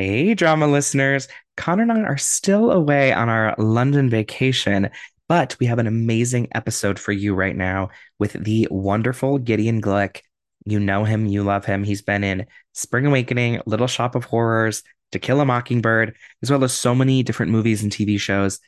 Hey, 0.00 0.32
drama 0.34 0.68
listeners. 0.68 1.26
Connor 1.56 1.82
and 1.82 1.90
I 1.90 2.00
are 2.02 2.16
still 2.16 2.70
away 2.70 3.12
on 3.12 3.28
our 3.28 3.56
London 3.58 4.08
vacation, 4.08 4.90
but 5.26 5.56
we 5.58 5.66
have 5.66 5.80
an 5.80 5.88
amazing 5.88 6.46
episode 6.54 7.00
for 7.00 7.10
you 7.10 7.34
right 7.34 7.56
now 7.56 7.88
with 8.16 8.34
the 8.34 8.68
wonderful 8.70 9.38
Gideon 9.38 9.82
Glick. 9.82 10.20
You 10.64 10.78
know 10.78 11.02
him, 11.02 11.26
you 11.26 11.42
love 11.42 11.64
him. 11.64 11.82
He's 11.82 12.00
been 12.00 12.22
in 12.22 12.46
Spring 12.74 13.06
Awakening, 13.06 13.60
Little 13.66 13.88
Shop 13.88 14.14
of 14.14 14.24
Horrors, 14.24 14.84
To 15.10 15.18
Kill 15.18 15.40
a 15.40 15.44
Mockingbird, 15.44 16.14
as 16.44 16.50
well 16.52 16.62
as 16.62 16.72
so 16.72 16.94
many 16.94 17.24
different 17.24 17.50
movies 17.50 17.82
and 17.82 17.90
TV 17.90 18.20
shows. 18.20 18.60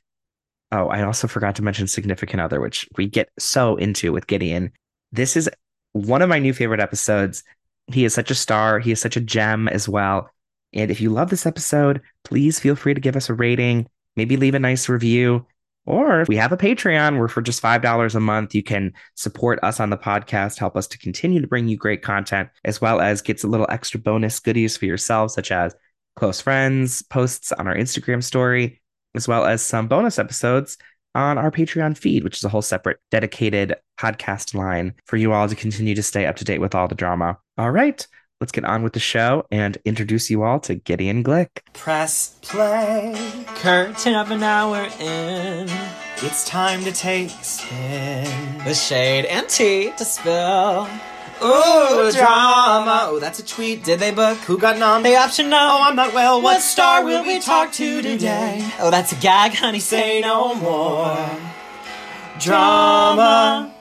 Oh, 0.72 0.88
I 0.88 1.04
also 1.04 1.28
forgot 1.28 1.54
to 1.54 1.62
mention 1.62 1.86
Significant 1.86 2.40
Other, 2.40 2.60
which 2.60 2.88
we 2.96 3.06
get 3.06 3.30
so 3.38 3.76
into 3.76 4.12
with 4.12 4.26
Gideon. 4.26 4.72
This 5.12 5.36
is 5.36 5.48
one 5.92 6.22
of 6.22 6.28
my 6.28 6.40
new 6.40 6.52
favorite 6.52 6.80
episodes. 6.80 7.44
He 7.86 8.04
is 8.04 8.14
such 8.14 8.32
a 8.32 8.34
star. 8.34 8.80
He 8.80 8.90
is 8.90 9.00
such 9.00 9.16
a 9.16 9.20
gem 9.20 9.68
as 9.68 9.88
well. 9.88 10.28
And 10.72 10.90
if 10.90 11.00
you 11.00 11.10
love 11.10 11.30
this 11.30 11.46
episode, 11.46 12.00
please 12.24 12.60
feel 12.60 12.76
free 12.76 12.94
to 12.94 13.00
give 13.00 13.16
us 13.16 13.28
a 13.28 13.34
rating, 13.34 13.88
maybe 14.16 14.36
leave 14.36 14.54
a 14.54 14.60
nice 14.60 14.88
review. 14.88 15.46
Or 15.86 16.20
if 16.20 16.28
we 16.28 16.36
have 16.36 16.52
a 16.52 16.56
Patreon 16.56 17.18
where 17.18 17.28
for 17.28 17.42
just 17.42 17.62
$5 17.62 18.14
a 18.14 18.20
month, 18.20 18.54
you 18.54 18.62
can 18.62 18.92
support 19.16 19.58
us 19.62 19.80
on 19.80 19.90
the 19.90 19.96
podcast, 19.96 20.58
help 20.58 20.76
us 20.76 20.86
to 20.88 20.98
continue 20.98 21.40
to 21.40 21.48
bring 21.48 21.68
you 21.68 21.76
great 21.76 22.02
content, 22.02 22.50
as 22.64 22.80
well 22.80 23.00
as 23.00 23.22
get 23.22 23.42
a 23.42 23.48
little 23.48 23.66
extra 23.70 23.98
bonus 23.98 24.38
goodies 24.38 24.76
for 24.76 24.84
yourselves, 24.84 25.34
such 25.34 25.50
as 25.50 25.74
close 26.16 26.40
friends, 26.40 27.02
posts 27.02 27.50
on 27.50 27.66
our 27.66 27.74
Instagram 27.74 28.22
story, 28.22 28.80
as 29.14 29.26
well 29.26 29.44
as 29.44 29.62
some 29.62 29.88
bonus 29.88 30.18
episodes 30.18 30.76
on 31.14 31.38
our 31.38 31.50
Patreon 31.50 31.96
feed, 31.96 32.22
which 32.22 32.36
is 32.36 32.44
a 32.44 32.48
whole 32.48 32.62
separate 32.62 32.98
dedicated 33.10 33.74
podcast 33.98 34.54
line 34.54 34.94
for 35.06 35.16
you 35.16 35.32
all 35.32 35.48
to 35.48 35.56
continue 35.56 35.94
to 35.94 36.02
stay 36.02 36.26
up 36.26 36.36
to 36.36 36.44
date 36.44 36.60
with 36.60 36.74
all 36.74 36.88
the 36.88 36.94
drama. 36.94 37.38
All 37.58 37.70
right, 37.70 38.06
let's 38.40 38.52
get 38.52 38.64
on 38.64 38.82
with 38.82 38.94
the 38.94 39.00
show 39.00 39.46
and 39.50 39.76
introduce 39.84 40.30
you 40.30 40.42
all 40.42 40.58
to 40.60 40.74
Gideon 40.74 41.22
Glick. 41.22 41.48
Press 41.74 42.36
play. 42.40 43.44
Curtain 43.56 44.14
up 44.14 44.30
an 44.30 44.42
hour 44.42 44.88
in. 44.98 45.68
It's 46.22 46.44
time 46.46 46.82
to 46.84 46.92
take 46.92 47.28
a 47.28 47.44
spin. 47.44 48.64
The 48.64 48.74
shade 48.74 49.26
and 49.26 49.48
tea 49.48 49.92
to 49.96 50.04
spill. 50.04 50.88
Ooh, 51.42 52.12
drama. 52.12 53.06
Oh, 53.08 53.18
that's 53.20 53.38
a 53.38 53.46
tweet. 53.46 53.84
Did 53.84 54.00
they 54.00 54.10
book? 54.10 54.36
Who 54.38 54.58
got 54.58 54.78
nom? 54.78 55.02
The 55.02 55.16
option 55.16 55.48
no. 55.48 55.56
Oh, 55.58 55.82
I'm 55.82 55.96
not 55.96 56.12
well. 56.12 56.42
What 56.42 56.60
star 56.60 57.04
will 57.04 57.24
we 57.24 57.40
talk 57.40 57.72
to 57.72 58.02
today? 58.02 58.66
Oh, 58.78 58.90
that's 58.90 59.12
a 59.12 59.16
gag, 59.16 59.54
honey. 59.54 59.80
Say 59.80 60.20
no 60.20 60.54
more. 60.54 61.30
Drama. 62.38 63.74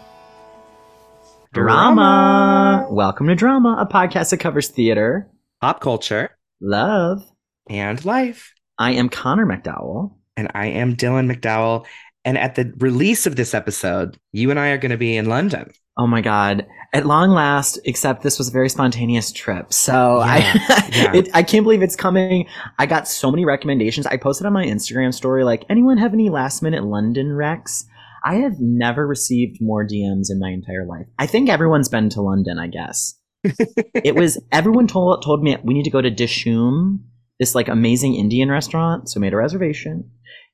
Drama. 1.52 2.86
Welcome 2.92 3.26
to 3.28 3.34
Drama, 3.34 3.78
a 3.80 3.92
podcast 3.92 4.30
that 4.30 4.38
covers 4.38 4.68
theater, 4.68 5.28
Pop 5.62 5.82
culture 5.82 6.30
love. 6.62 7.24
and 7.68 8.06
life. 8.06 8.54
I 8.78 8.92
am 8.92 9.10
Connor 9.10 9.48
McDowell. 9.48 10.14
And 10.38 10.52
I 10.54 10.68
am 10.68 10.96
Dylan 10.96 11.34
McDowell. 11.34 11.88
And 12.24 12.38
at 12.38 12.54
the 12.54 12.72
release 12.78 13.26
of 13.26 13.36
this 13.36 13.56
episode, 13.56 14.20
you 14.32 14.52
and 14.52 14.60
I 14.60 14.70
are 14.70 14.78
going 14.78 14.92
to 14.92 14.98
be 14.98 15.18
in 15.18 15.26
London. 15.26 15.72
Oh 15.98 16.06
my 16.06 16.22
god. 16.22 16.68
At 16.94 17.08
long 17.08 17.32
last, 17.32 17.80
except 17.84 18.22
this 18.22 18.38
was 18.38 18.50
a 18.50 18.52
very 18.52 18.70
spontaneous 18.70 19.32
trip. 19.32 19.74
So 19.74 20.20
I 20.20 20.38
yeah. 20.92 21.16
it, 21.16 21.30
I 21.34 21.42
can't 21.42 21.64
believe 21.64 21.82
it's 21.82 21.96
coming. 21.96 22.46
I 22.78 22.86
got 22.86 23.08
so 23.08 23.32
many 23.32 23.44
recommendations. 23.44 24.06
I 24.06 24.18
posted 24.18 24.46
on 24.46 24.54
my 24.54 24.66
Instagram 24.66 25.16
story 25.16 25.44
like 25.44 25.66
anyone 25.68 25.98
have 25.98 26.14
any 26.14 26.30
last 26.30 26.62
minute 26.62 26.84
London 26.84 27.30
recs? 27.30 27.86
I 28.24 28.36
have 28.36 28.56
never 28.60 29.06
received 29.08 29.58
more 29.62 29.86
DMs 29.86 30.30
in 30.30 30.40
my 30.40 30.50
entire 30.50 30.86
life. 30.86 31.08
I 31.18 31.26
think 31.26 31.50
everyone's 31.50 31.90
been 31.90 32.10
to 32.10 32.22
London, 32.22 32.60
I 32.60 32.68
guess. 32.68 33.16
it 33.44 34.16
was 34.16 34.42
everyone 34.52 34.88
told 34.88 35.24
told 35.24 35.42
me 35.44 35.56
we 35.64 35.74
need 35.74 35.84
to 35.86 35.90
go 35.90 36.02
to 36.02 36.12
Dishoom, 36.12 37.00
this 37.40 37.56
like 37.56 37.68
amazing 37.70 38.16
Indian 38.16 38.50
restaurant. 38.52 39.10
So 39.10 39.20
I 39.20 39.22
made 39.22 39.34
a 39.34 39.38
reservation. 39.38 40.12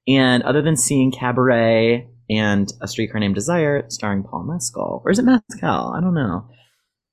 And 0.07 0.43
other 0.43 0.61
than 0.61 0.77
seeing 0.77 1.11
Cabaret 1.11 2.07
and 2.29 2.71
A 2.81 2.87
Streetcar 2.87 3.19
Named 3.19 3.33
Desire, 3.35 3.85
starring 3.89 4.23
Paul 4.23 4.43
Mescal, 4.43 5.01
or 5.03 5.11
is 5.11 5.17
it 5.19 5.23
Mescal? 5.25 5.93
I 5.95 5.99
don't 6.01 6.13
know. 6.13 6.47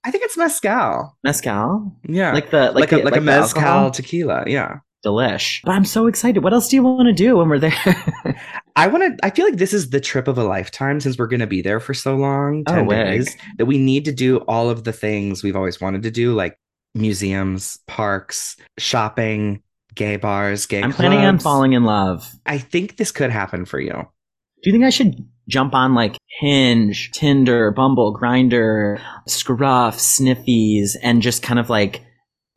I 0.05 0.11
think 0.11 0.25
it's 0.25 0.37
mezcal. 0.37 1.17
Mescal, 1.23 1.97
Yeah. 2.09 2.33
like 2.33 2.51
the 2.51 2.73
like, 2.73 2.75
like, 2.75 2.93
a, 2.93 2.97
the- 2.97 3.03
like 3.05 3.13
a 3.17 3.21
the 3.21 3.25
mezcal 3.25 3.63
alcohol? 3.63 3.91
tequila. 3.93 4.45
Yeah. 4.49 4.79
Delish. 5.05 5.61
But 5.65 5.73
I'm 5.73 5.85
so 5.85 6.07
excited. 6.07 6.43
What 6.43 6.53
else 6.53 6.69
do 6.69 6.77
you 6.77 6.83
want 6.83 7.07
to 7.09 7.13
do 7.13 7.37
when 7.37 7.49
we're 7.49 7.59
there? 7.59 7.73
I 8.77 8.87
want 8.87 9.19
to, 9.19 9.27
I 9.27 9.31
feel 9.31 9.45
like 9.45 9.57
this 9.57 9.73
is 9.75 9.91
the 9.91 10.01
trip 10.01 10.29
of 10.29 10.39
a 10.39 10.45
lifetime 10.45 11.01
since 11.01 11.19
we're 11.19 11.27
going 11.27 11.41
to 11.41 11.47
be 11.47 11.61
there 11.63 11.81
for 11.81 11.93
so 11.95 12.17
long, 12.17 12.65
Oh, 12.69 12.75
10 12.75 12.87
wig. 12.87 13.07
days, 13.07 13.37
that 13.59 13.67
we 13.67 13.79
need 13.79 14.05
to 14.07 14.13
do 14.13 14.39
all 14.49 14.71
of 14.71 14.85
the 14.85 14.93
things 14.93 15.43
we've 15.43 15.57
always 15.57 15.81
wanted 15.81 16.03
to 16.05 16.11
do, 16.11 16.33
like 16.35 16.57
museums, 16.95 17.79
parks, 17.87 18.57
shopping, 18.79 19.63
gay 19.95 20.17
bars, 20.17 20.67
gay 20.67 20.83
I'm 20.83 20.93
planning 20.93 21.21
on 21.21 21.39
falling 21.39 21.73
in 21.75 21.85
love. 21.85 22.31
I 22.47 22.59
think 22.59 22.97
this 22.97 23.13
could 23.13 23.31
happen 23.31 23.65
for 23.65 23.81
you. 23.81 23.93
Do 23.93 24.71
you 24.71 24.73
think 24.73 24.85
I 24.85 24.91
should 24.91 25.17
jump 25.49 25.75
on 25.75 25.95
like 25.95 26.17
Hinge, 26.41 27.11
Tinder, 27.13 27.73
Bumble, 27.73 28.17
Grindr, 28.17 29.01
Scruff, 29.27 29.99
Sniffies, 29.99 30.97
and 31.03 31.21
just 31.21 31.43
kind 31.43 31.59
of 31.59 31.69
like 31.69 32.03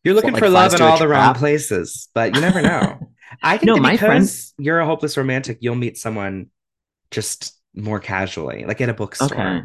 You're 0.06 0.14
looking 0.14 0.32
like 0.34 0.40
for 0.40 0.50
flies 0.50 0.72
love 0.72 0.80
in 0.82 0.88
all 0.88 0.98
the 0.98 1.08
wrong 1.08 1.34
places, 1.36 2.08
but 2.14 2.34
you 2.36 2.40
never 2.42 2.62
know. 2.62 3.10
I 3.44 3.58
think 3.58 3.68
No, 3.68 3.76
my 3.78 3.92
because 3.94 4.54
friend- 4.56 4.66
you're 4.66 4.80
a 4.80 4.86
hopeless 4.86 5.18
romantic, 5.18 5.58
you'll 5.60 5.76
meet 5.76 5.98
someone 5.98 6.48
just 7.12 7.54
more 7.76 8.00
casually, 8.00 8.64
like 8.66 8.80
at 8.80 8.88
a 8.90 8.94
bookstore. 8.94 9.28
okay. 9.28 9.62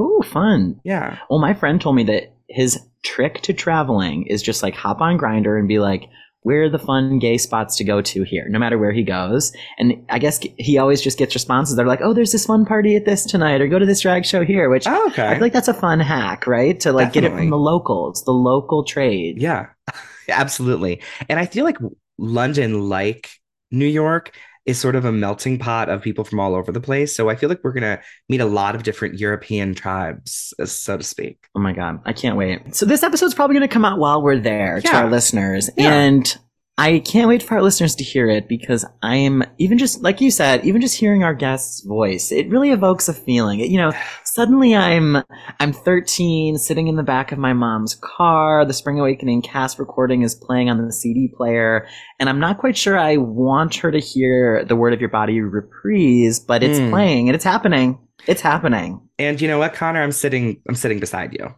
Ooh, 0.00 0.22
fun. 0.30 0.80
Yeah. 0.84 1.18
Well, 1.30 1.38
my 1.40 1.54
friend 1.54 1.80
told 1.80 1.96
me 1.96 2.04
that 2.04 2.34
his 2.48 2.78
trick 3.04 3.40
to 3.42 3.52
traveling 3.54 4.26
is 4.26 4.42
just 4.42 4.62
like 4.62 4.74
hop 4.74 5.00
on 5.00 5.16
Grindr 5.18 5.58
and 5.58 5.68
be 5.68 5.78
like, 5.78 6.02
where 6.42 6.64
are 6.64 6.68
the 6.68 6.78
fun 6.78 7.18
gay 7.18 7.38
spots 7.38 7.76
to 7.76 7.84
go 7.84 8.02
to 8.02 8.24
here, 8.24 8.48
no 8.48 8.58
matter 8.58 8.76
where 8.76 8.92
he 8.92 9.02
goes. 9.02 9.52
And 9.78 10.04
I 10.08 10.18
guess 10.18 10.40
he 10.58 10.76
always 10.76 11.00
just 11.00 11.18
gets 11.18 11.34
responses. 11.34 11.76
They're 11.76 11.86
like, 11.86 12.00
oh, 12.02 12.12
there's 12.12 12.32
this 12.32 12.46
fun 12.46 12.64
party 12.64 12.96
at 12.96 13.04
this 13.04 13.24
tonight, 13.24 13.60
or 13.60 13.68
go 13.68 13.78
to 13.78 13.86
this 13.86 14.00
drag 14.00 14.24
show 14.24 14.44
here, 14.44 14.68
which 14.68 14.86
Oh, 14.86 15.06
okay. 15.08 15.26
I 15.26 15.34
feel 15.34 15.42
like 15.42 15.52
that's 15.52 15.68
a 15.68 15.74
fun 15.74 16.00
hack, 16.00 16.46
right? 16.46 16.78
To 16.80 16.92
like 16.92 17.12
get 17.12 17.24
it 17.24 17.32
from 17.32 17.50
the 17.50 17.58
locals, 17.58 18.24
the 18.24 18.32
local 18.32 18.84
trade. 18.84 19.40
Yeah, 19.40 19.66
absolutely. 20.28 21.00
And 21.28 21.38
I 21.38 21.46
feel 21.46 21.64
like 21.64 21.78
London, 22.18 22.88
like 22.88 23.30
New 23.70 23.86
York, 23.86 24.36
is 24.64 24.78
sort 24.78 24.94
of 24.94 25.04
a 25.04 25.10
melting 25.12 25.58
pot 25.58 25.88
of 25.88 26.02
people 26.02 26.24
from 26.24 26.38
all 26.38 26.54
over 26.54 26.70
the 26.70 26.80
place. 26.80 27.16
So 27.16 27.28
I 27.28 27.34
feel 27.34 27.48
like 27.48 27.60
we're 27.64 27.72
going 27.72 27.82
to 27.82 28.00
meet 28.28 28.40
a 28.40 28.46
lot 28.46 28.74
of 28.76 28.84
different 28.84 29.18
European 29.18 29.74
tribes, 29.74 30.54
uh, 30.60 30.66
so 30.66 30.96
to 30.96 31.02
speak. 31.02 31.46
Oh 31.56 31.60
my 31.60 31.72
god, 31.72 31.98
I 32.04 32.12
can't 32.12 32.36
wait. 32.36 32.74
So 32.76 32.86
this 32.86 33.02
episode's 33.02 33.34
probably 33.34 33.54
going 33.54 33.68
to 33.68 33.72
come 33.72 33.84
out 33.84 33.98
while 33.98 34.22
we're 34.22 34.38
there 34.38 34.80
to 34.80 34.94
our 34.96 35.10
listeners, 35.10 35.68
Yeah. 35.76 35.92
and 35.92 36.38
I 36.82 36.98
can't 36.98 37.28
wait 37.28 37.44
for 37.44 37.54
our 37.54 37.62
listeners 37.62 37.94
to 37.94 38.02
hear 38.02 38.28
it 38.28 38.48
because 38.48 38.84
I'm 39.04 39.44
even 39.58 39.78
just 39.78 40.02
like 40.02 40.20
you 40.20 40.32
said, 40.32 40.64
even 40.64 40.80
just 40.80 40.96
hearing 40.96 41.22
our 41.22 41.32
guest's 41.32 41.84
voice, 41.84 42.32
it 42.32 42.48
really 42.48 42.72
evokes 42.72 43.08
a 43.08 43.12
feeling. 43.14 43.60
You 43.60 43.78
know, 43.78 43.92
suddenly 44.24 44.74
I'm 44.74 45.18
I'm 45.60 45.72
13, 45.72 46.58
sitting 46.58 46.88
in 46.88 46.96
the 46.96 47.04
back 47.04 47.30
of 47.30 47.38
my 47.38 47.52
mom's 47.52 47.94
car. 47.94 48.64
The 48.64 48.72
Spring 48.72 48.98
Awakening 48.98 49.42
cast 49.42 49.78
recording 49.78 50.22
is 50.22 50.34
playing 50.34 50.70
on 50.70 50.84
the 50.84 50.92
CD 50.92 51.32
player, 51.36 51.86
and 52.18 52.28
I'm 52.28 52.40
not 52.40 52.58
quite 52.58 52.76
sure 52.76 52.98
I 52.98 53.16
want 53.16 53.76
her 53.76 53.92
to 53.92 54.00
hear 54.00 54.64
the 54.64 54.74
Word 54.74 54.92
of 54.92 54.98
Your 54.98 55.08
Body 55.10 55.40
reprise, 55.40 56.40
but 56.40 56.64
it's 56.64 56.80
Mm. 56.80 56.90
playing 56.90 57.28
and 57.28 57.36
it's 57.36 57.44
happening. 57.44 58.00
It's 58.26 58.40
happening. 58.40 59.08
And 59.20 59.40
you 59.40 59.46
know 59.46 59.58
what, 59.60 59.74
Connor? 59.74 60.02
I'm 60.02 60.10
sitting. 60.10 60.60
I'm 60.68 60.74
sitting 60.74 60.98
beside 60.98 61.32
you. 61.32 61.54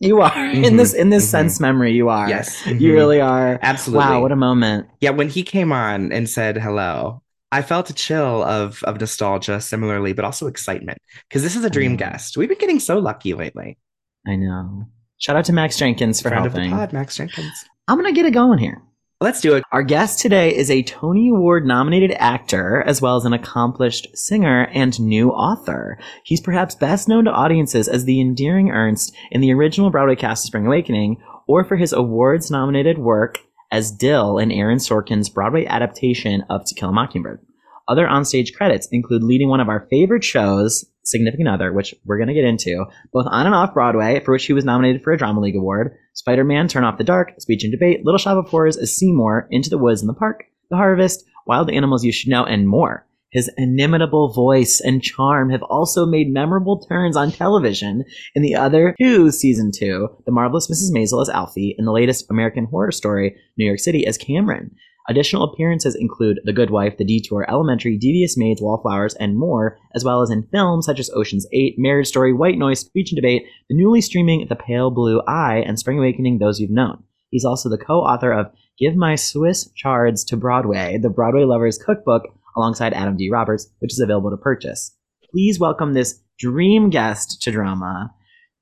You 0.00 0.20
are 0.20 0.44
in 0.50 0.62
Mhm, 0.62 0.76
this 0.76 0.94
in 0.94 1.10
this 1.10 1.26
mhm. 1.26 1.30
sense 1.30 1.60
memory. 1.60 1.92
You 1.92 2.08
are. 2.08 2.28
Yes, 2.28 2.64
You 2.66 2.74
mhm. 2.74 2.92
really 2.94 3.20
are. 3.20 3.58
Absolutely. 3.62 4.06
Wow, 4.06 4.20
what 4.22 4.32
a 4.32 4.36
moment. 4.36 4.86
yeah. 5.00 5.10
When 5.10 5.28
he 5.28 5.42
came 5.42 5.72
on 5.72 6.12
and 6.12 6.28
said 6.28 6.56
hello, 6.56 7.22
I 7.50 7.62
felt 7.62 7.90
a 7.90 7.94
chill 7.94 8.42
of 8.44 8.82
of 8.84 9.00
nostalgia, 9.00 9.60
similarly, 9.60 10.12
but 10.12 10.24
also 10.24 10.46
excitement 10.46 10.98
because 11.28 11.42
this 11.42 11.56
is 11.56 11.64
a 11.64 11.70
dream 11.70 11.94
Mm. 11.94 11.98
guest. 11.98 12.36
We've 12.36 12.48
been 12.48 12.58
getting 12.58 12.80
so 12.80 12.98
lucky 12.98 13.34
lately. 13.34 13.78
I 14.26 14.36
know. 14.36 14.86
Shout 15.18 15.36
out 15.36 15.46
to 15.46 15.52
Max 15.52 15.76
Jenkins 15.76 16.20
for 16.20 16.28
Friend 16.28 16.44
helping. 16.44 16.64
of 16.66 16.70
the 16.70 16.76
pod, 16.76 16.92
Max 16.92 17.16
Jenkins. 17.16 17.64
I'm 17.88 17.96
gonna 17.96 18.12
get 18.12 18.26
it 18.26 18.32
going 18.32 18.58
here. 18.58 18.80
Let's 19.20 19.40
do 19.40 19.56
it. 19.56 19.64
Our 19.72 19.82
guest 19.82 20.20
today 20.20 20.54
is 20.54 20.70
a 20.70 20.84
Tony 20.84 21.30
Award 21.30 21.66
nominated 21.66 22.12
actor, 22.20 22.84
as 22.86 23.02
well 23.02 23.16
as 23.16 23.24
an 23.24 23.32
accomplished 23.32 24.06
singer 24.16 24.68
and 24.72 24.98
new 25.00 25.30
author. 25.30 25.98
He's 26.22 26.40
perhaps 26.40 26.76
best 26.76 27.08
known 27.08 27.24
to 27.24 27.32
audiences 27.32 27.88
as 27.88 28.04
the 28.04 28.20
endearing 28.20 28.70
Ernst 28.70 29.12
in 29.32 29.40
the 29.40 29.52
original 29.52 29.90
Broadway 29.90 30.14
cast 30.14 30.44
of 30.44 30.46
Spring 30.46 30.68
Awakening, 30.68 31.20
or 31.48 31.64
for 31.64 31.74
his 31.74 31.92
awards 31.92 32.48
nominated 32.48 32.98
work 32.98 33.40
as 33.72 33.90
Dill 33.90 34.38
in 34.38 34.52
Aaron 34.52 34.78
Sorkin's 34.78 35.28
Broadway 35.28 35.66
adaptation 35.66 36.44
of 36.48 36.64
To 36.66 36.74
Kill 36.76 36.90
a 36.90 36.92
Mockingbird. 36.92 37.44
Other 37.88 38.06
onstage 38.06 38.54
credits 38.54 38.86
include 38.92 39.24
leading 39.24 39.48
one 39.48 39.58
of 39.58 39.68
our 39.68 39.88
favorite 39.90 40.22
shows, 40.22 40.84
Significant 41.10 41.48
Other, 41.48 41.72
which 41.72 41.94
we're 42.04 42.18
going 42.18 42.28
to 42.28 42.34
get 42.34 42.44
into, 42.44 42.84
both 43.12 43.26
on 43.28 43.46
and 43.46 43.54
off 43.54 43.74
Broadway, 43.74 44.20
for 44.24 44.32
which 44.32 44.46
he 44.46 44.52
was 44.52 44.64
nominated 44.64 45.02
for 45.02 45.12
a 45.12 45.18
Drama 45.18 45.40
League 45.40 45.56
Award, 45.56 45.96
Spider 46.14 46.44
Man, 46.44 46.68
Turn 46.68 46.84
Off 46.84 46.98
the 46.98 47.04
Dark, 47.04 47.40
Speech 47.40 47.64
and 47.64 47.72
Debate, 47.72 48.04
Little 48.04 48.18
Shop 48.18 48.36
of 48.36 48.50
Horrors 48.50 48.76
as 48.76 48.96
Seymour, 48.96 49.48
Into 49.50 49.70
the 49.70 49.78
Woods 49.78 50.00
and 50.00 50.08
the 50.08 50.14
Park, 50.14 50.44
The 50.70 50.76
Harvest, 50.76 51.24
Wild 51.46 51.70
Animals 51.70 52.04
You 52.04 52.12
Should 52.12 52.30
Know, 52.30 52.44
and 52.44 52.68
more. 52.68 53.06
His 53.30 53.50
inimitable 53.58 54.32
voice 54.32 54.80
and 54.80 55.02
charm 55.02 55.50
have 55.50 55.62
also 55.64 56.06
made 56.06 56.32
memorable 56.32 56.80
turns 56.80 57.14
on 57.14 57.30
television 57.30 58.04
in 58.34 58.42
the 58.42 58.54
other 58.54 58.94
two 58.98 59.30
season 59.30 59.70
two, 59.70 60.08
The 60.24 60.32
Marvelous 60.32 60.70
Mrs. 60.70 60.92
Maisel 60.94 61.20
as 61.20 61.28
Alfie, 61.28 61.74
and 61.76 61.86
the 61.86 61.92
latest 61.92 62.30
American 62.30 62.64
Horror 62.64 62.92
Story, 62.92 63.36
New 63.58 63.66
York 63.66 63.80
City 63.80 64.06
as 64.06 64.16
Cameron. 64.16 64.74
Additional 65.08 65.44
appearances 65.44 65.94
include 65.94 66.40
The 66.44 66.52
Good 66.52 66.68
Wife, 66.68 66.98
The 66.98 67.04
Detour, 67.04 67.48
Elementary, 67.48 67.96
Devious 67.96 68.36
Maids, 68.36 68.60
Wallflowers, 68.60 69.14
and 69.14 69.38
more, 69.38 69.78
as 69.94 70.04
well 70.04 70.20
as 70.20 70.28
in 70.30 70.46
films 70.52 70.84
such 70.84 71.00
as 71.00 71.10
Ocean's 71.14 71.46
8, 71.50 71.76
Marriage 71.78 72.08
Story, 72.08 72.34
White 72.34 72.58
Noise, 72.58 72.80
Speech 72.80 73.10
and 73.10 73.16
Debate, 73.16 73.46
the 73.70 73.76
newly 73.76 74.02
streaming 74.02 74.46
The 74.48 74.56
Pale 74.56 74.90
Blue 74.90 75.22
Eye, 75.26 75.64
and 75.66 75.78
Spring 75.78 75.98
Awakening, 75.98 76.38
Those 76.38 76.60
You've 76.60 76.70
Known. 76.70 77.02
He's 77.30 77.46
also 77.46 77.70
the 77.70 77.78
co-author 77.78 78.32
of 78.32 78.52
Give 78.78 78.96
My 78.96 79.14
Swiss 79.14 79.70
Chards 79.74 80.24
to 80.24 80.36
Broadway, 80.36 80.98
the 81.00 81.08
Broadway 81.08 81.44
Lovers 81.44 81.78
Cookbook, 81.78 82.24
alongside 82.54 82.92
Adam 82.92 83.16
D. 83.16 83.30
Roberts, 83.30 83.66
which 83.78 83.92
is 83.92 84.00
available 84.00 84.30
to 84.30 84.36
purchase. 84.36 84.94
Please 85.30 85.58
welcome 85.58 85.94
this 85.94 86.20
dream 86.38 86.90
guest 86.90 87.40
to 87.42 87.50
drama, 87.50 88.12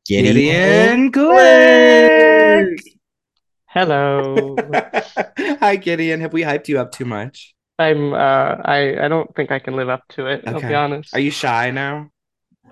Gideon 0.07 1.11
Glick. 1.11 2.96
Hello. 3.77 4.57
Hi, 5.39 5.77
Gideon. 5.77 6.23
Have 6.23 6.33
we 6.33 6.41
hyped 6.41 6.69
you 6.69 6.81
up 6.81 6.93
too 6.93 7.05
much? 7.05 7.55
I'm 7.79 8.15
uh 8.15 8.17
I 8.65 9.05
I 9.05 9.09
don't 9.09 9.35
think 9.37 9.53
I 9.53 9.59
can 9.59 9.77
live 9.77 9.91
up 9.91 10.03
to 10.11 10.27
it, 10.29 10.45
I'll 10.47 10.63
be 10.63 10.73
honest. 10.73 11.13
Are 11.13 11.21
you 11.21 11.31
shy 11.31 11.71
now? 11.71 12.11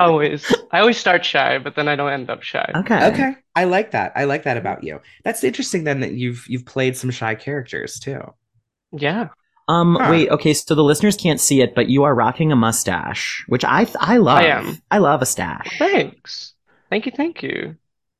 Always. 0.00 0.50
I 0.72 0.80
always 0.80 0.96
start 0.96 1.24
shy, 1.26 1.58
but 1.58 1.76
then 1.76 1.88
I 1.88 1.94
don't 1.94 2.10
end 2.10 2.30
up 2.30 2.42
shy. 2.42 2.72
Okay. 2.74 3.06
Okay, 3.08 3.34
I 3.54 3.64
like 3.64 3.90
that. 3.90 4.12
I 4.16 4.24
like 4.24 4.44
that 4.44 4.56
about 4.56 4.82
you. 4.82 5.00
That's 5.24 5.44
interesting. 5.44 5.84
Then 5.84 6.00
that 6.00 6.12
you've 6.12 6.46
you've 6.48 6.64
played 6.64 6.96
some 6.96 7.10
shy 7.10 7.34
characters 7.34 7.98
too. 8.00 8.20
Yeah. 8.92 9.28
Um, 9.68 9.96
Huh. 9.98 10.10
wait, 10.10 10.30
okay, 10.30 10.52
so 10.52 10.74
the 10.74 10.82
listeners 10.82 11.16
can't 11.16 11.40
see 11.40 11.62
it, 11.62 11.74
but 11.74 11.88
you 11.88 12.04
are 12.04 12.14
rocking 12.14 12.50
a 12.52 12.56
mustache, 12.56 13.44
which 13.48 13.64
I 13.64 13.86
I 14.00 14.16
love. 14.18 14.38
I 14.38 14.46
am. 14.46 14.78
I 14.90 14.98
love 14.98 15.22
a 15.22 15.26
stash. 15.26 15.78
Thanks. 15.78 16.54
Thank 16.90 17.06
you, 17.06 17.12
thank 17.16 17.42
you. 17.42 17.76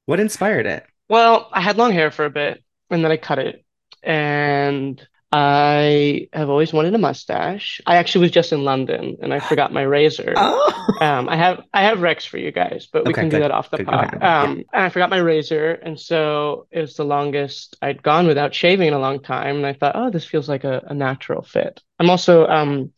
What 0.06 0.20
inspired 0.20 0.66
it? 0.66 0.86
Well, 1.08 1.50
I 1.52 1.60
had 1.60 1.76
long 1.76 1.92
hair 1.92 2.10
for 2.10 2.24
a 2.24 2.30
bit 2.30 2.63
and 2.94 3.04
then 3.04 3.12
I 3.12 3.16
cut 3.16 3.38
it. 3.38 3.64
And 4.02 5.06
I 5.32 6.28
have 6.32 6.48
always 6.48 6.72
wanted 6.72 6.94
a 6.94 6.98
mustache. 6.98 7.80
I 7.86 7.96
actually 7.96 8.22
was 8.22 8.30
just 8.30 8.52
in 8.52 8.64
London 8.64 9.16
and 9.20 9.34
I 9.34 9.40
forgot 9.40 9.72
my 9.72 9.82
razor. 9.82 10.34
Oh. 10.86 10.96
Um, 11.00 11.28
I 11.30 11.36
have 11.36 11.62
I 11.72 11.82
have 11.84 12.02
Rex 12.02 12.26
for 12.26 12.36
you 12.38 12.52
guys, 12.52 12.88
but 12.92 13.06
we 13.06 13.12
Okay, 13.12 13.22
can 13.22 13.30
do 13.30 13.38
that 13.40 13.50
off 13.50 13.70
the 13.70 13.78
Good, 13.78 13.86
pod. 13.86 14.10
good, 14.10 14.20
good. 14.20 14.22
Um, 14.22 14.50
and 14.72 14.82
I 14.84 14.88
forgot 14.90 15.08
my 15.10 15.16
razor, 15.16 15.72
and 15.72 15.98
so 15.98 16.66
it 16.70 16.80
was 16.80 16.94
the 16.94 17.04
longest 17.06 17.76
I'd 17.80 18.02
gone 18.02 18.26
without 18.26 18.54
shaving 18.54 18.88
in 18.88 18.94
a 18.94 18.98
long 18.98 19.22
time. 19.22 19.56
And 19.56 19.66
I 19.66 19.72
thought, 19.72 19.96
oh, 19.96 20.10
this 20.10 20.26
feels 20.26 20.48
like 20.48 20.64
a, 20.64 20.82
a 20.86 20.94
natural 20.94 21.42
fit. 21.42 21.80
I'm 21.98 22.10
also 22.10 22.46
um, 22.46 22.92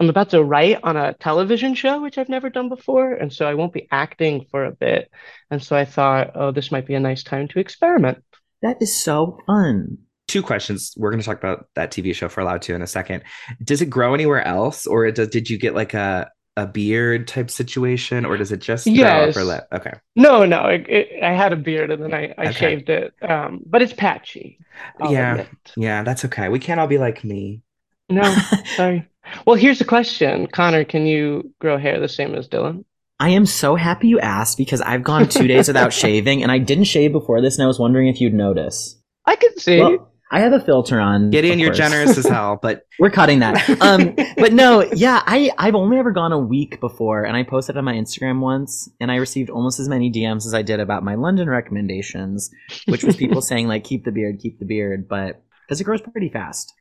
I'm 0.00 0.08
about 0.10 0.30
to 0.30 0.42
write 0.42 0.78
on 0.82 0.96
a 0.96 1.14
television 1.14 1.74
show, 1.74 2.00
which 2.02 2.18
I've 2.18 2.28
never 2.28 2.50
done 2.50 2.68
before, 2.68 3.12
and 3.12 3.32
so 3.32 3.46
I 3.46 3.54
won't 3.54 3.72
be 3.72 3.88
acting 3.90 4.46
for 4.50 4.64
a 4.64 4.72
bit. 4.72 5.10
And 5.50 5.62
so 5.62 5.76
I 5.76 5.84
thought, 5.84 6.32
oh, 6.34 6.50
this 6.52 6.72
might 6.72 6.86
be 6.86 6.94
a 6.94 7.00
nice 7.00 7.22
time 7.22 7.48
to 7.48 7.58
experiment. 7.60 8.24
That 8.64 8.78
is 8.80 8.92
so 8.94 9.38
fun. 9.46 9.98
Two 10.26 10.42
questions. 10.42 10.94
We're 10.96 11.10
going 11.10 11.20
to 11.20 11.26
talk 11.26 11.36
about 11.38 11.68
that 11.74 11.92
TV 11.92 12.14
show 12.14 12.30
for 12.30 12.40
allowed 12.40 12.62
to 12.62 12.74
in 12.74 12.80
a 12.80 12.86
second. 12.86 13.22
Does 13.62 13.82
it 13.82 13.90
grow 13.90 14.14
anywhere 14.14 14.42
else, 14.42 14.86
or 14.86 15.08
does, 15.10 15.28
did 15.28 15.48
you 15.50 15.58
get 15.58 15.74
like 15.74 15.94
a 15.94 16.30
a 16.56 16.66
beard 16.66 17.26
type 17.28 17.50
situation, 17.50 18.24
or 18.24 18.36
does 18.38 18.52
it 18.52 18.60
just 18.60 18.86
grow 18.86 18.94
Yes. 18.94 19.30
upper 19.36 19.44
lip? 19.44 19.64
Okay. 19.72 19.92
No, 20.16 20.46
no, 20.46 20.66
it, 20.66 20.88
it, 20.88 21.22
I 21.22 21.32
had 21.32 21.52
a 21.52 21.56
beard 21.56 21.90
and 21.90 22.02
then 22.02 22.14
I, 22.14 22.32
I 22.38 22.44
Okay. 22.44 22.52
shaved 22.52 22.88
it, 22.88 23.12
um, 23.28 23.60
but 23.66 23.82
it's 23.82 23.92
patchy. 23.92 24.60
I'll 25.00 25.12
Yeah. 25.12 25.32
admit. 25.32 25.48
Yeah, 25.76 26.02
that's 26.04 26.24
okay. 26.26 26.48
We 26.48 26.60
can't 26.60 26.78
all 26.80 26.86
be 26.86 26.98
like 26.98 27.22
me. 27.24 27.62
No, 28.08 28.34
sorry. 28.76 29.06
Well, 29.46 29.56
here's 29.56 29.80
the 29.80 29.84
question. 29.84 30.46
Connor, 30.46 30.84
can 30.84 31.06
you 31.06 31.52
grow 31.60 31.76
hair 31.76 31.98
the 32.00 32.08
same 32.08 32.34
as 32.36 32.48
Dylan? 32.48 32.84
I 33.20 33.30
am 33.30 33.46
so 33.46 33.76
happy 33.76 34.08
you 34.08 34.18
asked 34.18 34.58
because 34.58 34.80
I've 34.80 35.04
gone 35.04 35.28
two 35.28 35.46
days 35.46 35.68
without 35.68 35.92
shaving, 36.02 36.42
and 36.42 36.50
I 36.50 36.58
didn't 36.58 36.84
shave 36.84 37.12
before 37.12 37.40
this, 37.40 37.56
and 37.56 37.64
I 37.64 37.66
was 37.66 37.78
wondering 37.78 38.08
if 38.08 38.20
you'd 38.20 38.34
notice. 38.34 39.00
I 39.24 39.36
can 39.36 39.56
see. 39.58 39.80
Well, 39.80 40.10
I 40.30 40.40
have 40.40 40.52
a 40.52 40.58
filter 40.58 40.98
on. 40.98 41.30
Gideon, 41.30 41.54
of 41.54 41.58
you're 41.60 41.68
course. 41.68 41.78
generous 41.78 42.18
as 42.18 42.26
hell, 42.26 42.58
but 42.60 42.86
We're 42.98 43.10
cutting 43.10 43.38
that. 43.40 43.54
Um, 43.80 44.16
but 44.36 44.52
no, 44.52 44.82
yeah, 44.82 45.22
I 45.26 45.50
I've 45.58 45.74
only 45.74 45.98
ever 45.98 46.10
gone 46.10 46.32
a 46.32 46.38
week 46.38 46.80
before, 46.80 47.24
and 47.24 47.36
I 47.36 47.42
posted 47.44 47.76
on 47.76 47.84
my 47.84 47.94
Instagram 47.94 48.40
once, 48.40 48.88
and 48.98 49.12
I 49.12 49.16
received 49.16 49.50
almost 49.50 49.78
as 49.78 49.88
many 49.88 50.10
DMs 50.10 50.46
as 50.46 50.54
I 50.54 50.62
did 50.62 50.80
about 50.80 51.04
my 51.04 51.14
London 51.14 51.48
recommendations, 51.48 52.50
which 52.86 53.04
was 53.04 53.14
people 53.16 53.42
saying 53.42 53.68
like 53.68 53.84
keep 53.84 54.04
the 54.04 54.10
beard, 54.10 54.40
keep 54.40 54.58
the 54.58 54.64
beard, 54.64 55.06
but 55.08 55.42
because 55.66 55.80
it 55.80 55.84
grows 55.84 56.00
pretty 56.00 56.30
fast. 56.30 56.72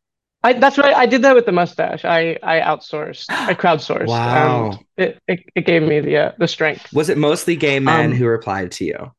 I, 0.45 0.53
that's 0.53 0.77
right. 0.77 0.95
I 0.95 1.05
did 1.05 1.21
that 1.21 1.35
with 1.35 1.45
the 1.45 1.51
mustache. 1.53 2.03
I, 2.03 2.37
I 2.43 2.59
outsourced. 2.59 3.25
I 3.29 3.53
crowdsourced. 3.63 4.07
Wow. 4.07 4.71
And 4.97 5.07
it, 5.07 5.19
it, 5.27 5.39
it 5.55 5.65
gave 5.65 5.83
me 5.83 6.01
the 6.01 6.17
uh, 6.17 6.31
the 6.37 6.47
strength. 6.47 6.91
was 6.93 7.09
it 7.09 7.17
mostly 7.17 7.55
gay 7.55 7.79
men 7.79 8.11
Um, 8.11 8.17
who 8.17 8.25
replied 8.25 8.71
to 8.73 8.85
you? 8.85 9.11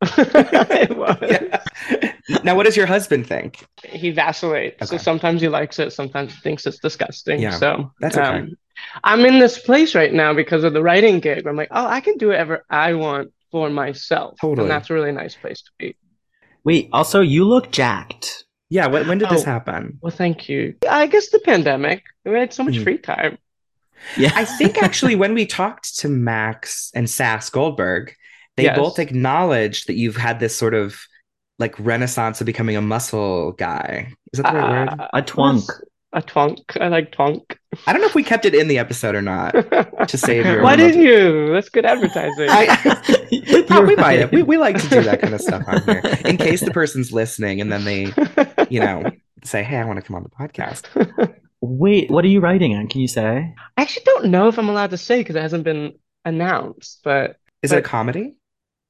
It 0.18 0.96
was. 0.96 1.16
Yeah. 1.22 2.12
now, 2.44 2.54
what 2.56 2.66
does 2.66 2.76
your 2.76 2.86
husband 2.86 3.26
think? 3.26 3.64
He 3.84 4.10
vacillates. 4.10 4.88
So 4.88 4.96
sometimes 4.96 5.40
he 5.40 5.48
likes 5.48 5.78
it, 5.78 5.92
sometimes 5.92 6.34
he 6.34 6.40
thinks 6.40 6.66
it's 6.66 6.78
disgusting. 6.78 7.40
Yeah, 7.40 7.50
So 7.52 7.74
um, 7.74 7.92
that's 8.00 8.16
okay. 8.16 8.48
I'm 9.02 9.24
in 9.24 9.38
this 9.40 9.58
place 9.58 9.94
right 9.94 10.12
now 10.12 10.34
because 10.34 10.62
of 10.64 10.72
the 10.72 10.82
writing 10.82 11.18
gig. 11.20 11.44
Where 11.44 11.50
I'm 11.50 11.56
like, 11.56 11.68
oh, 11.72 11.86
I 11.86 12.00
can 12.00 12.16
do 12.16 12.28
whatever 12.28 12.64
I 12.70 12.94
want 12.94 13.32
for 13.50 13.70
myself. 13.70 14.38
Totally. 14.40 14.64
And 14.64 14.70
that's 14.70 14.90
a 14.90 14.94
really 14.94 15.12
nice 15.12 15.34
place 15.34 15.62
to 15.62 15.70
be. 15.78 15.96
Wait, 16.64 16.88
also 16.92 17.20
you 17.20 17.44
look 17.44 17.70
jacked. 17.72 18.44
Yeah, 18.70 18.86
when, 18.88 19.08
when 19.08 19.18
did 19.18 19.30
this 19.30 19.42
Oh. 19.42 19.46
happen? 19.46 19.98
Well, 20.02 20.10
thank 20.10 20.48
you. 20.48 20.74
I 20.88 21.06
guess 21.06 21.30
the 21.30 21.38
pandemic. 21.40 22.04
We 22.24 22.32
had 22.38 22.52
so 22.52 22.64
much 22.64 22.74
Mhm. 22.74 22.82
free 22.84 22.98
time. 22.98 23.38
Yeah, 24.16 24.30
I 24.36 24.44
think 24.44 24.80
actually 24.80 25.16
when 25.16 25.34
we 25.34 25.44
talked 25.44 25.98
to 25.98 26.08
Max 26.08 26.92
and 26.94 27.10
Sas 27.10 27.50
Goldberg, 27.50 28.14
they 28.56 28.62
Yes. 28.64 28.78
both 28.78 29.00
acknowledged 29.00 29.88
that 29.88 29.94
you've 29.94 30.16
had 30.16 30.38
this 30.38 30.54
sort 30.56 30.72
of 30.74 31.00
like 31.58 31.74
renaissance 31.80 32.40
of 32.40 32.46
becoming 32.46 32.76
a 32.76 32.80
muscle 32.80 33.52
guy. 33.52 34.12
Is 34.32 34.40
that 34.40 34.52
the 34.52 34.58
right 34.60 34.88
word? 34.90 35.00
Uh, 35.00 35.08
a 35.14 35.22
twunk. 35.22 35.68
A 36.12 36.22
twunk. 36.22 36.80
I 36.80 36.86
like 36.88 37.10
twunk. 37.10 37.56
I 37.88 37.92
don't 37.92 38.00
know 38.00 38.06
if 38.06 38.14
we 38.14 38.22
kept 38.22 38.44
it 38.46 38.54
in 38.54 38.68
the 38.68 38.78
episode 38.78 39.16
or 39.16 39.20
not. 39.20 39.50
to 40.06 40.16
save 40.16 40.46
your 40.46 40.62
Why 40.62 40.76
didn't 40.76 41.02
you? 41.02 41.52
That's 41.52 41.68
good 41.68 41.84
advertising. 41.84 42.46
I, 42.48 43.26
we, 43.32 43.42
You're 43.68 43.96
might 43.96 44.20
have. 44.20 44.30
We, 44.32 44.44
we 44.44 44.56
like 44.58 44.80
to 44.80 44.88
do 44.88 45.02
that 45.02 45.20
kind 45.20 45.34
of 45.34 45.40
stuff 45.40 45.64
on 45.66 45.82
here 45.82 46.02
in 46.24 46.36
case 46.36 46.60
the 46.60 46.70
person's 46.70 47.10
listening 47.12 47.60
and 47.60 47.70
then 47.72 47.84
they, 47.84 48.12
you 48.72 48.80
know, 48.80 49.10
say, 49.44 49.62
hey, 49.62 49.76
I 49.78 49.84
want 49.84 49.98
to 49.98 50.02
come 50.02 50.16
on 50.16 50.22
the 50.22 50.30
podcast. 50.30 50.84
Wait, 51.60 52.10
what 52.10 52.24
are 52.24 52.28
you 52.28 52.40
writing 52.40 52.74
on? 52.76 52.86
Can 52.88 53.00
you 53.00 53.08
say? 53.08 53.54
I 53.76 53.82
actually 53.82 54.04
don't 54.04 54.26
know 54.26 54.48
if 54.48 54.58
I'm 54.58 54.68
allowed 54.68 54.90
to 54.90 54.96
say 54.98 55.18
because 55.18 55.34
it 55.36 55.42
hasn't 55.42 55.64
been 55.64 55.94
announced, 56.24 57.00
but 57.04 57.36
Is 57.62 57.72
it 57.72 57.78
a 57.78 57.82
comedy? 57.82 58.36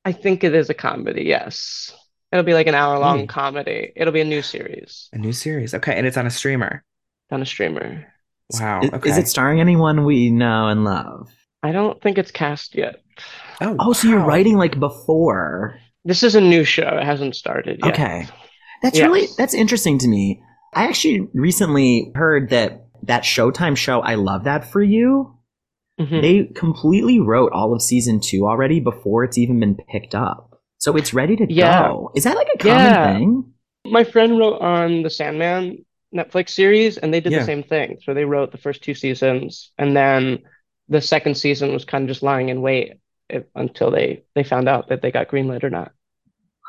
I 0.05 0.13
think 0.13 0.45
it 0.45 0.55
is 0.55 0.69
a 0.71 0.75
comedy. 0.75 1.25
Yes, 1.25 1.95
it'll 2.33 2.45
be 2.45 2.55
like 2.55 2.67
an 2.67 2.75
hour 2.75 2.99
long 2.99 3.21
Hmm. 3.21 3.27
comedy. 3.27 3.93
It'll 3.97 4.13
be 4.13 4.21
a 4.21 4.25
new 4.25 4.43
series 4.43 5.09
A 5.13 5.19
new 5.19 5.33
series. 5.33 5.75
Okay. 5.75 5.97
And 5.97 6.07
it's 6.07 6.17
on 6.17 6.27
a 6.27 6.31
streamer. 6.31 6.85
on 7.31 7.43
a 7.43 7.47
streamer. 7.47 8.07
Wow. 8.55 8.81
Is, 8.83 8.91
Okay. 8.91 9.11
is 9.11 9.19
it 9.19 9.29
starring 9.29 9.61
anyone 9.61 10.05
we 10.05 10.31
know 10.31 10.69
and 10.69 10.85
love? 10.85 11.31
I 11.63 11.73
don't 11.73 12.01
think 12.01 12.17
it's 12.19 12.31
cast 12.31 12.75
yet. 12.75 13.03
Oh, 13.61 13.77
Oh, 13.79 13.93
so 13.93 14.09
you're 14.09 14.25
writing 14.25 14.57
like 14.57 14.79
before. 14.81 15.79
This 16.05 16.23
is 16.23 16.35
a 16.35 16.41
new 16.41 16.65
show. 16.65 16.89
It 16.99 17.05
hasn't 17.05 17.35
started 17.37 17.81
yet. 17.85 17.93
Okay. 17.95 18.27
That's 18.83 18.99
Yes. 18.99 19.07
really 19.07 19.27
that's 19.37 19.55
interesting 19.55 19.99
to 19.99 20.09
me. 20.09 20.43
I 20.75 20.85
actually 20.85 21.29
recently 21.35 22.13
heard 22.15 22.51
that 22.51 22.85
that 23.05 23.23
Showtime 23.23 23.77
show 23.77 24.01
I 24.01 24.15
love 24.17 24.45
that 24.45 24.65
for 24.71 24.83
you. 24.83 25.35
Mhm. 26.01 26.21
They 26.23 26.45
completely 26.55 27.19
wrote 27.21 27.53
all 27.53 27.73
of 27.75 27.83
season 27.83 28.21
2 28.21 28.47
already 28.47 28.81
before 28.81 29.25
it's 29.25 29.39
even 29.39 29.59
been 29.61 29.77
picked 29.91 30.15
up. 30.15 30.61
So 30.79 30.97
it's 30.97 31.13
ready 31.15 31.35
to 31.37 31.47
Yeah. 31.49 31.89
go. 31.89 32.13
Is 32.15 32.25
that 32.25 32.37
like 32.37 32.49
a 32.55 32.59
common 32.59 32.77
Yeah. 32.79 33.15
thing? 33.15 33.45
My 33.87 34.05
friend 34.05 34.39
wrote 34.39 34.61
on 34.61 35.03
the 35.03 35.11
Sandman 35.11 35.85
Netflix 36.15 36.51
series, 36.51 36.99
and 36.99 37.13
they 37.13 37.21
did 37.21 37.33
Yeah. 37.33 37.41
the 37.41 37.45
same 37.45 37.63
thing. 37.63 37.99
So 38.03 38.15
they 38.15 38.25
wrote 38.25 38.53
the 38.53 38.59
first 38.59 38.83
two 38.83 38.95
seasons, 38.95 39.73
and 39.79 39.97
then 39.97 40.39
the 40.89 41.01
second 41.01 41.37
season 41.37 41.73
was 41.73 41.85
kind 41.85 42.03
of 42.05 42.09
just 42.09 42.23
lying 42.23 42.49
in 42.49 42.63
wait 42.63 42.95
until 43.55 43.91
they 43.91 44.23
they 44.35 44.43
found 44.43 44.69
out 44.69 44.89
that 44.89 45.03
they 45.03 45.11
got 45.11 45.29
greenlit 45.29 45.63
or 45.65 45.71
not. 45.71 45.93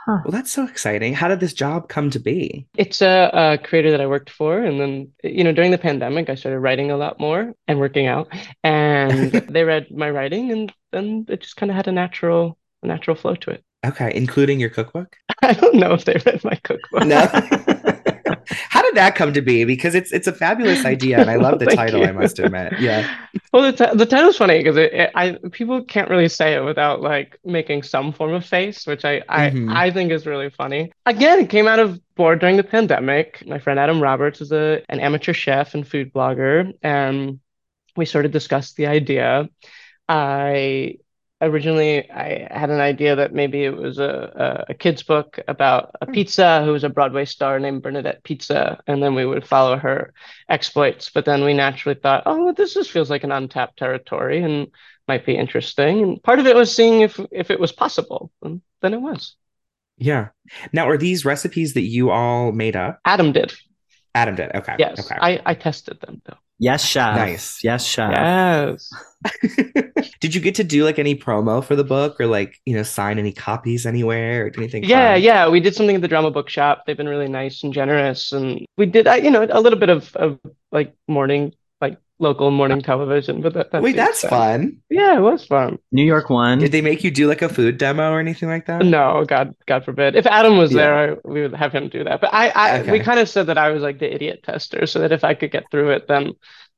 Huh. 0.10 0.22
Well, 0.26 0.32
that's 0.32 0.50
so 0.52 0.66
exciting. 0.66 1.14
How 1.14 1.28
did 1.28 1.40
this 1.40 1.54
job 1.54 1.88
come 1.88 2.10
to 2.10 2.20
be? 2.20 2.66
It's 2.76 3.00
a, 3.00 3.30
a 3.32 3.58
creator 3.60 3.92
that 3.92 4.02
I 4.02 4.08
worked 4.08 4.32
for, 4.32 4.58
and 4.58 4.82
then 4.82 5.12
you 5.24 5.44
know 5.44 5.52
during 5.52 5.70
the 5.70 5.78
pandemic, 5.78 6.32
I 6.32 6.36
started 6.36 6.62
writing 6.62 6.90
a 6.90 6.98
lot 6.98 7.20
more 7.20 7.54
and 7.68 7.80
working 7.80 8.08
out, 8.08 8.28
and 8.64 9.32
they 9.50 9.64
read 9.64 9.92
my 9.92 10.10
writing, 10.10 10.52
and 10.52 10.74
then 10.92 11.28
it 11.30 11.42
just 11.42 11.58
kind 11.58 11.70
of 11.70 11.76
had 11.76 11.88
a 11.88 11.92
natural 11.92 12.58
a 12.82 12.88
natural 12.88 13.16
flow 13.16 13.36
to 13.36 13.52
it. 13.52 13.64
Okay, 13.86 14.12
including 14.16 14.60
your 14.60 14.72
cookbook? 14.72 15.16
I 15.44 15.54
don't 15.54 15.76
know 15.76 15.94
if 15.94 16.06
they 16.06 16.20
read 16.26 16.44
my 16.44 16.56
cookbook. 16.64 17.06
No. 17.06 17.86
How 18.70 18.82
did 18.82 18.96
that 18.96 19.16
come 19.16 19.34
to 19.34 19.42
be? 19.42 19.64
Because 19.66 19.96
it's 19.96 20.12
it's 20.12 20.28
a 20.28 20.34
fabulous 20.34 20.86
idea, 20.86 21.20
and 21.20 21.30
I 21.30 21.36
love 21.36 21.60
the 21.60 21.66
title. 21.76 22.02
you. 22.02 22.06
I 22.08 22.12
must 22.12 22.40
admit. 22.40 22.74
Yeah. 22.80 23.10
Well, 23.54 23.72
the, 23.72 23.74
ti- 23.88 23.96
the 23.98 24.06
title's 24.06 24.38
funny 24.38 24.58
because 24.60 24.78
it, 24.78 24.94
it, 24.94 25.12
I 25.16 25.38
people 25.52 25.84
can't 25.84 26.10
really 26.10 26.30
say 26.30 26.56
it 26.56 26.64
without 26.64 27.02
like 27.02 27.40
making 27.44 27.84
some 27.84 28.12
form 28.14 28.34
of 28.34 28.46
face, 28.46 28.86
which 28.88 29.06
I 29.06 29.22
I, 29.30 29.50
Mhm. 29.50 29.74
I 29.76 29.92
think 29.92 30.12
is 30.12 30.26
really 30.26 30.50
funny. 30.50 30.92
Again, 31.06 31.40
it 31.40 31.50
came 31.50 31.68
out 31.68 31.80
of 31.80 32.00
bored 32.16 32.40
during 32.40 32.58
the 32.58 32.64
pandemic. 32.64 33.44
My 33.48 33.60
friend 33.60 33.80
Adam 33.80 34.02
Roberts 34.02 34.42
is 34.42 34.52
a 34.52 34.82
an 34.90 35.00
amateur 35.00 35.34
chef 35.34 35.74
and 35.74 35.88
food 35.88 36.14
blogger, 36.14 36.74
and 36.84 37.40
we 37.96 38.06
sort 38.06 38.26
of 38.26 38.32
discussed 38.32 38.76
the 38.76 38.88
idea. 38.88 39.50
I 40.08 40.98
originally 41.42 42.10
I 42.10 42.48
had 42.52 42.70
an 42.70 42.80
idea 42.80 43.16
that 43.16 43.34
maybe 43.34 43.64
it 43.64 43.76
was 43.76 44.00
a, 44.00 44.66
a, 44.68 44.72
a 44.72 44.74
kid's 44.74 45.04
book 45.04 45.40
about 45.48 45.96
a 46.02 46.06
hmm. 46.06 46.14
pizza 46.14 46.64
who 46.64 46.72
was 46.72 46.84
a 46.84 46.90
Broadway 46.90 47.26
star 47.26 47.60
named 47.60 47.82
Bernadette 47.82 48.24
Pizza, 48.24 48.80
and 48.88 49.02
then 49.02 49.16
we 49.16 49.26
would 49.26 49.48
follow 49.48 49.78
her 49.78 50.14
exploits. 50.50 51.10
But 51.10 51.26
then 51.26 51.44
we 51.44 51.54
naturally 51.54 52.00
thought, 52.00 52.24
oh, 52.26 52.54
this 52.54 52.74
just 52.74 52.92
feels 52.92 53.10
like 53.10 53.24
an 53.24 53.32
untapped 53.32 53.78
territory 53.78 54.42
and 54.42 54.68
might 55.08 55.26
be 55.26 55.36
interesting. 55.36 56.04
And 56.04 56.24
part 56.24 56.40
of 56.40 56.48
it 56.48 56.56
was 56.56 56.76
seeing 56.76 57.02
if 57.02 57.20
if 57.32 57.52
it 57.52 57.60
was 57.60 57.72
possible, 57.72 58.32
and 58.42 58.62
then 58.82 58.94
it 58.94 59.02
was. 59.02 59.36
Yeah. 59.98 60.30
Now, 60.72 60.88
are 60.88 60.98
these 60.98 61.26
recipes 61.26 61.74
that 61.74 61.82
you 61.82 62.10
all 62.10 62.52
made 62.54 62.76
up? 62.76 63.00
Adam 63.04 63.34
did. 63.34 63.54
Adam 64.16 64.36
did. 64.36 64.56
Okay. 64.56 64.76
Yes, 64.80 65.00
Okay. 65.00 65.20
I 65.20 65.42
I 65.46 65.54
tested 65.54 66.00
them 66.02 66.22
though. 66.26 66.38
Yes, 66.60 66.86
chef. 66.86 67.16
Nice. 67.16 67.64
Yes, 67.64 67.86
chef. 67.86 68.12
Yes. 68.12 68.92
Did 70.20 70.36
you 70.36 70.42
get 70.42 70.56
to 70.56 70.64
do 70.64 70.84
like 70.84 71.00
any 71.00 71.16
promo 71.16 71.64
for 71.64 71.76
the 71.76 71.86
book 71.86 72.20
or 72.20 72.28
like, 72.28 72.60
you 72.66 72.76
know, 72.76 72.84
sign 72.84 73.18
any 73.18 73.32
copies 73.32 73.86
anywhere 73.86 74.46
or 74.46 74.50
do 74.50 74.60
anything? 74.60 74.84
Yeah, 74.84 75.14
fun? 75.14 75.22
yeah, 75.22 75.50
we 75.50 75.62
did 75.62 75.74
something 75.74 75.96
at 75.96 76.02
the 76.02 76.08
drama 76.10 76.32
bookshop. 76.32 76.84
They've 76.86 76.98
been 76.98 77.08
really 77.08 77.30
nice 77.30 77.64
and 77.64 77.74
generous, 77.74 78.34
and 78.34 78.66
we 78.78 78.86
did, 78.86 79.08
uh, 79.08 79.14
you 79.14 79.32
know, 79.32 79.48
a 79.50 79.62
little 79.62 79.80
bit 79.80 79.90
of, 79.90 80.14
of 80.18 80.40
like 80.72 80.94
morning, 81.08 81.46
like 81.46 81.56
local 82.20 82.52
morning 82.52 82.82
television. 82.82 83.42
But 83.42 83.54
that, 83.54 83.72
that 83.72 83.82
wait, 83.82 83.96
that's 83.96 84.20
said- 84.20 84.30
fun. 84.30 84.78
Yeah, 84.90 85.18
it 85.18 85.22
was 85.22 85.46
fun. 85.46 85.80
New 85.92 86.04
York 86.04 86.30
one. 86.30 86.60
Did 86.60 86.72
they 86.72 86.82
make 86.82 87.04
you 87.04 87.12
do 87.12 87.28
like 87.28 87.42
a 87.42 87.50
food 87.50 87.78
demo 87.78 88.12
or 88.12 88.20
anything 88.20 88.50
like 88.50 88.66
that? 88.68 88.86
No, 88.86 89.24
God, 89.28 89.56
God 89.68 89.86
forbid. 89.86 90.16
If 90.16 90.26
Adam 90.28 90.58
was 90.58 90.72
Yeah. 90.72 90.78
there, 90.78 90.96
I, 90.96 91.18
we 91.24 91.42
would 91.42 91.54
have 91.56 91.72
him 91.72 91.90
do 91.90 92.04
that. 92.04 92.22
But 92.22 92.34
I, 92.34 92.50
I, 92.50 92.92
we 92.92 93.00
kind 93.00 93.20
of 93.20 93.30
said 93.30 93.48
that 93.48 93.58
I 93.58 93.70
was 93.72 93.82
like 93.82 94.00
the 94.00 94.14
idiot 94.14 94.42
tester, 94.44 94.86
so 94.86 95.00
that 95.00 95.12
if 95.12 95.24
I 95.24 95.34
could 95.34 95.52
get 95.52 95.66
through 95.72 95.92
it, 95.92 96.08
then, 96.08 96.34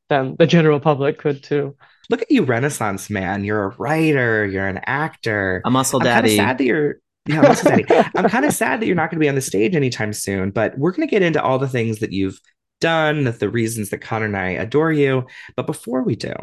then 0.09 0.35
the 0.39 0.47
general 0.47 0.79
public 0.79 1.17
could 1.17 1.43
too. 1.43 1.75
Look 2.09 2.21
at 2.21 2.29
you, 2.31 2.43
Renaissance 2.43 3.09
man. 3.09 3.43
You're 3.43 3.63
a 3.65 3.75
writer, 3.77 4.45
you're 4.45 4.67
an 4.67 4.81
actor. 4.85 5.61
a 5.65 5.71
muscle 5.71 5.99
I'm 6.01 6.05
daddy. 6.05 6.35
sad 6.35 6.57
that 6.57 6.65
you're 6.65 6.95
yeah, 7.27 7.41
muscle 7.41 7.69
daddy. 7.69 7.85
I'm 8.15 8.27
kind 8.29 8.45
of 8.45 8.53
sad 8.53 8.81
that 8.81 8.87
you're 8.87 8.95
not 8.95 9.09
going 9.11 9.19
to 9.19 9.23
be 9.23 9.29
on 9.29 9.35
the 9.35 9.41
stage 9.41 9.75
anytime 9.75 10.11
soon, 10.11 10.51
but 10.51 10.77
we're 10.77 10.91
going 10.91 11.07
to 11.07 11.11
get 11.11 11.21
into 11.21 11.41
all 11.41 11.57
the 11.59 11.69
things 11.69 11.99
that 11.99 12.11
you've 12.11 12.39
done, 12.81 13.23
that 13.23 13.39
the 13.39 13.49
reasons 13.49 13.89
that 13.91 13.99
Connor 14.01 14.25
and 14.25 14.37
I 14.37 14.49
adore 14.49 14.91
you. 14.91 15.27
But 15.55 15.65
before 15.67 16.03
we 16.03 16.15
do, 16.17 16.33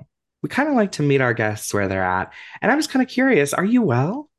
we 0.42 0.48
kind 0.48 0.68
of 0.68 0.74
like 0.76 0.92
to 0.92 1.02
meet 1.02 1.20
our 1.20 1.34
guests 1.34 1.74
where 1.74 1.88
they're 1.88 2.02
at. 2.02 2.32
And 2.62 2.72
I 2.72 2.76
was 2.76 2.86
kind 2.86 3.02
of 3.02 3.08
curious, 3.10 3.52
are 3.52 3.64
you 3.64 3.82
well? 3.82 4.30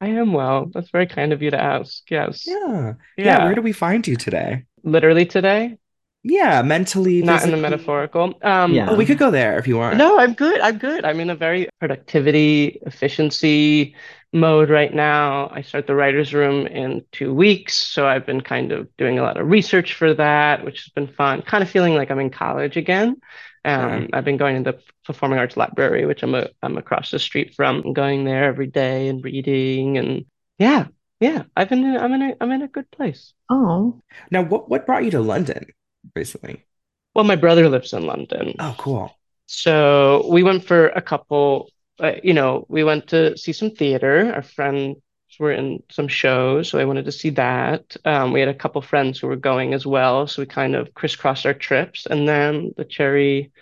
I 0.00 0.08
am 0.08 0.32
well. 0.32 0.66
That's 0.74 0.90
very 0.90 1.06
kind 1.06 1.32
of 1.32 1.40
you 1.42 1.50
to 1.50 1.60
ask. 1.60 2.10
Yes. 2.10 2.46
Yeah. 2.46 2.94
Yeah, 3.16 3.24
Yeah. 3.24 3.44
where 3.44 3.54
do 3.54 3.62
we 3.62 3.72
find 3.72 4.06
you 4.06 4.16
today? 4.16 4.64
Literally 4.82 5.24
today, 5.26 5.78
Yeah, 6.26 6.62
mentally, 6.62 7.20
not 7.22 7.44
in 7.44 7.50
the 7.50 7.56
metaphorical. 7.58 8.34
Um, 8.42 8.72
Yeah. 8.72 8.88
Oh, 8.90 8.96
we 8.96 9.04
could 9.06 9.18
go 9.18 9.30
there 9.30 9.58
if 9.58 9.66
you 9.68 9.76
want. 9.76 9.98
No, 9.98 10.18
I'm 10.18 10.32
good. 10.34 10.58
I'm 10.60 10.78
good. 10.78 11.04
I'm 11.04 11.20
in 11.20 11.28
a 11.30 11.36
very 11.36 11.68
productivity, 11.80 12.80
efficiency 12.86 13.94
mode 14.34 14.70
right 14.70 14.92
now. 14.92 15.48
I 15.50 15.62
start 15.62 15.86
the 15.86 15.94
writer's 15.94 16.34
room 16.34 16.66
in 16.66 17.04
two 17.12 17.32
weeks, 17.32 17.76
so 17.76 18.06
I've 18.06 18.26
been 18.26 18.42
kind 18.42 18.72
of 18.72 18.94
doing 18.98 19.18
a 19.18 19.22
lot 19.22 19.38
of 19.38 19.48
research 19.48 19.94
for 19.94 20.14
that, 20.14 20.64
which 20.64 20.84
has 20.84 20.88
been 20.90 21.06
fun. 21.08 21.42
Kind 21.42 21.62
of 21.62 21.70
feeling 21.70 21.94
like 21.94 22.10
I'm 22.10 22.20
in 22.20 22.30
college 22.30 22.76
again. 22.76 23.16
Um, 23.64 23.90
Right. 23.90 24.10
I've 24.12 24.24
been 24.24 24.36
going 24.36 24.62
to 24.64 24.72
the 24.72 24.80
Performing 25.06 25.38
Arts 25.38 25.56
Library, 25.56 26.06
which 26.06 26.22
I'm 26.22 26.34
a, 26.34 26.48
I'm 26.62 26.76
across 26.76 27.10
the 27.10 27.18
street 27.18 27.54
from, 27.54 27.82
I'm 27.84 27.92
going 27.94 28.24
there 28.24 28.44
every 28.44 28.66
day 28.66 29.08
and 29.08 29.24
reading, 29.24 29.96
and 29.98 30.26
yeah, 30.58 30.88
yeah. 31.20 31.44
I've 31.56 31.68
been 31.70 31.96
I'm 31.96 32.12
in 32.12 32.22
a 32.22 32.36
I'm 32.40 32.52
in 32.52 32.62
a 32.62 32.68
good 32.68 32.90
place. 32.90 33.32
oh, 33.50 34.02
Now, 34.30 34.42
what 34.42 34.68
what 34.68 34.86
brought 34.86 35.04
you 35.04 35.10
to 35.12 35.20
London 35.20 35.66
recently? 36.14 36.66
Well, 37.14 37.24
my 37.24 37.36
brother 37.36 37.68
lives 37.68 37.92
in 37.92 38.06
London. 38.06 38.54
Oh, 38.58 38.74
cool. 38.78 39.16
So 39.46 40.26
we 40.30 40.42
went 40.42 40.64
for 40.64 40.88
a 40.88 41.02
couple, 41.02 41.68
uh, 42.04 42.20
you 42.22 42.34
know, 42.34 42.66
we 42.68 42.84
went 42.84 43.08
to 43.08 43.36
see 43.36 43.52
some 43.52 43.70
theater. 43.70 44.32
Our 44.34 44.42
friends 44.42 44.98
were 45.38 45.52
in 45.52 45.82
some 45.90 46.08
shows, 46.08 46.68
so 46.68 46.78
I 46.78 46.84
wanted 46.84 47.06
to 47.06 47.12
see 47.12 47.30
that. 47.30 47.96
Um, 48.04 48.32
we 48.32 48.40
had 48.40 48.48
a 48.48 48.54
couple 48.54 48.80
friends 48.82 49.18
who 49.18 49.26
were 49.26 49.36
going 49.36 49.74
as 49.74 49.84
well, 49.86 50.26
so 50.26 50.42
we 50.42 50.46
kind 50.46 50.74
of 50.76 50.94
crisscrossed 50.94 51.46
our 51.46 51.54
trips. 51.54 52.06
And 52.06 52.28
then 52.28 52.72
the 52.76 52.84
cherry 52.84 53.52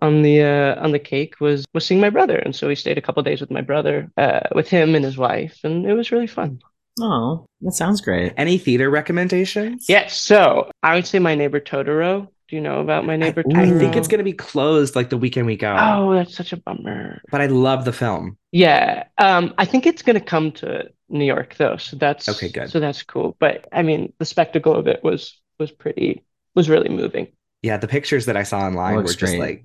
on 0.00 0.22
the 0.22 0.42
uh, 0.42 0.82
on 0.84 0.92
the 0.92 0.98
cake 0.98 1.40
was 1.40 1.64
was 1.74 1.86
seeing 1.86 2.00
my 2.00 2.10
brother, 2.10 2.38
and 2.38 2.54
so 2.54 2.68
we 2.68 2.74
stayed 2.74 2.98
a 2.98 3.02
couple 3.02 3.22
days 3.22 3.40
with 3.40 3.50
my 3.50 3.62
brother, 3.62 4.10
uh, 4.16 4.40
with 4.54 4.68
him 4.68 4.94
and 4.94 5.04
his 5.04 5.16
wife, 5.16 5.60
and 5.64 5.86
it 5.86 5.94
was 5.94 6.12
really 6.12 6.26
fun. 6.26 6.60
oh, 7.00 7.46
that 7.60 7.72
sounds 7.72 8.00
great. 8.00 8.32
Any 8.36 8.58
theater 8.58 8.90
recommendations? 8.90 9.86
Yes, 9.88 10.16
so 10.16 10.70
I 10.82 10.94
would 10.94 11.06
say 11.06 11.18
My 11.18 11.34
Neighbor 11.34 11.60
Totoro. 11.60 12.28
Do 12.52 12.56
you 12.56 12.60
know 12.62 12.80
about 12.80 13.06
My 13.06 13.16
Neighbor 13.16 13.40
I 13.40 13.44
Totoro? 13.44 13.78
think 13.78 13.96
it's 13.96 14.08
going 14.08 14.18
to 14.18 14.24
be 14.24 14.34
closed 14.34 14.94
like 14.94 15.08
the 15.08 15.16
weekend 15.16 15.46
we 15.46 15.56
go. 15.56 15.74
Oh, 15.74 16.12
that's 16.12 16.36
such 16.36 16.52
a 16.52 16.58
bummer. 16.58 17.22
But 17.30 17.40
I 17.40 17.46
love 17.46 17.86
the 17.86 17.94
film. 17.94 18.36
Yeah, 18.50 19.04
um, 19.16 19.54
I 19.56 19.64
think 19.64 19.86
it's 19.86 20.02
gonna 20.02 20.20
come 20.20 20.52
to 20.60 20.90
New 21.08 21.24
York 21.24 21.54
though, 21.56 21.78
so 21.78 21.96
that's 21.96 22.28
Okay, 22.28 22.50
good. 22.50 22.68
So 22.68 22.78
that's 22.78 23.02
cool. 23.04 23.38
But 23.40 23.66
I 23.72 23.80
mean, 23.80 24.12
the 24.18 24.26
spectacle 24.26 24.74
of 24.76 24.86
it 24.86 25.02
was 25.02 25.40
was 25.58 25.70
pretty 25.70 26.26
was 26.54 26.68
really 26.68 26.90
moving. 26.90 27.28
Yeah, 27.62 27.78
the 27.78 27.88
pictures 27.88 28.26
that 28.26 28.36
I 28.36 28.42
saw 28.42 28.58
online 28.60 28.96
were 28.96 29.04
Looks 29.04 29.16
just 29.16 29.38
great. 29.38 29.40
like 29.40 29.64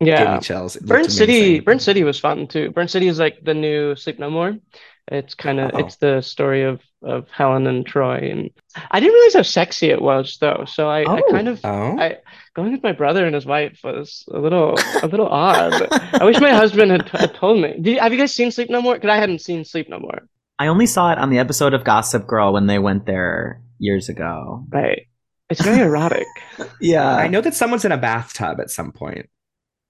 Yeah, 0.00 0.40
chills. 0.40 0.74
It 0.74 0.86
Burnt 0.86 1.12
City, 1.12 1.38
amazing. 1.38 1.64
Burnt 1.64 1.82
City 1.82 2.02
was 2.02 2.18
fun 2.18 2.48
too. 2.48 2.72
Burnt 2.72 2.90
City 2.90 3.06
is 3.06 3.20
like 3.20 3.44
the 3.44 3.54
new 3.54 3.94
Sleep 3.94 4.18
No 4.18 4.28
More. 4.28 4.58
It's 5.06 5.34
kind 5.34 5.60
of 5.60 5.70
Oh. 5.72 5.78
it's 5.78 5.96
the 5.96 6.20
story 6.22 6.64
of 6.64 6.80
of 7.02 7.30
Helen 7.30 7.68
and 7.68 7.86
Troy, 7.86 8.28
and 8.32 8.50
I 8.90 9.00
didn't 9.00 9.14
realize 9.14 9.34
how 9.34 9.42
sexy 9.42 9.90
it 9.90 10.00
was 10.02 10.38
though. 10.40 10.64
So 10.66 10.88
I, 10.88 11.00
I 11.02 11.20
Oh. 11.20 11.30
kind 11.32 11.48
of 11.48 11.60
Oh, 11.64 11.98
I 11.98 12.18
going 12.54 12.72
with 12.72 12.82
my 12.82 12.92
brother 12.92 13.24
and 13.26 13.34
his 13.34 13.46
wife 13.46 13.80
was 13.84 14.24
a 14.32 14.38
little 14.38 14.74
a 15.02 15.06
little 15.06 15.28
odd. 15.28 15.74
I 16.20 16.24
wish 16.24 16.40
my 16.40 16.50
husband 16.50 16.90
had, 16.90 17.08
had 17.10 17.34
told 17.34 17.60
me. 17.60 17.76
Did, 17.80 17.98
have 17.98 18.12
you 18.12 18.18
guys 18.18 18.34
seen 18.34 18.50
Sleep 18.50 18.70
No 18.70 18.80
More? 18.82 18.94
Because 18.94 19.10
I 19.10 19.16
hadn't 19.16 19.40
seen 19.40 19.64
Sleep 19.64 19.88
No 19.88 19.98
More. 19.98 20.28
I 20.58 20.66
only 20.66 20.86
saw 20.86 21.12
it 21.12 21.18
on 21.18 21.30
the 21.30 21.38
episode 21.38 21.72
of 21.74 21.84
Gossip 21.84 22.26
Girl 22.26 22.52
when 22.52 22.66
they 22.66 22.78
went 22.78 23.06
there 23.06 23.60
years 23.78 24.08
ago. 24.08 24.64
Right. 24.70 25.06
It's 25.50 25.62
very 25.62 25.80
erotic 25.80 26.26
Yeah. 26.80 27.08
I 27.08 27.28
know 27.28 27.40
that 27.40 27.54
someone's 27.54 27.84
in 27.84 27.92
a 27.92 27.96
bathtub 27.96 28.60
at 28.60 28.70
some 28.70 28.92
point. 28.92 29.30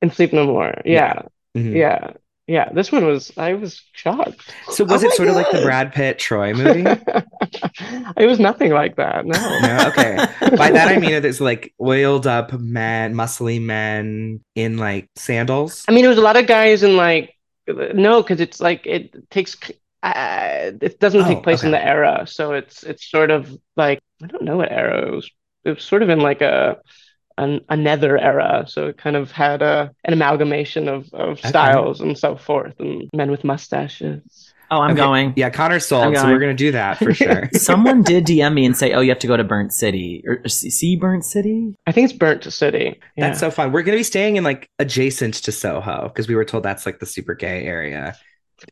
in 0.02 0.10
Sleep 0.10 0.32
No 0.32 0.46
More. 0.46 0.74
Yeah. 0.84 1.22
Mhm. 1.56 1.74
Yeah. 1.74 2.12
Yeah. 2.48 2.70
This 2.72 2.90
one 2.90 3.04
was, 3.06 3.30
I 3.36 3.54
was 3.54 3.82
shocked. 3.92 4.52
So 4.70 4.84
was 4.84 5.04
Oh 5.04 5.08
it 5.08 5.12
sort 5.12 5.28
of 5.28 5.36
like 5.36 5.50
the 5.52 5.60
Brad 5.62 5.92
Pitt 5.92 6.18
Troy 6.18 6.52
movie? 6.54 6.84
It 8.16 8.26
was 8.26 8.40
nothing 8.40 8.72
like 8.72 8.96
that. 8.96 9.24
No. 9.26 9.38
No, 9.60 9.88
okay. 9.88 10.16
By 10.56 10.70
that 10.70 10.88
I 10.88 10.98
mean 10.98 11.12
that 11.12 11.24
it's 11.24 11.40
like 11.40 11.72
oiled 11.80 12.26
up 12.26 12.52
men, 12.52 13.14
muscly 13.14 13.62
men 13.62 14.40
in 14.54 14.76
like 14.78 15.08
sandals. 15.16 15.84
I 15.88 15.92
mean, 15.92 16.04
it 16.04 16.08
was 16.08 16.18
a 16.18 16.22
lot 16.22 16.36
of 16.36 16.46
guys 16.46 16.82
in 16.82 16.96
like, 16.96 17.34
no, 17.68 18.22
because 18.22 18.40
it's 18.40 18.60
like, 18.60 18.86
it 18.86 19.30
takes, 19.30 19.56
uh, 20.02 20.72
it 20.80 20.98
doesn't 20.98 21.22
Oh, 21.22 21.28
take 21.28 21.42
place 21.42 21.62
in 21.62 21.70
the 21.70 21.82
era. 21.84 22.26
So 22.26 22.54
it's, 22.54 22.82
it's 22.82 23.08
sort 23.08 23.30
of 23.30 23.56
like, 23.76 24.00
I 24.22 24.26
don't 24.26 24.42
know 24.42 24.56
what 24.56 24.72
era 24.72 25.06
it 25.06 25.10
was. 25.14 25.30
It 25.64 25.70
was 25.76 25.84
sort 25.84 26.02
of 26.02 26.08
in 26.08 26.20
like 26.20 26.40
a, 26.40 26.78
an, 27.38 27.60
a 27.68 27.76
nether 27.76 28.18
era. 28.18 28.64
So 28.68 28.88
it 28.88 28.98
kind 28.98 29.16
of 29.16 29.30
had 29.32 29.62
a, 29.62 29.90
an 30.04 30.12
amalgamation 30.12 30.88
of, 30.88 31.12
of 31.14 31.38
Okay. 31.44 31.48
styles 31.48 32.00
and 32.00 32.18
so 32.18 32.36
forth 32.36 32.74
and 32.80 33.08
men 33.14 33.30
with 33.30 33.44
mustaches. 33.44 34.54
oh, 34.70 34.80
I'm 34.80 34.92
Okay. 34.92 34.96
going. 34.96 35.32
Yeah, 35.36 35.50
Connor's 35.50 35.86
sold, 35.86 36.14
I'm 36.14 36.14
so 36.16 36.28
we're 36.28 36.40
gonna 36.40 36.54
do 36.54 36.72
that 36.72 36.98
for 37.02 37.14
sure. 37.14 37.48
Someone 37.54 38.02
did 38.02 38.26
DM 38.26 38.54
me 38.54 38.66
and 38.66 38.76
say, 38.76 38.92
"Oh, 38.92 39.00
you 39.00 39.10
have 39.10 39.18
to 39.20 39.26
go 39.26 39.36
to 39.36 39.44
Burnt 39.44 39.72
City 39.72 40.22
or 40.26 40.40
or 40.44 40.48
see 40.48 40.70
see 40.70 40.96
Burnt 40.96 41.24
City." 41.24 41.74
I 41.86 41.92
think 41.92 42.04
it's 42.10 42.18
Burnt 42.18 42.44
City. 42.52 43.00
Yeah. 43.16 43.28
That's 43.28 43.40
so 43.40 43.50
fun. 43.50 43.72
We're 43.72 43.82
gonna 43.82 43.96
be 43.98 44.02
staying 44.02 44.36
in 44.36 44.44
like 44.44 44.68
adjacent 44.78 45.34
to 45.34 45.52
Soho 45.52 46.08
because 46.08 46.28
we 46.28 46.34
were 46.34 46.44
told 46.44 46.62
that's 46.64 46.86
like 46.86 46.98
the 47.00 47.06
super 47.06 47.34
gay 47.34 47.64
area. 47.64 48.14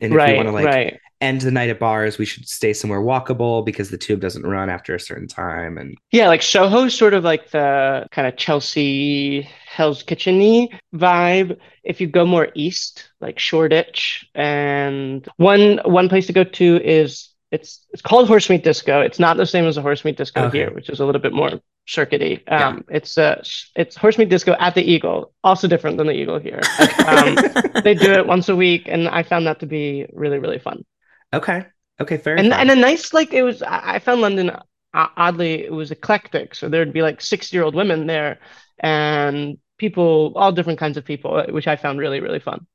And 0.01 0.15
if 0.15 0.27
we 0.27 0.33
right, 0.33 0.37
want 0.37 0.49
to 0.49 0.53
like 0.53 0.65
right. 0.65 1.01
End 1.21 1.41
the 1.41 1.51
night 1.51 1.71
at 1.71 1.79
bars, 1.79 2.19
we 2.19 2.25
should 2.27 2.47
stay 2.49 2.73
somewhere 2.73 3.01
walkable 3.01 3.65
because 3.65 3.91
the 3.91 3.99
tube 3.99 4.21
doesn't 4.21 4.45
run 4.47 4.69
after 4.69 4.95
a 4.95 5.01
certain 5.01 5.27
time. 5.29 5.79
And 5.79 5.97
Yeah, 6.13 6.29
like 6.29 6.43
Soho's 6.43 6.95
sort 6.95 7.15
of 7.15 7.25
like 7.25 7.51
the 7.51 8.07
kind 8.11 8.27
of 8.29 8.37
Chelsea 8.37 9.43
Hell's 9.67 10.03
Kitchen-y 10.03 10.69
vibe. 10.95 11.59
If 11.85 12.01
you 12.01 12.07
go 12.07 12.27
more 12.27 12.49
east, 12.55 13.11
like 13.21 13.39
Shoreditch, 13.39 14.29
and 14.35 15.27
one 15.37 15.81
one 15.85 16.09
place 16.09 16.27
to 16.27 16.33
go 16.33 16.45
to 16.45 16.77
is 16.85 17.31
it's 17.53 17.87
it's 17.93 18.03
called 18.03 18.27
Horse 18.29 18.51
Meat 18.51 18.65
Disco. 18.65 19.01
It's 19.01 19.19
not 19.19 19.37
the 19.37 19.47
same 19.47 19.65
as 19.67 19.77
the 19.77 19.83
Horse 19.83 20.05
Meat 20.05 20.17
Disco 20.17 20.45
Okay. 20.47 20.59
here, 20.59 20.71
which 20.75 20.89
is 20.91 21.01
a 21.01 21.07
little 21.07 21.21
bit 21.21 21.33
more 21.33 21.53
circuity. 21.89 22.43
Yeah. 22.49 22.69
Um, 22.69 22.85
it's 22.89 23.17
uh 23.17 23.41
it's 23.77 23.95
Horse 23.97 24.19
Meat 24.19 24.29
Disco 24.29 24.57
at 24.59 24.75
the 24.75 24.83
Eagle, 24.83 25.33
also 25.45 25.69
different 25.69 25.97
than 25.99 26.09
the 26.09 26.15
Eagle 26.15 26.39
here. 26.41 26.61
Um, 27.07 27.37
they 27.85 27.95
do 27.95 28.11
it 28.11 28.27
once 28.27 28.49
a 28.49 28.57
week, 28.57 28.83
and 28.87 29.09
I 29.09 29.23
found 29.23 29.47
that 29.47 29.61
to 29.61 29.67
be 29.67 30.07
really 30.13 30.39
really 30.41 30.59
fun. 30.59 30.85
Okay, 31.33 31.67
okay, 32.01 32.17
fair. 32.17 32.37
and 32.37 32.47
enough. 32.47 32.61
and 32.61 32.71
a 32.71 32.77
nice 32.77 33.13
like 33.13 33.33
it 33.33 33.43
was 33.43 33.63
I 33.63 33.97
I 33.97 33.99
found 33.99 34.21
London 34.21 34.51
uh, 34.51 34.63
oddly 35.17 35.65
it 35.65 35.73
was 35.73 35.91
eclectic 35.91 36.55
so 36.55 36.69
there'd 36.69 36.93
be 36.93 37.03
like 37.03 37.21
60 37.21 37.55
year 37.57 37.65
old 37.65 37.75
women 37.75 38.07
there 38.07 38.39
and 38.81 39.59
people 39.79 40.33
all 40.37 40.53
different 40.53 40.79
kinds 40.79 40.97
of 40.97 41.05
people 41.05 41.35
uh, 41.37 41.47
which 41.53 41.67
I 41.69 41.77
found 41.77 41.99
really 41.99 42.21
really 42.21 42.41
fun 42.41 42.67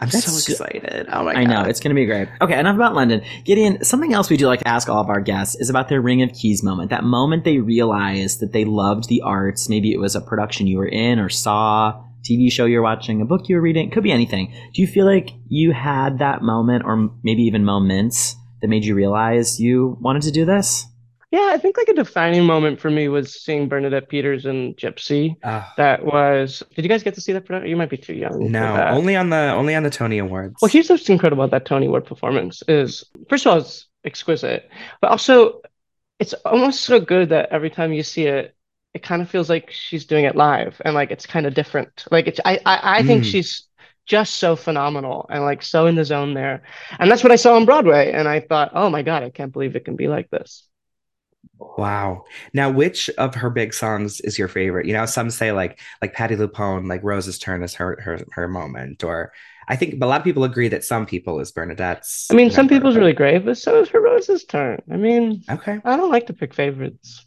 I'm 0.00 0.08
That's 0.10 0.26
so 0.26 0.30
so- 0.30 0.64
excited. 0.64 1.08
Oh 1.12 1.24
my 1.24 1.34
god. 1.34 1.40
I 1.40 1.44
know 1.44 1.62
it's 1.68 1.80
going 1.80 1.90
to 1.90 2.00
be 2.00 2.06
great. 2.06 2.28
Okay, 2.40 2.56
enough 2.56 2.76
about 2.76 2.94
London. 2.94 3.20
Gideon, 3.44 3.82
something 3.84 4.12
else 4.14 4.30
we 4.30 4.36
do 4.36 4.46
like 4.46 4.60
to 4.60 4.68
ask 4.68 4.88
all 4.88 5.00
of 5.00 5.08
our 5.08 5.20
guests 5.20 5.56
is 5.56 5.70
about 5.70 5.88
their 5.88 6.00
ring 6.00 6.22
of 6.22 6.32
keys 6.32 6.62
moment. 6.62 6.90
That 6.90 7.02
moment 7.02 7.42
they 7.42 7.58
realized 7.58 8.38
that 8.38 8.52
they 8.52 8.64
loved 8.64 9.08
the 9.08 9.22
arts. 9.22 9.68
Maybe 9.68 9.92
it 9.92 9.98
was 9.98 10.14
a 10.14 10.20
production 10.20 10.68
you 10.68 10.78
were 10.78 10.86
in 10.86 11.18
or 11.18 11.28
saw, 11.28 12.00
TV 12.28 12.50
show 12.52 12.64
you're 12.64 12.82
watching, 12.82 13.20
a 13.20 13.24
book 13.24 13.48
you're 13.48 13.60
reading, 13.60 13.88
it 13.88 13.92
could 13.92 14.02
be 14.02 14.12
anything. 14.12 14.52
Do 14.74 14.82
you 14.82 14.88
feel 14.88 15.06
like 15.06 15.30
you 15.48 15.72
had 15.72 16.18
that 16.18 16.42
moment 16.42 16.84
or 16.84 17.10
maybe 17.22 17.42
even 17.42 17.64
moments 17.64 18.36
that 18.60 18.68
made 18.68 18.84
you 18.84 18.94
realize 18.94 19.60
you 19.60 19.96
wanted 20.00 20.22
to 20.22 20.30
do 20.30 20.44
this? 20.44 20.84
Yeah, 21.30 21.50
I 21.52 21.58
think 21.58 21.76
like 21.76 21.88
a 21.88 21.94
defining 21.94 22.44
moment 22.44 22.80
for 22.80 22.88
me 22.88 23.08
was 23.08 23.38
seeing 23.38 23.68
Bernadette 23.68 24.08
Peters 24.08 24.46
in 24.46 24.74
Gypsy. 24.74 25.36
Oh, 25.44 25.66
That 25.76 26.04
was. 26.04 26.62
Did 26.74 26.84
you 26.84 26.88
guys 26.88 27.02
get 27.02 27.14
to 27.16 27.20
see 27.20 27.32
that 27.34 27.44
production? 27.44 27.68
You 27.68 27.76
might 27.76 27.90
be 27.90 27.98
too 27.98 28.14
young. 28.14 28.32
for 28.32 28.38
no, 28.38 28.74
that. 28.74 28.94
only 28.94 29.14
on 29.14 29.28
the 29.28 29.52
only 29.52 29.74
on 29.74 29.82
the 29.82 29.90
Tony 29.90 30.16
Awards. 30.18 30.56
Well, 30.62 30.70
here's 30.70 30.88
what's 30.88 31.08
incredible 31.10 31.44
about 31.44 31.50
that 31.50 31.68
Tony 31.68 31.86
Award 31.86 32.06
performance 32.06 32.62
is, 32.66 33.04
first 33.28 33.44
of 33.44 33.52
all, 33.52 33.58
it's 33.58 33.86
exquisite, 34.04 34.70
but 35.02 35.10
also 35.10 35.60
it's 36.18 36.32
almost 36.46 36.80
so 36.80 36.98
good 36.98 37.28
that 37.28 37.50
every 37.50 37.70
time 37.70 37.92
you 37.92 38.02
see 38.02 38.24
it, 38.24 38.56
it 38.98 39.02
kind 39.04 39.22
of 39.22 39.30
feels 39.30 39.48
like 39.48 39.70
she's 39.70 40.06
doing 40.06 40.24
it 40.24 40.34
live 40.34 40.80
and 40.84 40.92
like 40.94 41.10
it's 41.12 41.24
kind 41.26 41.46
of 41.46 41.54
different. 41.54 42.04
Like 42.10 42.26
it's, 42.26 42.40
I, 42.44 42.58
I, 42.66 42.98
I 42.98 43.02
think 43.02 43.22
Mm. 43.22 43.30
she's 43.30 43.62
just 44.06 44.34
so 44.36 44.56
phenomenal 44.56 45.26
and 45.30 45.44
like 45.44 45.62
so 45.62 45.86
in 45.86 45.94
the 45.94 46.04
zone 46.04 46.34
there. 46.34 46.62
And 46.98 47.10
that's 47.10 47.22
what 47.22 47.30
I 47.32 47.36
saw 47.36 47.54
on 47.54 47.64
Broadway. 47.64 48.10
And 48.12 48.26
I 48.26 48.40
thought, 48.40 48.72
oh 48.74 48.90
my 48.90 49.02
God, 49.02 49.22
I 49.22 49.30
can't 49.30 49.52
believe 49.52 49.76
it 49.76 49.84
can 49.84 49.96
be 49.96 50.08
like 50.08 50.30
this. 50.30 50.66
Wow. 51.58 52.24
Now, 52.52 52.70
which 52.70 53.08
of 53.10 53.34
her 53.36 53.50
big 53.50 53.72
songs 53.74 54.20
is 54.20 54.38
your 54.38 54.48
favorite? 54.48 54.86
You 54.86 54.92
know, 54.94 55.06
some 55.06 55.30
say 55.30 55.52
like 55.52 55.78
like 56.02 56.12
Patti 56.14 56.36
LuPone, 56.36 56.88
like 56.88 57.02
Rose's 57.04 57.38
Turn 57.38 57.62
is 57.62 57.74
her 57.74 57.98
her 58.02 58.20
her 58.32 58.48
moment, 58.48 59.04
or 59.04 59.32
I 59.68 59.76
think 59.76 60.02
a 60.02 60.06
lot 60.06 60.20
of 60.20 60.24
people 60.24 60.44
agree 60.44 60.68
that 60.68 60.84
some 60.84 61.04
people 61.06 61.40
is 61.40 61.52
Bernadette's. 61.52 62.28
I 62.30 62.34
mean, 62.34 62.50
some 62.50 62.66
number, 62.66 62.74
people's 62.76 62.94
but- 62.94 63.00
really 63.00 63.12
great, 63.12 63.44
but 63.44 63.58
so 63.58 63.80
is 63.82 63.88
her 63.90 64.00
Rose's 64.00 64.44
turn. 64.44 64.80
I 64.90 64.96
mean, 64.96 65.42
okay. 65.50 65.78
I 65.84 65.96
don't 65.96 66.10
like 66.10 66.26
to 66.28 66.32
pick 66.32 66.54
favorites. 66.54 67.24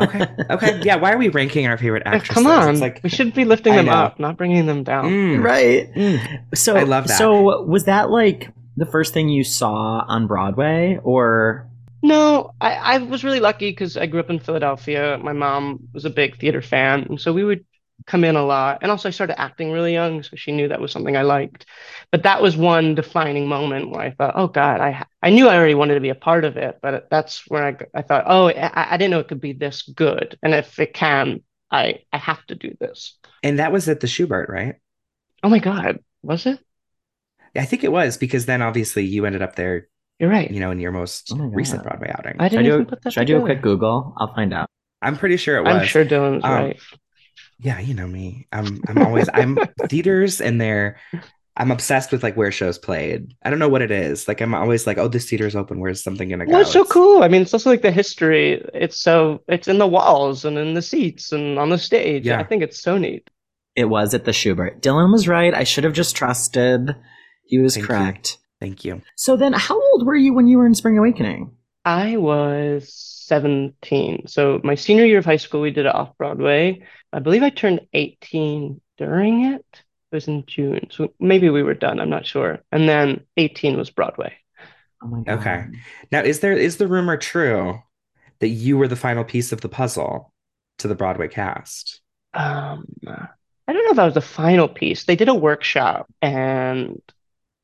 Okay. 0.00 0.26
Okay. 0.50 0.80
Yeah. 0.84 0.96
Why 0.96 1.12
are 1.12 1.18
we 1.18 1.28
ranking 1.28 1.66
our 1.66 1.76
favorite 1.76 2.04
Like, 2.10 2.22
actresses? 2.22 2.34
come 2.44 2.46
on, 2.46 2.70
It's 2.70 2.80
like 2.80 3.00
we 3.02 3.08
should 3.10 3.34
be 3.34 3.44
lifting 3.44 3.74
them 3.74 3.88
up, 3.88 4.18
not 4.18 4.36
bringing 4.36 4.66
them 4.66 4.82
down. 4.84 5.04
mm, 5.06 5.42
right. 5.44 5.92
mm. 5.94 6.44
So 6.54 6.76
I 6.76 6.82
love 6.84 7.08
that. 7.08 7.18
So 7.18 7.62
was 7.64 7.84
that 7.84 8.10
like 8.10 8.50
the 8.76 8.86
first 8.86 9.12
thing 9.14 9.28
you 9.28 9.44
saw 9.44 10.04
on 10.06 10.26
Broadway, 10.26 10.98
or 11.02 11.68
No, 12.02 12.52
I, 12.60 12.74
I 12.74 12.98
was 12.98 13.24
really 13.24 13.40
lucky 13.40 13.70
because 13.70 13.96
I 13.96 14.06
grew 14.06 14.20
up 14.20 14.30
in 14.30 14.38
Philadelphia. 14.38 15.18
My 15.22 15.32
mom 15.32 15.88
was 15.92 16.04
a 16.04 16.10
big 16.10 16.38
theater 16.38 16.62
fan, 16.62 17.04
and 17.08 17.20
so 17.20 17.32
we 17.32 17.44
would 17.44 17.64
come 18.06 18.24
in 18.24 18.36
a 18.36 18.44
lot. 18.44 18.78
And 18.82 18.90
also, 18.90 19.08
I 19.08 19.12
started 19.12 19.40
acting 19.40 19.72
really 19.72 19.92
young, 19.92 20.22
so 20.22 20.36
she 20.36 20.52
knew 20.52 20.68
that 20.68 20.80
was 20.80 20.92
something 20.92 21.16
I 21.16 21.22
liked. 21.22 21.66
But 22.12 22.22
that 22.24 22.40
was 22.42 22.56
one 22.56 22.94
defining 22.94 23.48
moment 23.48 23.90
where 23.90 24.00
I 24.00 24.10
thought, 24.12 24.34
oh 24.36 24.48
God, 24.48 24.80
I 24.80 25.04
I 25.22 25.30
knew 25.30 25.48
I 25.48 25.56
already 25.56 25.74
wanted 25.74 25.94
to 25.94 26.00
be 26.00 26.10
a 26.10 26.14
part 26.14 26.44
of 26.44 26.56
it, 26.56 26.78
but 26.82 27.08
that's 27.10 27.48
where 27.48 27.64
I, 27.64 27.98
I 27.98 28.02
thought, 28.02 28.24
oh, 28.26 28.48
I, 28.48 28.94
I 28.94 28.96
didn't 28.96 29.10
know 29.10 29.20
it 29.20 29.28
could 29.28 29.40
be 29.40 29.52
this 29.52 29.82
good, 29.82 30.38
and 30.42 30.54
if 30.54 30.78
it 30.78 30.94
can, 30.94 31.42
I 31.70 32.00
I 32.12 32.18
have 32.18 32.44
to 32.46 32.54
do 32.54 32.76
this. 32.80 33.18
And 33.42 33.58
that 33.58 33.72
was 33.72 33.88
at 33.88 34.00
the 34.00 34.06
Shubert, 34.06 34.48
right? 34.48 34.76
Oh 35.42 35.48
my 35.48 35.58
God, 35.58 35.98
was 36.22 36.46
it? 36.46 36.60
I 37.56 37.64
think 37.64 37.84
it 37.84 37.92
was 37.92 38.16
because 38.16 38.46
then 38.46 38.62
obviously 38.62 39.04
you 39.04 39.24
ended 39.24 39.42
up 39.42 39.56
there, 39.56 39.88
You're 40.18 40.30
right. 40.30 40.50
you 40.50 40.60
know, 40.60 40.70
in 40.70 40.78
your 40.78 40.92
most 40.92 41.32
Oh 41.32 41.36
recent 41.36 41.82
Broadway 41.82 42.12
outing. 42.16 42.36
I 42.38 42.48
should 42.48 42.58
I 42.58 42.62
didn't 42.62 42.64
do, 42.64 42.74
even 42.74 42.82
a- 42.82 42.90
put 42.90 43.02
that 43.02 43.12
should 43.12 43.20
I 43.22 43.24
do 43.24 43.36
a 43.38 43.40
quick 43.40 43.62
Google? 43.62 44.14
I'll 44.18 44.34
find 44.34 44.52
out. 44.52 44.68
I'm 45.02 45.16
pretty 45.16 45.36
sure 45.36 45.56
it 45.56 45.62
was. 45.62 45.82
I'm 45.82 45.86
sure 45.86 46.04
Dylan's 46.04 46.44
Um, 46.44 46.54
right. 46.54 46.80
Yeah, 47.58 47.80
you 47.80 47.94
know 47.94 48.06
me. 48.06 48.46
I'm 48.52 48.80
I'm 48.88 48.98
always 48.98 49.28
I'm 49.32 49.58
theaters 49.88 50.40
and 50.40 50.60
they're 50.60 50.98
I'm 51.56 51.70
obsessed 51.70 52.12
with 52.12 52.22
like 52.22 52.36
where 52.36 52.52
shows 52.52 52.76
played. 52.78 53.34
I 53.42 53.48
don't 53.48 53.58
know 53.58 53.68
what 53.70 53.80
it 53.80 53.90
is. 53.90 54.28
Like 54.28 54.42
I'm 54.42 54.54
always 54.54 54.86
like, 54.86 54.98
oh, 54.98 55.08
this 55.08 55.28
theater's 55.30 55.56
open. 55.56 55.80
Where's 55.80 56.02
something 56.02 56.28
gonna 56.28 56.44
go? 56.44 56.52
Well, 56.52 56.60
it's 56.60 56.72
so 56.72 56.80
It's- 56.82 56.92
cool. 56.92 57.22
I 57.22 57.28
mean, 57.28 57.40
it's 57.42 57.54
also 57.54 57.70
like 57.70 57.80
the 57.82 57.90
history. 57.90 58.62
It's 58.74 59.00
so 59.00 59.40
it's 59.48 59.68
in 59.68 59.78
the 59.78 59.86
walls 59.86 60.44
and 60.44 60.58
in 60.58 60.74
the 60.74 60.82
seats 60.82 61.32
and 61.32 61.58
on 61.58 61.70
the 61.70 61.78
stage. 61.78 62.26
Yeah. 62.26 62.38
I 62.40 62.44
think 62.44 62.62
it's 62.62 62.80
so 62.82 62.98
neat. 62.98 63.28
It 63.74 63.86
was 63.86 64.12
at 64.14 64.24
the 64.24 64.30
Shubert. 64.32 64.80
Dylan 64.80 65.12
was 65.12 65.28
right. 65.28 65.52
I 65.54 65.64
should 65.64 65.84
have 65.84 65.92
just 65.94 66.14
trusted. 66.16 66.94
He 67.46 67.58
was 67.58 67.74
Thank 67.74 67.82
you. 67.84 67.86
correct. 67.88 68.38
Thank 68.60 68.84
you. 68.84 69.02
So 69.16 69.36
then, 69.36 69.52
how 69.52 69.80
old 69.92 70.06
were 70.06 70.16
you 70.16 70.32
when 70.34 70.46
you 70.46 70.58
were 70.58 70.66
in 70.66 70.74
Spring 70.74 70.96
Awakening? 70.98 71.52
I 71.86 72.16
was 72.16 72.92
17. 72.92 74.26
So 74.26 74.60
my 74.64 74.74
senior 74.74 75.04
year 75.04 75.20
of 75.20 75.24
high 75.24 75.36
school, 75.36 75.60
we 75.60 75.70
did 75.70 75.86
it 75.86 75.94
off 75.94 76.18
Broadway. 76.18 76.82
I 77.12 77.20
believe 77.20 77.44
I 77.44 77.50
turned 77.50 77.86
18 77.92 78.80
during 78.98 79.44
it. 79.44 79.64
It 79.72 80.14
was 80.14 80.26
in 80.26 80.44
June. 80.46 80.88
So 80.90 81.14
maybe 81.20 81.48
we 81.48 81.62
were 81.62 81.74
done. 81.74 82.00
I'm 82.00 82.10
not 82.10 82.26
sure. 82.26 82.58
And 82.72 82.88
then 82.88 83.24
18 83.36 83.78
was 83.78 83.90
Broadway. 83.90 84.34
Oh 85.00 85.06
my 85.06 85.22
god. 85.22 85.38
Okay. 85.38 85.66
Now, 86.10 86.22
is 86.22 86.40
there 86.40 86.52
is 86.52 86.78
the 86.78 86.88
rumor 86.88 87.16
true 87.16 87.80
that 88.40 88.48
you 88.48 88.76
were 88.76 88.88
the 88.88 88.96
final 88.96 89.22
piece 89.22 89.52
of 89.52 89.60
the 89.60 89.68
puzzle 89.68 90.32
to 90.78 90.88
the 90.88 90.96
Broadway 90.96 91.28
cast? 91.28 92.00
Um, 92.34 92.84
I 93.06 93.72
don't 93.72 93.84
know 93.84 93.90
if 93.90 93.96
that 93.96 94.04
was 94.06 94.14
the 94.14 94.20
final 94.20 94.68
piece. 94.68 95.04
They 95.04 95.16
did 95.16 95.28
a 95.28 95.34
workshop, 95.34 96.06
and 96.20 97.00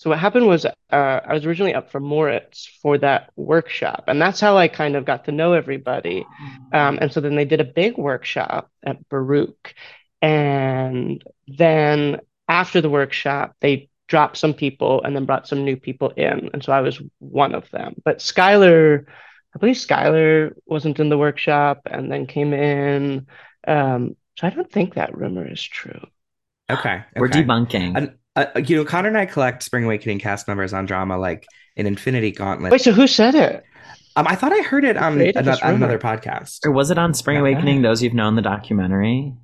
so 0.03 0.11
what 0.11 0.19
happened 0.19 0.49
was 0.49 0.65
uh, 0.67 0.73
I 0.91 1.33
was 1.33 1.47
originally 1.47 1.75
up 1.75 1.93
for 1.93 2.01
Moritz 2.01 2.67
for 2.83 2.99
that 2.99 3.31
workshop, 3.37 4.07
and 4.09 4.21
that's 4.21 4.41
how 4.41 4.57
I 4.57 4.67
kind 4.67 4.97
of 4.97 5.05
got 5.05 5.27
to 5.27 5.33
know 5.33 5.53
everybody. 5.53 6.27
Um, 6.73 6.99
and 7.01 7.13
so 7.13 7.21
then 7.21 7.37
they 7.37 7.45
did 7.45 7.61
a 7.61 7.65
big 7.65 7.97
workshop 7.97 8.69
at 8.83 9.09
Baruch, 9.09 9.77
and 10.21 11.23
then 11.47 12.19
after 12.49 12.81
the 12.81 12.91
workshop, 12.91 13.55
they 13.61 13.91
dropped 14.09 14.39
some 14.39 14.55
people 14.55 15.05
and 15.05 15.15
then 15.15 15.25
brought 15.25 15.47
some 15.47 15.65
new 15.65 15.77
people 15.77 16.09
in, 16.11 16.51
and 16.53 16.65
so 16.65 16.73
I 16.73 16.81
was 16.81 17.01
one 17.21 17.55
of 17.55 17.71
them. 17.71 17.95
But 18.05 18.19
Skylar, 18.19 19.05
I 19.55 19.59
believe 19.61 19.77
Skylar 19.77 20.53
wasn't 20.67 20.99
in 20.99 21.11
the 21.11 21.19
workshop 21.19 21.83
and 21.87 22.11
then 22.11 22.27
came 22.27 22.53
in. 22.53 23.29
Um, 23.69 24.17
so 24.37 24.49
I 24.49 24.51
don't 24.51 24.69
think 24.69 24.95
that 24.95 25.17
rumor 25.17 25.49
is 25.49 25.63
true. 25.63 26.01
Okay. 26.69 27.05
We're 27.15 27.29
okay. 27.29 27.45
debunking. 27.45 27.97
And, 27.97 28.17
uh, 28.37 28.47
you 28.65 28.77
know, 28.77 28.85
Connor 28.85 29.09
and 29.09 29.19
I 29.19 29.27
collect 29.27 29.63
Spring 29.63 29.85
Awakening 29.85 30.19
cast 30.19 30.49
members 30.49 30.73
on 30.73 30.87
drama 30.87 31.19
like 31.19 31.47
an 31.77 31.87
Infinity 31.87 32.33
Gauntlet. 32.33 32.73
Wait, 32.73 32.81
so 32.81 32.93
who 32.93 33.07
said 33.07 33.35
it? 33.35 33.65
Um, 34.17 34.27
I 34.27 34.35
thought 34.35 34.53
I 34.53 34.61
heard 34.63 34.85
it 34.85 34.97
on, 34.97 35.15
created 35.15 35.45
this 35.45 35.63
ano- 35.63 35.69
on 35.71 35.83
another 35.83 35.99
podcast. 35.99 36.67
or 36.67 36.71
was 36.71 36.91
it 36.91 36.99
on 36.99 37.15
Spring 37.15 37.39
Okay. 37.39 37.53
Awakening? 37.53 37.83
Those 37.83 38.03
you've 38.03 38.15
known 38.15 38.37
the 38.37 38.43
documentary. 38.43 39.35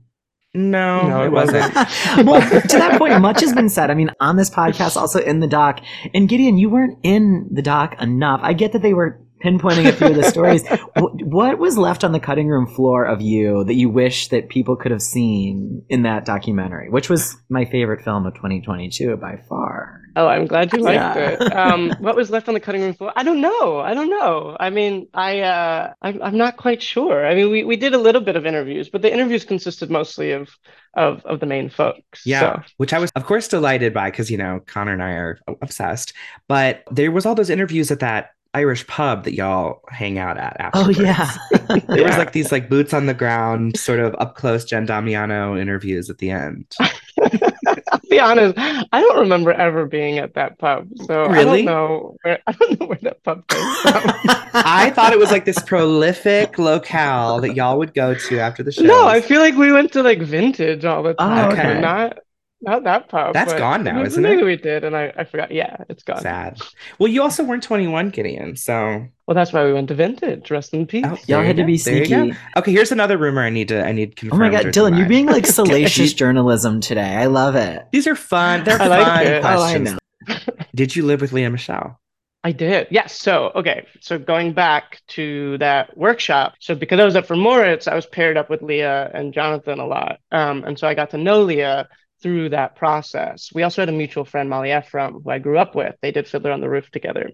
No, 0.55 1.07
No, 1.09 1.23
it 1.23 1.27
it 1.27 1.33
wasn't. 1.33 1.75
well, 2.27 2.41
to 2.41 2.79
that 2.79 2.97
point, 2.99 3.21
much 3.21 3.41
has 3.41 3.53
been 3.53 3.69
said. 3.69 3.91
I 3.91 3.95
mean, 3.95 4.11
on 4.21 4.37
this 4.37 4.49
podcast, 4.51 4.97
also 4.97 5.21
in 5.21 5.41
the 5.41 5.47
doc. 5.47 5.81
And 6.15 6.29
Gideon, 6.29 6.57
you 6.59 6.71
weren't 6.71 6.99
in 7.03 7.49
the 7.53 7.63
doc 7.63 8.01
enough. 8.01 8.41
I 8.43 8.55
get 8.55 8.73
that 8.73 8.81
they 8.83 8.95
were 8.95 9.21
pinpointing 9.45 9.89
a 9.89 9.93
few 9.93 10.09
of 10.09 10.17
the 10.17 10.25
stories. 10.25 10.65
What 10.97 11.59
was 11.59 11.77
left 11.79 12.05
on 12.05 12.13
the 12.13 12.21
cutting 12.21 12.49
room 12.49 12.67
floor 12.67 13.05
of 13.05 13.21
you 13.21 13.63
that 13.65 13.75
you 13.75 13.89
wish 13.89 14.29
that 14.29 14.49
people 14.49 14.77
could 14.77 14.91
have 14.91 15.03
seen 15.03 15.83
in 15.89 16.03
that 16.03 16.25
documentary, 16.25 16.89
which 16.91 17.09
was 17.09 17.37
my 17.49 17.65
favorite 17.65 18.03
film 18.03 18.27
of 18.27 18.35
2022 18.35 19.17
by 19.17 19.37
far? 19.49 20.01
Oh, 20.17 20.27
I'm 20.27 20.47
glad 20.47 20.73
you 20.73 20.81
liked 20.81 20.97
Yeah. 21.17 21.29
it. 21.29 21.41
Um, 21.55 21.91
what 22.01 22.17
was 22.17 22.31
left 22.31 22.49
on 22.49 22.55
the 22.55 22.61
cutting 22.61 22.83
room 22.83 22.95
floor? 22.95 23.13
I 23.15 23.23
don't 23.23 23.41
know. 23.41 23.79
I 23.79 23.95
don't 23.95 24.11
know. 24.11 24.57
I 24.59 24.71
mean, 24.71 25.07
I 25.15 25.41
uh, 25.41 25.93
I'm, 26.03 26.21
I'm 26.23 26.37
not 26.37 26.57
quite 26.57 26.83
sure. 26.83 27.25
I 27.27 27.35
mean, 27.35 27.51
we, 27.51 27.63
we 27.63 27.77
did 27.77 27.95
a 27.95 27.99
little 27.99 28.23
bit 28.23 28.35
of 28.35 28.45
interviews, 28.47 28.89
but 28.89 29.03
the 29.03 29.13
interviews 29.13 29.45
consisted 29.45 29.91
mostly 29.91 30.33
of 30.33 30.49
of 30.95 31.25
of 31.27 31.39
the 31.41 31.47
main 31.47 31.69
folks. 31.71 32.23
Yeah, 32.27 32.41
So, 32.41 32.63
which 32.79 32.93
I 32.93 32.99
was, 32.99 33.11
of 33.15 33.25
course, 33.27 33.47
delighted 33.47 33.95
by 33.95 34.11
because, 34.11 34.31
you 34.31 34.39
know, 34.39 34.61
Connor 34.67 34.93
and 34.95 35.03
I 35.03 35.11
are 35.13 35.39
obsessed. 35.63 36.13
But 36.49 36.83
there 36.91 37.13
was 37.13 37.25
all 37.27 37.37
those 37.37 37.51
interviews 37.51 37.91
at 37.93 38.01
that 38.01 38.31
Irish 38.59 38.85
pub 38.89 39.23
that 39.25 39.35
y'all 39.35 39.81
hang 39.89 40.19
out 40.19 40.37
at 40.37 40.71
Oh, 40.75 40.89
yeah. 40.91 41.31
There 41.89 42.05
was 42.05 42.19
like 42.19 42.33
these 42.33 42.51
like 42.51 42.69
boots 42.69 42.93
on 42.93 43.07
the 43.07 43.15
ground, 43.15 43.77
sort 43.79 44.01
of 44.01 44.15
up 44.19 44.35
close 44.37 44.65
Jen 44.65 44.85
Damiano 44.87 45.57
interviews 45.57 46.11
at 46.11 46.19
the 46.19 46.31
end. 46.31 46.65
I'll 46.81 48.01
be 48.11 48.19
honest, 48.21 48.55
I 48.59 49.01
don't 49.01 49.19
remember 49.21 49.53
ever 49.53 49.87
being 49.87 50.19
at 50.19 50.35
that 50.35 50.59
pub. 50.59 50.89
So 51.07 51.25
I 51.25 51.33
Really? 51.33 51.65
don't 51.65 51.75
know 51.75 52.17
where 52.23 52.39
I 52.47 52.53
don't 52.53 52.81
know 52.81 52.87
where 52.87 52.99
that 53.03 53.23
pub 53.23 53.47
came 53.49 53.75
from. 53.83 54.03
I 54.55 54.91
thought 54.91 55.13
it 55.13 55.19
was 55.19 55.31
like 55.31 55.45
this 55.45 55.59
prolific 55.63 56.59
locale 56.59 57.41
that 57.43 57.55
y'all 57.55 57.79
would 57.79 57.95
go 57.95 58.15
to 58.15 58.39
after 58.41 58.63
the 58.63 58.73
show. 58.73 58.83
No, 58.83 59.07
I 59.07 59.21
feel 59.21 59.41
like 59.41 59.57
we 59.57 59.71
went 59.73 59.93
to 59.93 60.03
like 60.03 60.21
vintage 60.21 60.85
all 60.85 61.03
the 61.03 61.15
oh, 61.19 61.29
time. 61.29 61.53
okay. 61.53 61.81
Not 61.81 62.19
not 62.61 62.85
that 62.85 63.09
pub. 63.09 63.35
That's 63.35 63.55
gone 63.55 63.85
now, 63.85 63.95
maybe, 63.95 64.07
isn't 64.09 64.23
maybe 64.23 64.43
it? 64.43 64.45
we 64.45 64.57
did, 64.57 64.85
and 64.85 64.97
I, 64.97 65.13
I 65.17 65.25
forgot. 65.25 65.53
Yeah, 65.53 65.77
it's 65.89 66.03
gone. 66.03 66.21
sad. 66.21 66.59
Well, 66.99 67.09
you 67.09 67.23
also 67.23 67.45
weren't 67.45 67.63
21, 67.63 68.11
Gideon. 68.11 68.57
So 68.57 69.07
Well, 69.27 69.35
that's 69.35 69.53
why 69.53 69.65
we 69.65 69.73
went 69.73 69.89
to 69.89 69.95
vintage. 69.95 70.51
Rest 70.51 70.75
in 70.75 70.87
peace. 70.87 71.05
Oh, 71.07 71.17
Y'all 71.27 71.43
had 71.45 71.57
to 71.59 71.65
be 71.65 71.79
sneaky. 71.79 72.35
okay, 72.57 72.73
here's 72.73 72.91
another 72.93 73.17
rumor 73.17 73.43
I 73.43 73.51
need 73.51 73.69
to 73.69 73.85
I 73.87 73.93
need 73.93 74.11
Oh 74.11 74.21
confirmed. 74.21 74.41
my 74.41 74.51
god, 74.51 74.67
or 74.67 74.73
Dylan, 74.73 74.99
you're 74.99 75.09
being 75.09 75.27
like 75.27 75.47
salacious 75.61 76.13
journalism 76.23 76.81
today. 76.81 77.15
I 77.17 77.27
love 77.27 77.55
it. 77.55 77.87
These 77.93 78.07
are 78.07 78.17
fun. 78.17 78.65
They're 78.65 78.81
I 78.83 78.87
like 78.89 79.07
fun 79.07 79.27
it. 79.27 79.45
Oh, 79.45 79.49
I 79.49 79.55
questions. 79.79 79.91
know. 79.93 80.65
Did 80.75 80.97
you 80.97 81.05
live 81.07 81.21
with 81.21 81.33
Lea 81.33 81.49
Michele? 81.49 82.01
I 82.45 82.53
did. 82.53 82.87
Yes. 82.91 83.19
So, 83.19 83.51
okay. 83.57 83.85
So 84.01 84.17
going 84.19 84.53
back 84.53 85.01
to 85.09 85.59
that 85.59 85.97
workshop. 85.99 86.55
So 86.61 86.75
because 86.77 87.01
I 87.01 87.05
was 87.05 87.17
up 87.17 87.27
for 87.27 87.35
Moritz, 87.37 87.89
I 87.89 87.95
was 87.97 88.07
paired 88.07 88.37
up 88.37 88.49
with 88.49 88.63
Lea 88.63 88.83
and 88.83 89.35
Jonathan 89.35 89.81
a 89.81 89.87
lot. 89.87 90.21
Um, 90.31 90.63
and 90.65 90.79
so 90.79 90.87
I 90.87 90.95
got 90.95 91.11
to 91.11 91.19
know 91.19 91.43
Leah 91.43 91.89
through 92.23 92.51
that 92.51 92.77
process. 92.77 93.51
We 93.55 93.63
also 93.63 93.83
had 93.83 93.89
a 93.89 93.93
mutual 93.93 94.25
friend, 94.25 94.51
Molly 94.51 94.73
Ephraim, 94.73 95.21
who 95.23 95.31
I 95.31 95.39
grew 95.39 95.59
up 95.59 95.75
with. 95.75 95.95
They 96.01 96.13
did 96.13 96.27
Fiddler 96.27 96.53
on 96.53 96.61
the 96.61 96.69
Roof 96.69 96.91
together. 96.91 97.31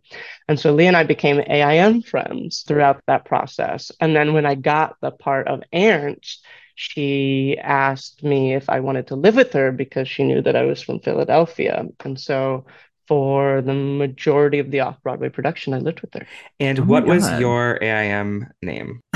And 0.48 0.58
so 0.58 0.72
Lee 0.72 0.86
and 0.86 0.96
I 0.96 1.04
became 1.04 1.40
AIM 1.40 2.02
friends 2.02 2.64
throughout 2.66 3.02
that 3.06 3.24
process. 3.24 3.90
And 4.00 4.14
then 4.14 4.34
when 4.34 4.46
I 4.46 4.54
got 4.54 4.96
the 5.00 5.10
part 5.10 5.48
of 5.48 5.62
Ernst, 5.72 6.44
she 6.74 7.56
asked 7.62 8.22
me 8.22 8.54
if 8.54 8.68
I 8.68 8.80
wanted 8.80 9.08
to 9.08 9.16
live 9.16 9.36
with 9.36 9.52
her 9.52 9.70
because 9.72 10.08
she 10.08 10.24
knew 10.24 10.42
that 10.42 10.56
I 10.56 10.64
was 10.64 10.82
from 10.82 11.00
Philadelphia. 11.00 11.84
And 12.04 12.20
so 12.20 12.66
for 13.06 13.60
the 13.62 13.74
majority 13.74 14.58
of 14.58 14.70
the 14.70 14.80
off-Broadway 14.80 15.28
production, 15.28 15.74
I 15.74 15.78
lived 15.78 16.00
with 16.00 16.14
her. 16.14 16.26
And 16.60 16.80
Oh 16.80 16.84
what 16.84 17.06
was 17.06 17.30
your 17.38 17.78
AIM 17.82 18.48
name? 18.62 19.00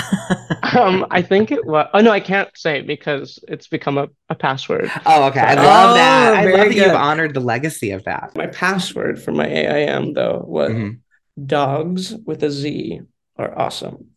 Um, 0.61 1.07
I 1.11 1.22
think 1.22 1.51
it 1.51 1.64
was, 1.64 1.87
oh 1.94 2.01
no, 2.01 2.11
I 2.11 2.20
can't 2.20 2.51
say 2.57 2.83
because 2.83 3.38
it's 3.48 3.68
become 3.68 3.96
a, 3.96 4.09
a 4.29 4.35
password. 4.35 4.90
Oh, 5.07 5.24
okay. 5.29 5.40
I 5.40 5.53
Oh, 5.55 5.66
love 5.66 5.94
that. 5.94 6.35
I 6.35 6.44
love 6.44 6.68
that 6.68 6.74
you've 6.74 6.94
honored 6.94 7.33
the 7.33 7.40
legacy 7.40 7.90
of 7.92 8.05
that. 8.05 8.33
My 8.37 8.48
password 8.48 9.22
for 9.22 9.33
my 9.33 9.46
AIM 9.46 10.12
though 10.12 10.42
was 10.46 10.72
Mhm. 10.72 10.98
dogs 11.46 12.14
with 12.27 12.42
a 12.42 12.51
Z 12.51 13.01
are 13.37 13.59
awesome. 13.59 14.09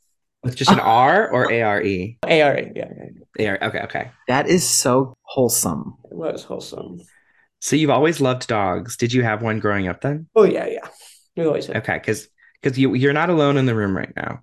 With 0.43 0.55
just 0.55 0.71
an 0.71 0.79
R 0.79 1.29
or 1.31 1.51
A 1.51 1.61
R 1.61 1.81
E? 1.83 2.17
ARA, 2.23 2.61
yeah, 2.63 2.69
yeah, 2.75 3.05
yeah. 3.37 3.45
A 3.45 3.49
R. 3.51 3.63
Okay, 3.69 3.79
okay. 3.83 4.11
that 4.27 4.47
is 4.49 4.67
so 4.67 5.13
wholesome. 5.21 5.95
It 6.09 6.17
was 6.17 6.43
wholesome. 6.43 6.99
So 7.61 7.75
you've 7.75 7.89
always 7.91 8.19
loved 8.19 8.47
dogs. 8.47 8.97
Did 8.97 9.13
you 9.13 9.23
have 9.23 9.41
one 9.41 9.59
growing 9.59 9.87
up 9.87 10.01
then? 10.01 10.27
Oh 10.35 10.43
yeah, 10.43 10.67
yeah. 10.67 10.87
We 11.37 11.45
always 11.45 11.67
had. 11.67 11.77
Okay, 11.77 11.97
because 11.97 12.27
because 12.61 12.77
you 12.77 12.93
you're 12.95 13.13
not 13.13 13.29
alone 13.29 13.57
in 13.57 13.65
the 13.65 13.75
room 13.75 13.95
right 13.95 14.11
now. 14.15 14.41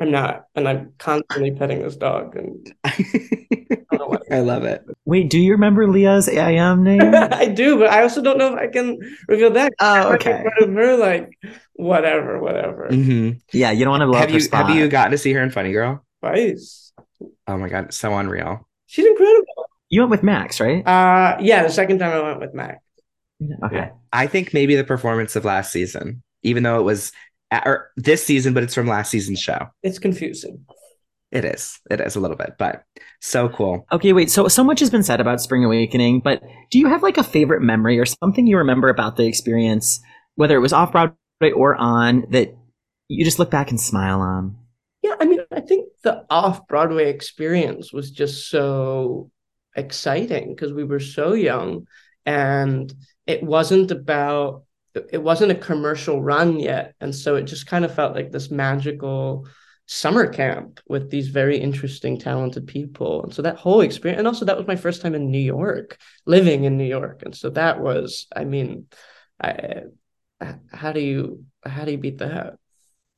I'm 0.00 0.10
not, 0.10 0.46
and 0.56 0.68
I'm 0.68 0.94
constantly 0.98 1.52
petting 1.52 1.80
this 1.82 1.94
dog, 1.96 2.34
and 2.34 2.74
I 2.82 2.94
don't 3.92 4.00
know 4.00 4.06
why. 4.06 4.18
I 4.32 4.40
love 4.40 4.64
it. 4.64 4.82
Wait, 5.04 5.30
do 5.30 5.38
you 5.38 5.52
remember 5.52 5.86
Lea's 5.86 6.28
AIM 6.28 6.82
name? 6.84 7.00
I 7.14 7.46
do, 7.46 7.78
but 7.78 7.88
I 7.88 8.02
also 8.02 8.20
don't 8.20 8.36
know 8.36 8.52
if 8.54 8.58
I 8.58 8.66
can 8.66 8.98
reveal 9.28 9.50
that. 9.52 9.72
oh, 9.80 10.14
okay. 10.14 10.36
in 10.38 10.42
front 10.42 10.58
of 10.70 10.74
her, 10.74 10.96
like 10.96 11.30
whatever, 11.74 12.40
whatever. 12.40 12.88
hmm 12.88 13.30
Yeah, 13.52 13.70
you 13.70 13.84
don't 13.84 13.92
want 13.92 14.00
to 14.02 14.06
blow 14.08 14.18
Have 14.18 14.30
her 14.30 14.34
you 14.34 14.40
spot. 14.40 14.66
have 14.66 14.76
you 14.76 14.88
gotten 14.88 15.12
to 15.12 15.18
see 15.18 15.32
her 15.34 15.42
in 15.42 15.50
Funny 15.50 15.72
Girl? 15.72 16.04
Twice. 16.20 16.92
Oh 17.46 17.56
my 17.56 17.68
god, 17.68 17.94
so 17.94 18.12
unreal. 18.16 18.68
She's 18.86 19.06
incredible. 19.06 19.61
You 19.92 20.00
went 20.00 20.10
with 20.10 20.22
Max, 20.22 20.58
right? 20.58 20.82
Uh, 20.86 21.36
yeah. 21.38 21.64
The 21.64 21.70
second 21.70 21.98
time 21.98 22.12
I 22.12 22.20
went 22.22 22.40
with 22.40 22.54
Max. 22.54 22.78
okay. 23.62 23.76
yeah. 23.76 23.90
I 24.10 24.26
think 24.26 24.54
maybe 24.54 24.74
the 24.74 24.84
performance 24.84 25.36
of 25.36 25.44
last 25.44 25.70
season, 25.70 26.22
even 26.42 26.62
though 26.62 26.80
it 26.80 26.82
was 26.82 27.12
or 27.52 27.90
this 27.98 28.24
season, 28.24 28.54
but 28.54 28.62
it's 28.62 28.74
from 28.74 28.86
last 28.86 29.10
season's 29.10 29.38
show. 29.38 29.66
It's 29.82 29.98
confusing. 29.98 30.64
It 31.30 31.44
is. 31.44 31.78
It 31.90 32.00
is 32.00 32.16
a 32.16 32.20
little 32.20 32.38
bit, 32.38 32.54
but 32.58 32.84
so 33.20 33.50
cool. 33.50 33.86
Okay, 33.92 34.14
wait. 34.14 34.30
So 34.30 34.48
so 34.48 34.64
much 34.64 34.80
has 34.80 34.88
been 34.88 35.02
said 35.02 35.20
about 35.20 35.42
Spring 35.42 35.62
Awakening, 35.62 36.20
but 36.20 36.42
do 36.70 36.78
you 36.78 36.88
have 36.88 37.02
like 37.02 37.18
a 37.18 37.22
favorite 37.22 37.60
memory 37.60 37.98
or 37.98 38.06
something 38.06 38.46
you 38.46 38.56
remember 38.56 38.88
about 38.88 39.16
the 39.16 39.26
experience, 39.26 40.00
whether 40.36 40.56
it 40.56 40.60
was 40.60 40.72
off 40.72 40.90
Broadway 40.92 41.50
or 41.54 41.74
on, 41.74 42.24
that 42.30 42.56
you 43.08 43.26
just 43.26 43.38
look 43.38 43.50
back 43.50 43.68
and 43.68 43.78
smile 43.78 44.22
on? 44.22 44.56
Yeah, 45.02 45.16
I 45.20 45.26
mean, 45.26 45.40
I 45.50 45.60
think 45.60 45.88
the 46.02 46.24
off-Broadway 46.30 47.10
experience 47.10 47.92
was 47.92 48.10
just 48.10 48.48
so 48.48 49.30
exciting 49.74 50.54
because 50.54 50.72
we 50.72 50.84
were 50.84 51.00
so 51.00 51.32
young 51.32 51.86
and 52.26 52.92
it 53.26 53.42
wasn't 53.42 53.90
about 53.90 54.64
it 55.10 55.22
wasn't 55.22 55.50
a 55.50 55.54
commercial 55.54 56.22
run 56.22 56.60
yet. 56.60 56.94
And 57.00 57.14
so 57.14 57.36
it 57.36 57.44
just 57.44 57.66
kind 57.66 57.84
of 57.84 57.94
felt 57.94 58.14
like 58.14 58.30
this 58.30 58.50
magical 58.50 59.48
summer 59.86 60.26
camp 60.26 60.80
with 60.86 61.10
these 61.10 61.28
very 61.28 61.56
interesting, 61.56 62.18
talented 62.18 62.66
people. 62.66 63.22
And 63.22 63.32
so 63.32 63.40
that 63.40 63.56
whole 63.56 63.80
experience, 63.80 64.18
and 64.18 64.28
also 64.28 64.44
that 64.44 64.58
was 64.58 64.66
my 64.66 64.76
first 64.76 65.00
time 65.00 65.14
in 65.14 65.30
New 65.30 65.38
York, 65.38 65.96
living 66.26 66.64
in 66.64 66.76
New 66.76 66.84
York. 66.84 67.22
And 67.24 67.34
so 67.34 67.48
that 67.50 67.80
was, 67.80 68.26
I 68.36 68.44
mean, 68.44 68.86
I 69.42 69.84
how 70.72 70.92
do 70.92 71.00
you 71.00 71.44
how 71.64 71.84
do 71.84 71.92
you 71.92 71.98
beat 71.98 72.18
that? 72.18 72.54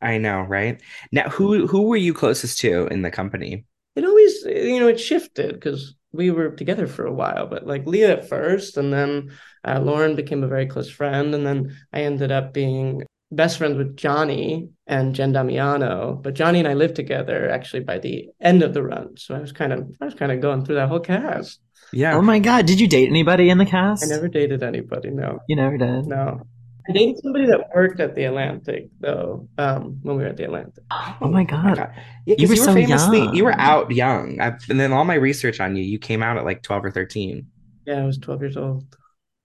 I 0.00 0.18
know, 0.18 0.42
right? 0.42 0.80
Now, 1.10 1.28
who 1.28 1.66
who 1.66 1.82
were 1.82 1.96
you 1.96 2.14
closest 2.14 2.60
to 2.60 2.86
in 2.86 3.02
the 3.02 3.10
company? 3.10 3.64
it 3.96 4.04
always 4.04 4.42
you 4.44 4.80
know 4.80 4.88
it 4.88 5.00
shifted 5.00 5.54
because 5.54 5.94
we 6.14 6.30
were 6.30 6.50
together 6.50 6.86
for 6.86 7.04
a 7.06 7.12
while 7.22 7.46
but 7.46 7.66
like 7.66 7.86
lea 7.86 8.04
at 8.04 8.28
first 8.28 8.76
and 8.76 8.92
then 8.92 9.30
uh, 9.68 9.80
lauren 9.80 10.14
became 10.16 10.42
a 10.44 10.48
very 10.48 10.66
close 10.66 10.90
friend 10.90 11.34
and 11.34 11.44
then 11.46 11.74
i 11.92 12.00
ended 12.02 12.30
up 12.32 12.52
being 12.54 13.02
best 13.32 13.58
friends 13.58 13.76
with 13.76 13.96
johnny 13.96 14.68
and 14.86 15.14
jen 15.14 15.32
damiano 15.32 16.18
but 16.22 16.34
johnny 16.34 16.58
and 16.60 16.68
i 16.68 16.74
lived 16.74 16.94
together 16.94 17.50
actually 17.50 17.80
by 17.92 17.98
the 17.98 18.28
end 18.40 18.62
of 18.62 18.72
the 18.74 18.82
run 18.82 19.16
so 19.16 19.34
i 19.34 19.40
was 19.40 19.52
kind 19.52 19.72
of 19.72 19.80
i 20.00 20.04
was 20.04 20.14
kind 20.14 20.30
of 20.32 20.40
going 20.40 20.64
through 20.64 20.76
that 20.76 20.88
whole 20.88 21.00
cast 21.00 21.60
Yeah. 21.92 22.14
Oh 22.16 22.22
my 22.22 22.38
god, 22.40 22.66
did 22.66 22.80
you 22.80 22.88
date 22.88 23.08
anybody 23.08 23.50
in 23.50 23.58
the 23.58 23.66
cast? 23.66 24.04
i 24.04 24.06
never 24.14 24.28
dated 24.28 24.62
anybody 24.62 25.10
no 25.10 25.38
You 25.48 25.56
never 25.56 25.76
did. 25.78 26.06
no 26.06 26.42
i 26.88 26.92
dated 26.92 27.18
somebody 27.22 27.46
that 27.46 27.70
worked 27.74 28.00
at 28.00 28.14
the 28.14 28.24
atlantic 28.24 28.88
though 29.00 29.48
um 29.58 29.98
when 30.02 30.16
we 30.16 30.22
were 30.22 30.28
at 30.28 30.36
the 30.36 30.44
atlantic 30.44 30.84
Oh 31.20 31.28
my 31.28 31.44
god. 31.44 31.78
Yeah, 32.26 32.36
You 32.38 32.48
were 32.48 32.54
you, 32.54 32.60
were 32.60 32.66
so 32.66 32.74
famously 32.74 33.20
you 33.36 33.44
were 33.44 33.52
out 33.58 33.90
young. 33.90 34.40
I've, 34.40 34.68
and 34.68 34.78
then 34.78 34.92
all 34.92 35.04
my 35.04 35.14
research 35.14 35.60
on 35.60 35.76
you, 35.76 35.82
you 35.82 35.98
came 35.98 36.22
out 36.22 36.36
at 36.36 36.44
like 36.44 36.62
12 36.62 36.84
or 36.84 36.90
13. 36.90 37.46
yeah 37.86 38.02
i 38.02 38.04
was 38.04 38.18
12 38.18 38.40
years 38.42 38.56
old 38.56 38.84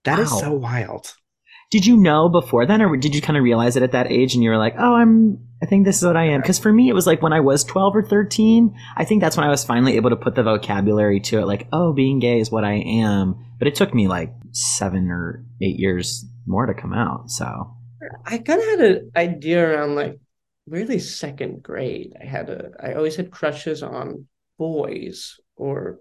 That 0.04 0.18
is 0.18 0.30
Wow. 0.32 0.38
so 0.38 0.52
wild. 0.52 1.14
Did 1.70 1.86
you 1.86 1.96
know 1.96 2.28
before 2.28 2.66
then, 2.66 2.82
or 2.82 2.96
did 2.96 3.14
you 3.14 3.22
kind 3.22 3.36
of 3.36 3.44
realize 3.44 3.76
it 3.76 3.84
at 3.84 3.92
that 3.92 4.10
age 4.10 4.34
and 4.34 4.42
you 4.42 4.50
were 4.50 4.58
like, 4.58 4.74
oh, 4.76 4.94
I'm, 4.94 5.38
I 5.62 5.66
think 5.66 5.84
this 5.84 5.98
is 5.98 6.04
what 6.04 6.16
I 6.16 6.24
am? 6.24 6.40
Because 6.40 6.58
for 6.58 6.72
me, 6.72 6.88
it 6.88 6.94
was 6.94 7.06
like 7.06 7.22
when 7.22 7.32
I 7.32 7.38
was 7.38 7.62
12 7.62 7.94
or 7.96 8.02
13, 8.02 8.76
I 8.96 9.04
think 9.04 9.20
that's 9.20 9.36
when 9.36 9.46
I 9.46 9.50
was 9.50 9.64
finally 9.64 9.94
able 9.94 10.10
to 10.10 10.16
put 10.16 10.34
the 10.34 10.42
vocabulary 10.42 11.20
to 11.20 11.38
it, 11.38 11.46
like, 11.46 11.68
oh, 11.72 11.92
being 11.92 12.18
gay 12.18 12.40
is 12.40 12.50
what 12.50 12.64
I 12.64 12.74
am. 12.74 13.36
But 13.58 13.68
it 13.68 13.76
took 13.76 13.94
me 13.94 14.08
like 14.08 14.32
seven 14.50 15.10
or 15.10 15.44
eight 15.62 15.78
years 15.78 16.24
more 16.44 16.66
to 16.66 16.74
come 16.74 16.92
out. 16.92 17.30
So, 17.30 17.76
I 18.26 18.38
kind 18.38 18.60
of 18.60 18.66
had 18.66 18.80
an 18.80 19.10
idea 19.14 19.64
around 19.64 19.94
like 19.94 20.18
really 20.66 20.98
second 20.98 21.62
grade. 21.62 22.14
I 22.20 22.24
had 22.24 22.48
a 22.48 22.70
I 22.82 22.94
always 22.94 23.16
had 23.16 23.30
crushes 23.30 23.82
on 23.82 24.26
boys 24.58 25.38
or 25.56 26.00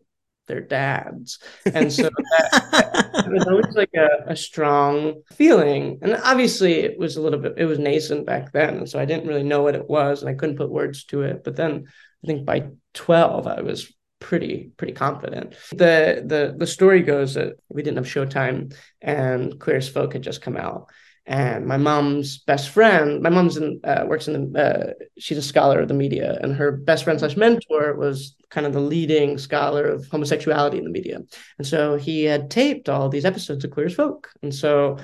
their 0.50 0.60
dads, 0.60 1.40
and 1.74 1.94
so 1.94 2.04
that, 2.04 3.24
it 3.26 3.32
was 3.32 3.48
always 3.48 3.74
like 3.76 3.94
a, 3.96 4.32
a 4.32 4.36
strong 4.36 5.22
feeling. 5.32 6.00
And 6.02 6.20
obviously, 6.26 6.74
it 6.74 7.00
was 7.00 7.16
a 7.16 7.22
little 7.22 7.40
bit 7.40 7.54
it 7.56 7.66
was 7.66 7.80
nascent 7.80 8.26
back 8.26 8.52
then, 8.52 8.80
and 8.80 8.90
so 8.90 9.00
I 9.00 9.06
didn't 9.06 9.30
really 9.30 9.44
know 9.44 9.62
what 9.62 9.76
it 9.76 9.90
was, 9.90 10.22
and 10.22 10.30
I 10.30 10.34
couldn't 10.34 10.58
put 10.58 10.70
words 10.70 11.06
to 11.06 11.22
it. 11.22 11.46
But 11.46 11.56
then 11.56 11.86
I 12.22 12.28
think 12.28 12.46
by 12.46 12.68
twelve, 12.94 13.48
I 13.48 13.62
was 13.62 13.94
pretty 14.20 14.72
pretty 14.76 14.94
confident. 14.94 15.56
The 15.72 16.22
the 16.26 16.54
the 16.58 16.68
story 16.68 17.04
goes 17.04 17.36
that 17.36 17.54
we 17.70 17.84
didn't 17.84 17.98
have 17.98 18.06
Showtime, 18.06 18.76
and 19.02 19.58
Queer 19.58 19.78
as 19.78 19.88
Folk 19.88 20.12
had 20.12 20.24
just 20.24 20.42
come 20.42 20.58
out 20.58 20.90
and 21.30 21.66
my 21.66 21.78
mom's 21.78 22.40
best 22.40 22.70
friend 22.70 23.22
my 23.22 23.30
mom's 23.30 23.56
in 23.56 23.80
uh, 23.86 24.04
works 24.08 24.28
in 24.28 24.52
the 24.52 24.62
uh, 24.62 24.94
she's 25.18 25.38
a 25.38 25.42
scholar 25.42 25.80
of 25.80 25.88
the 25.88 25.94
media 25.94 26.38
and 26.42 26.56
her 26.56 26.72
best 26.72 27.04
friend 27.06 27.20
slash 27.20 27.38
mentor 27.38 27.96
was 27.96 28.36
kind 28.50 28.66
of 28.66 28.74
the 28.74 28.80
leading 28.80 29.38
scholar 29.38 29.86
of 29.86 30.08
homosexuality 30.08 30.78
in 30.78 30.84
the 30.84 30.90
media. 30.90 31.20
And 31.58 31.68
so 31.68 31.98
he 31.98 32.24
had 32.24 32.50
taped 32.50 32.90
all 32.90 33.10
these 33.10 33.26
episodes 33.26 33.64
of 33.64 33.72
queer 33.72 33.86
as 33.86 33.94
folk. 33.94 34.30
And 34.42 34.54
so 34.54 34.98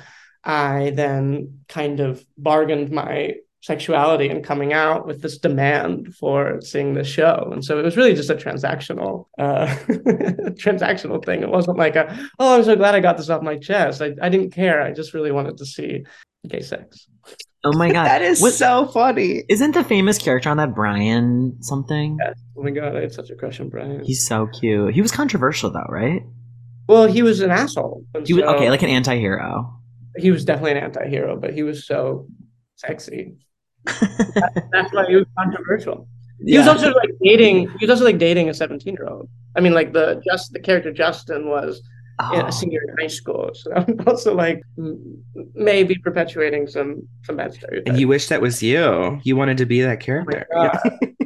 i 0.44 0.92
then 0.92 1.60
kind 1.68 2.00
of 2.00 2.24
bargained 2.38 2.92
my 2.92 3.34
sexuality 3.66 4.28
and 4.30 4.44
coming 4.44 4.74
out 4.74 5.08
with 5.08 5.22
this 5.24 5.38
demand 5.40 6.14
for 6.16 6.60
seeing 6.62 6.94
this 6.94 7.08
show 7.08 7.50
and 7.52 7.66
so 7.66 7.80
it 7.80 7.84
was 7.84 7.98
really 7.98 8.14
just 8.14 8.30
a 8.30 8.36
transactional 8.36 9.26
uh 9.40 9.66
transactional 10.66 11.24
thing 11.26 11.42
it 11.42 11.50
wasn't 11.50 11.78
like 11.78 11.96
a 11.96 12.06
oh 12.40 12.56
i'm 12.58 12.64
so 12.64 12.76
glad 12.76 12.94
i 12.96 13.00
got 13.00 13.18
this 13.18 13.30
off 13.30 13.42
my 13.42 13.58
chest 13.58 14.02
i, 14.02 14.12
I 14.22 14.30
didn't 14.30 14.52
care 14.52 14.82
i 14.82 14.92
just 14.92 15.14
really 15.16 15.32
wanted 15.32 15.58
to 15.58 15.66
see 15.66 16.04
gay 16.48 16.62
sex 16.62 17.08
oh 17.64 17.74
my 17.76 17.92
God. 17.92 18.04
That 18.14 18.22
is 18.22 18.40
What- 18.42 18.54
so 18.54 18.86
funny. 18.88 19.44
Isn't 19.50 19.72
the 19.74 19.84
famous 19.84 20.20
character 20.20 20.50
on 20.52 20.58
that 20.58 20.76
Brian 20.76 21.58
something? 21.64 22.18
yes. 22.24 22.40
oh 22.56 22.62
my 22.62 22.70
god 22.70 22.96
i 22.96 23.02
had 23.02 23.12
such 23.14 23.32
a 23.32 23.36
crush 23.36 23.60
on 23.60 23.70
brian 23.70 24.04
He's 24.04 24.28
so 24.28 24.48
cute. 24.60 24.94
He 24.94 25.02
was 25.02 25.12
controversial 25.12 25.72
though, 25.72 25.90
right? 25.90 26.22
well 26.88 27.08
he 27.08 27.24
was 27.24 27.42
an 27.42 27.50
asshole 27.50 28.04
He 28.26 28.34
was, 28.34 28.44
so- 28.44 28.56
okay, 28.56 28.70
like 28.70 28.84
an 28.84 28.90
anti 28.90 29.18
hero. 29.18 29.74
he 30.18 30.30
was 30.30 30.46
definitely 30.46 30.74
an 30.78 30.84
anti-hero 30.90 31.36
but 31.36 31.54
he 31.58 31.64
was 31.64 31.88
so 31.88 32.28
sexy 32.76 33.38
that's 34.72 34.92
why 34.94 35.06
he 35.08 35.16
was 35.16 35.26
controversial 35.38 36.08
he 36.46 36.58
was 36.58 36.68
also 36.68 36.92
like 36.92 37.10
dating 37.24 37.70
he 37.80 37.86
was 37.86 37.90
also 37.90 38.04
like 38.06 38.18
dating 38.18 38.50
a 38.50 38.54
17 38.54 38.94
year 38.94 39.08
old 39.08 39.30
i 39.56 39.60
mean 39.60 39.74
like 39.74 39.94
the 39.94 40.22
just 40.28 40.52
the 40.54 40.60
character 40.60 40.92
justin 40.92 41.48
was 41.50 41.82
Oh. 42.18 42.46
a 42.46 42.50
senior 42.50 42.80
in 42.88 42.96
high 42.98 43.08
school 43.08 43.50
so 43.54 43.70
that 43.76 43.90
was 43.98 44.08
also 44.08 44.34
like 44.34 44.62
maybe 45.54 45.96
perpetuating 45.96 46.66
some 46.66 47.06
some 47.24 47.36
bad 47.36 47.54
stereotypes 47.54 47.90
And 47.90 48.00
you 48.00 48.08
wish 48.08 48.28
that 48.30 48.42
was 48.42 48.64
you. 48.64 49.20
You 49.24 49.36
wanted 49.36 49.58
to 49.58 49.66
be 49.66 49.82
that 49.82 49.88
oh 49.88 49.92
my 49.92 49.96
character. 49.98 50.48
god 50.54 50.80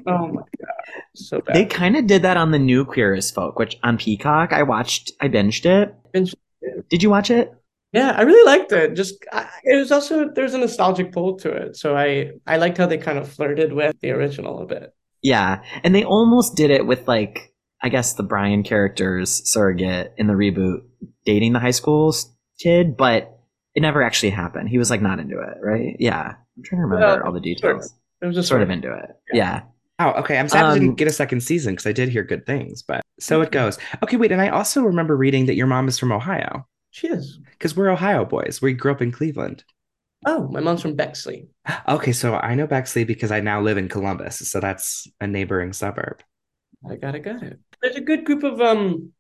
oh 0.08 0.28
my 0.30 0.42
god 0.42 1.04
so 1.14 1.42
bad 1.42 1.56
They 1.56 1.66
kind 1.66 1.96
of 1.96 2.08
did 2.08 2.24
that 2.24 2.38
on 2.38 2.50
the 2.50 2.58
new 2.58 2.86
Queer 2.86 3.14
as 3.14 3.30
Folk, 3.30 3.60
which 3.60 3.78
on 3.84 3.98
Peacock 4.00 4.52
I 4.52 4.64
watched. 4.64 5.12
I 5.22 5.28
binged 5.30 5.66
it. 5.68 5.94
Binged 6.12 6.34
it. 6.64 6.90
Did 6.90 7.04
you 7.04 7.12
watch 7.12 7.30
it? 7.30 7.54
Yeah, 7.92 8.12
I 8.12 8.22
really 8.22 8.46
liked 8.46 8.72
it. 8.72 8.96
Just 8.96 9.16
I, 9.32 9.50
it 9.64 9.76
was 9.78 9.92
also 9.92 10.30
there's 10.30 10.54
a 10.54 10.60
nostalgic 10.60 11.12
pull 11.12 11.38
to 11.40 11.52
it, 11.52 11.76
so 11.76 11.96
I 11.98 12.32
I 12.46 12.58
liked 12.58 12.78
how 12.78 12.86
they 12.86 12.98
kind 12.98 13.18
of 13.18 13.28
flirted 13.32 13.74
with 13.74 14.00
the 14.02 14.12
original 14.12 14.62
a 14.62 14.66
bit. 14.66 14.94
Yeah, 15.24 15.62
and 15.84 15.94
they 15.96 16.04
almost 16.04 16.56
did 16.56 16.70
it 16.72 16.86
with 16.86 17.08
like 17.08 17.54
I 17.82 17.90
guess 17.90 18.14
the 18.14 18.24
Brian 18.24 18.64
character's 18.64 19.42
surrogate 19.50 20.14
in 20.18 20.28
the 20.28 20.34
reboot 20.34 20.82
dating 21.26 21.54
the 21.54 21.60
high 21.60 21.72
school 21.72 22.14
kid, 22.60 22.96
but 22.98 23.40
it 23.74 23.82
never 23.82 24.04
actually 24.04 24.32
happened. 24.32 24.70
He 24.70 24.78
was 24.78 24.90
like 24.90 25.02
not 25.02 25.20
into 25.20 25.40
it, 25.40 25.58
right? 25.62 25.96
Yeah, 26.00 26.34
I'm 26.58 26.64
trying 26.64 26.80
to 26.82 26.84
remember 26.86 27.06
Well, 27.06 27.26
all 27.26 27.32
the 27.32 27.40
sort 27.40 27.44
details. 27.44 27.94
It 28.22 28.26
was 28.26 28.36
just 28.36 28.50
Sort 28.50 28.62
of 28.62 28.70
into 28.70 28.94
it. 28.94 29.12
Yeah. 29.32 29.62
Oh, 29.98 30.12
okay. 30.20 30.38
I'm 30.38 30.48
sad 30.50 30.66
I 30.66 30.72
Um, 30.72 30.80
didn't 30.80 30.96
get 30.96 31.08
a 31.08 31.14
second 31.14 31.42
season 31.42 31.74
because 31.74 31.86
I 31.86 31.92
did 31.92 32.10
hear 32.10 32.24
good 32.24 32.46
things, 32.46 32.84
but 32.84 33.02
So 33.20 33.42
it 33.42 33.52
goes. 33.52 33.78
Okay, 34.04 34.18
wait. 34.18 34.32
And 34.32 34.42
I 34.42 34.50
also 34.50 34.82
remember 34.84 35.16
reading 35.16 35.46
that 35.48 35.56
your 35.56 35.68
mom 35.68 35.88
is 35.88 35.98
from 36.00 36.12
Ohio 36.12 36.66
She 36.92 37.08
is. 37.08 37.40
because 37.52 37.76
we're 37.76 37.90
Ohio 37.90 38.26
boys. 38.26 38.62
We 38.62 38.74
grew 38.74 38.92
up 38.92 39.02
in 39.02 39.12
Cleveland. 39.12 39.64
Oh, 40.26 40.48
my 40.50 40.60
mom's 40.60 40.82
from 40.82 40.96
Bexley. 40.96 41.48
Okay, 41.88 42.12
so 42.12 42.36
I 42.36 42.56
know 42.56 42.68
Bexley 42.68 43.04
because 43.06 43.32
I 43.32 43.40
now 43.40 43.62
live 43.62 43.78
in 43.78 43.88
Columbus. 43.88 44.50
So 44.50 44.60
that's 44.60 45.08
a 45.22 45.28
neighboring 45.28 45.72
suburb. 45.72 46.22
I 46.90 46.96
got 46.96 47.16
it, 47.16 47.20
got 47.22 47.42
it. 47.44 47.60
There's 47.82 47.96
a 47.96 48.02
good 48.02 48.26
group 48.26 48.44
of 48.44 48.60
um, 48.60 49.12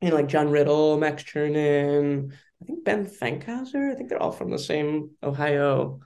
you 0.00 0.08
know, 0.10 0.14
like 0.16 0.26
John 0.28 0.50
Riddle, 0.50 0.98
Max 0.98 1.22
Chernin, 1.22 2.32
I 2.60 2.64
think 2.64 2.84
Ben 2.84 3.06
Fankhauser. 3.06 3.92
I 3.92 3.94
think 3.94 4.08
they're 4.08 4.22
all 4.22 4.32
from 4.32 4.50
the 4.50 4.58
same 4.58 5.10
Ohio 5.22 6.00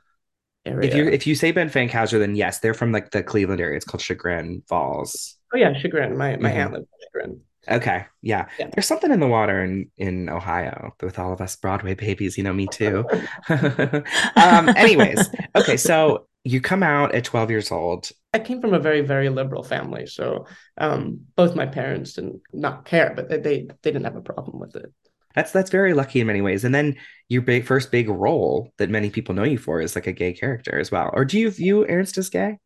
area. 0.67 0.89
If 0.89 0.95
you 0.95 1.09
if 1.09 1.27
you 1.27 1.35
say 1.35 1.53
Ben 1.53 1.71
Fankhauser, 1.71 2.19
then 2.19 2.35
yes, 2.35 2.59
they're 2.59 2.75
from 2.75 2.93
like 2.93 3.11
the 3.13 3.23
Cleveland 3.23 3.61
area. 3.61 3.77
It's 3.77 3.85
called 3.85 4.03
Chagrin 4.03 4.63
Falls. 4.69 5.37
oh 5.55 5.57
yeah, 5.57 5.73
Chagrin. 5.79 6.17
My 6.19 6.37
my 6.37 6.51
Mhm. 6.51 6.55
aunt 6.57 6.73
lived 6.73 6.87
in 6.93 7.07
Chagrin. 7.07 7.41
Okay, 7.69 8.05
yeah. 8.23 8.47
Yeah. 8.59 8.69
There's 8.73 8.87
something 8.87 9.11
in 9.11 9.21
the 9.21 9.27
water 9.27 9.63
in 9.63 9.91
in 9.97 10.29
Ohio 10.29 10.95
with 11.03 11.19
all 11.19 11.33
of 11.33 11.41
us 11.41 11.57
Broadway 11.57 11.95
babies. 11.95 12.37
You 12.37 12.45
know, 12.45 12.53
me 12.53 12.67
too. 12.67 13.05
um, 13.49 14.69
anyways, 14.77 15.31
okay, 15.57 15.77
so 15.77 16.27
you 16.45 16.61
come 16.61 16.83
out 16.83 17.15
at 17.15 17.25
12 17.25 17.51
years 17.51 17.73
old. 17.73 18.11
I 18.35 18.39
came 18.39 18.61
from 18.61 18.75
a 18.75 18.79
very, 18.79 19.01
very 19.01 19.31
liberal 19.31 19.63
family, 19.63 20.07
so 20.07 20.47
um, 20.77 21.21
both 21.37 21.57
my 21.57 21.67
parents 21.67 22.15
didn't 22.15 22.43
not 22.53 22.85
care, 22.85 23.13
but 23.17 23.29
they, 23.29 23.39
they 23.39 23.69
didn't 23.83 24.05
have 24.05 24.17
a 24.17 24.21
problem 24.21 24.59
with 24.59 24.77
it. 24.77 24.93
That's 25.35 25.51
that's 25.51 25.71
very 25.71 25.95
lucky 25.95 26.21
in 26.21 26.27
many 26.29 26.43
ways. 26.43 26.65
And 26.65 26.75
then 26.75 26.97
your 27.29 27.43
big 27.43 27.65
first 27.65 27.91
big 27.91 28.09
role 28.09 28.73
that 28.79 28.91
many 28.91 29.11
people 29.11 29.35
know 29.35 29.43
you 29.43 29.59
for 29.59 29.81
is 29.81 29.97
like 29.97 30.07
a 30.07 30.13
gay 30.13 30.33
character 30.33 30.79
as 30.79 30.93
well. 30.93 31.11
Or 31.13 31.25
do 31.25 31.41
you 31.41 31.51
view 31.51 31.87
Ernst 31.89 32.19
as 32.19 32.29
gay? 32.29 32.59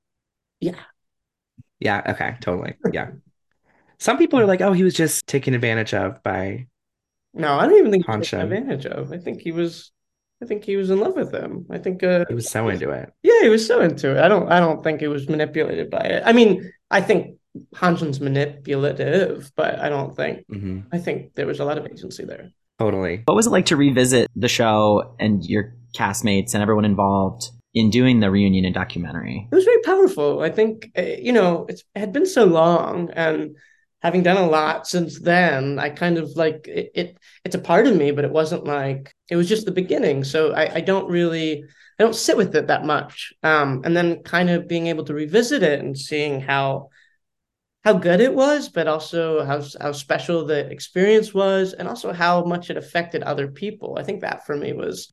Yeah. 0.60 0.74
Yeah, 1.80 2.02
okay, 2.08 2.36
totally. 2.40 2.74
Yeah. 2.92 3.10
Some 3.98 4.18
people 4.18 4.38
are 4.38 4.46
like, 4.46 4.60
oh, 4.60 4.72
he 4.72 4.84
was 4.84 4.94
just 4.94 5.26
taken 5.26 5.54
advantage 5.54 5.94
of 5.94 6.22
by 6.22 6.66
No, 7.34 7.54
I 7.58 7.66
don't 7.66 7.78
even 7.78 7.90
think 7.90 8.06
he 8.06 8.10
was 8.10 8.30
taken 8.30 8.40
advantage 8.40 8.86
of. 8.86 9.12
I 9.12 9.18
think 9.18 9.40
he 9.40 9.52
was, 9.52 9.92
I 10.42 10.46
think 10.46 10.64
he 10.64 10.76
was 10.76 10.90
in 10.90 11.00
love 11.00 11.14
with 11.14 11.30
them. 11.30 11.66
I 11.70 11.78
think 11.78 12.02
uh, 12.02 12.24
he 12.28 12.34
was 12.34 12.48
so 12.48 12.68
into 12.68 12.90
it. 12.90 13.12
Yeah, 13.22 13.42
he 13.42 13.48
was 13.48 13.66
so 13.66 13.80
into 13.80 14.16
it. 14.16 14.18
I 14.18 14.28
don't 14.28 14.50
I 14.50 14.60
don't 14.60 14.82
think 14.82 15.00
he 15.00 15.08
was 15.08 15.28
manipulated 15.28 15.90
by 15.90 16.00
it. 16.00 16.22
I 16.24 16.32
mean, 16.32 16.72
I 16.90 17.00
think 17.00 17.36
Hanschen's 17.74 18.20
manipulative, 18.20 19.52
but 19.56 19.78
I 19.78 19.88
don't 19.88 20.14
think 20.16 20.46
hmm 20.48 20.80
I 20.92 20.98
think 20.98 21.34
there 21.34 21.46
was 21.46 21.60
a 21.60 21.64
lot 21.64 21.78
of 21.78 21.86
agency 21.86 22.24
there. 22.24 22.50
Totally. 22.78 23.22
What 23.24 23.34
was 23.34 23.46
it 23.46 23.50
like 23.50 23.66
to 23.66 23.76
revisit 23.76 24.28
the 24.36 24.48
show 24.48 25.14
and 25.18 25.44
your 25.44 25.74
castmates 25.96 26.54
and 26.54 26.62
everyone 26.62 26.84
involved 26.84 27.50
in 27.74 27.90
doing 27.90 28.20
the 28.20 28.30
reunion 28.30 28.64
and 28.64 28.74
documentary? 28.74 29.48
It 29.50 29.54
was 29.54 29.64
very 29.64 29.82
powerful. 29.82 30.40
I 30.40 30.50
think 30.50 30.90
uh, 30.96 31.02
you 31.02 31.32
know, 31.32 31.66
it's, 31.68 31.82
it 31.94 31.98
had 31.98 32.12
been 32.12 32.26
so 32.26 32.44
long 32.44 33.10
and 33.10 33.56
having 34.02 34.22
done 34.22 34.36
a 34.36 34.48
lot 34.48 34.86
since 34.86 35.18
then, 35.18 35.78
I 35.78 35.90
kind 35.90 36.18
of 36.18 36.30
like 36.36 36.68
it, 36.68 36.90
it 36.94 37.18
it's 37.44 37.54
a 37.54 37.60
part 37.60 37.86
of 37.86 37.96
me, 37.96 38.10
but 38.10 38.24
it 38.24 38.30
wasn't 38.30 38.64
like 38.64 39.12
it 39.28 39.36
was 39.36 39.48
just 39.48 39.66
the 39.66 39.72
beginning. 39.72 40.24
So 40.24 40.52
I, 40.52 40.76
I 40.76 40.80
don't 40.80 41.10
really 41.10 41.64
I 41.98 42.02
don't 42.04 42.14
sit 42.14 42.36
with 42.36 42.54
it 42.54 42.68
that 42.68 42.84
much. 42.84 43.32
Um, 43.42 43.82
and 43.84 43.96
then 43.96 44.22
kind 44.22 44.50
of 44.50 44.68
being 44.68 44.86
able 44.86 45.04
to 45.04 45.14
revisit 45.14 45.62
it 45.62 45.80
and 45.80 45.98
seeing 45.98 46.40
how 46.40 46.90
how 47.84 47.94
good 47.94 48.20
it 48.20 48.34
was, 48.34 48.68
but 48.68 48.86
also 48.86 49.44
how 49.44 49.62
how 49.80 49.92
special 49.92 50.44
the 50.44 50.70
experience 50.70 51.34
was, 51.34 51.72
and 51.72 51.88
also 51.88 52.12
how 52.12 52.44
much 52.44 52.70
it 52.70 52.76
affected 52.76 53.22
other 53.22 53.48
people. 53.48 53.96
I 53.98 54.04
think 54.04 54.20
that 54.20 54.46
for 54.46 54.56
me 54.56 54.72
was 54.72 55.12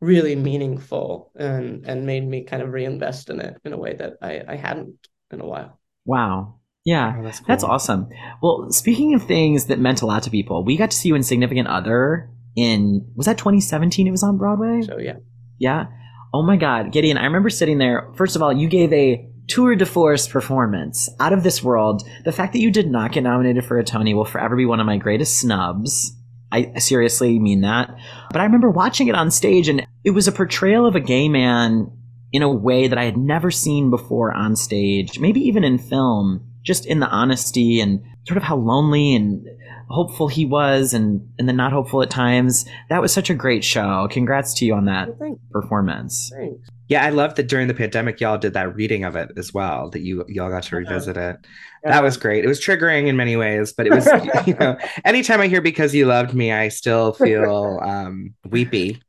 really 0.00 0.36
meaningful 0.36 1.30
and 1.36 1.86
and 1.86 2.04
made 2.04 2.26
me 2.26 2.44
kind 2.44 2.62
of 2.62 2.72
reinvest 2.72 3.30
in 3.30 3.40
it 3.40 3.56
in 3.64 3.72
a 3.72 3.78
way 3.78 3.94
that 3.94 4.14
I, 4.20 4.42
I 4.46 4.56
hadn't 4.56 5.08
in 5.30 5.40
a 5.40 5.46
while. 5.46 5.80
Wow. 6.04 6.60
Yeah. 6.86 7.16
Oh, 7.18 7.22
that's 7.24 7.40
That's 7.40 7.64
awesome. 7.64 8.08
Well, 8.40 8.68
speaking 8.70 9.12
of 9.12 9.24
things 9.24 9.66
that 9.66 9.80
meant 9.80 10.02
a 10.02 10.06
lot 10.06 10.22
to 10.22 10.30
people, 10.30 10.64
we 10.64 10.76
got 10.76 10.92
to 10.92 10.96
see 10.96 11.08
you 11.08 11.16
in 11.16 11.24
Significant 11.24 11.66
Other 11.66 12.30
in, 12.54 13.04
was 13.16 13.26
that 13.26 13.36
2017 13.36 14.06
it 14.06 14.10
was 14.12 14.22
on 14.22 14.38
Broadway? 14.38 14.82
So 14.82 14.96
yeah. 14.98 15.16
Yeah. 15.58 15.86
Oh 16.32 16.42
my 16.42 16.56
God. 16.56 16.92
Gideon, 16.92 17.18
I 17.18 17.24
remember 17.24 17.50
sitting 17.50 17.78
there. 17.78 18.12
First 18.14 18.36
of 18.36 18.42
all, 18.42 18.52
you 18.52 18.68
gave 18.68 18.92
a 18.92 19.28
tour 19.48 19.74
de 19.74 19.84
force 19.84 20.28
performance 20.28 21.08
out 21.18 21.32
of 21.32 21.42
this 21.42 21.60
world. 21.60 22.08
The 22.24 22.30
fact 22.32 22.52
that 22.52 22.60
you 22.60 22.70
did 22.70 22.88
not 22.88 23.10
get 23.10 23.24
nominated 23.24 23.64
for 23.64 23.78
a 23.78 23.84
Tony 23.84 24.14
will 24.14 24.24
forever 24.24 24.54
be 24.54 24.64
one 24.64 24.78
of 24.78 24.86
my 24.86 24.96
greatest 24.96 25.40
snubs. 25.40 26.16
I 26.52 26.78
seriously 26.78 27.40
mean 27.40 27.62
that. 27.62 27.94
But 28.30 28.40
I 28.40 28.44
remember 28.44 28.70
watching 28.70 29.08
it 29.08 29.16
on 29.16 29.32
stage, 29.32 29.68
and 29.68 29.84
it 30.04 30.10
was 30.10 30.28
a 30.28 30.32
portrayal 30.32 30.86
of 30.86 30.94
a 30.94 31.00
gay 31.00 31.28
man 31.28 31.90
in 32.32 32.42
a 32.42 32.52
way 32.52 32.86
that 32.86 32.98
I 32.98 33.04
had 33.04 33.16
never 33.16 33.50
seen 33.50 33.90
before 33.90 34.32
on 34.32 34.54
stage, 34.56 35.18
maybe 35.18 35.40
even 35.40 35.64
in 35.64 35.78
film, 35.78 36.46
just 36.66 36.84
in 36.84 37.00
the 37.00 37.06
honesty 37.08 37.80
and 37.80 38.02
sort 38.26 38.36
of 38.36 38.42
how 38.42 38.56
lonely 38.56 39.14
and 39.14 39.46
hopeful 39.88 40.26
he 40.26 40.44
was 40.44 40.92
and, 40.92 41.26
and 41.38 41.48
then 41.48 41.54
not 41.56 41.72
hopeful 41.72 42.02
at 42.02 42.10
times. 42.10 42.64
That 42.90 43.00
was 43.00 43.12
such 43.12 43.30
a 43.30 43.34
great 43.34 43.62
show. 43.62 44.08
Congrats 44.10 44.52
to 44.54 44.64
you 44.66 44.74
on 44.74 44.86
that 44.86 45.08
Well, 45.08 45.16
thanks. 45.20 45.40
performance. 45.52 46.32
Thanks. 46.36 46.68
Yeah, 46.88 47.04
I 47.04 47.10
love 47.10 47.34
that 47.36 47.48
during 47.48 47.66
the 47.68 47.74
pandemic 47.74 48.20
y'all 48.20 48.38
did 48.38 48.54
that 48.54 48.74
reading 48.74 49.04
of 49.04 49.14
it 49.16 49.30
as 49.36 49.52
well, 49.54 49.90
that 49.90 50.00
you 50.00 50.24
y'all 50.28 50.50
got 50.50 50.64
to 50.64 50.76
revisit 50.76 51.16
it. 51.16 51.36
That 51.84 52.02
was 52.02 52.16
great. 52.16 52.44
It 52.44 52.48
was 52.48 52.60
triggering 52.60 53.06
in 53.06 53.16
many 53.16 53.36
ways, 53.36 53.72
but 53.72 53.86
it 53.86 53.92
was, 53.92 54.06
you 54.46 54.54
know, 54.54 54.76
anytime 55.04 55.40
I 55.40 55.46
hear 55.48 55.60
because 55.60 55.94
you 55.94 56.06
loved 56.06 56.34
me, 56.34 56.52
I 56.52 56.68
still 56.68 57.12
feel 57.12 57.80
um 57.84 58.34
weepy. 58.48 59.00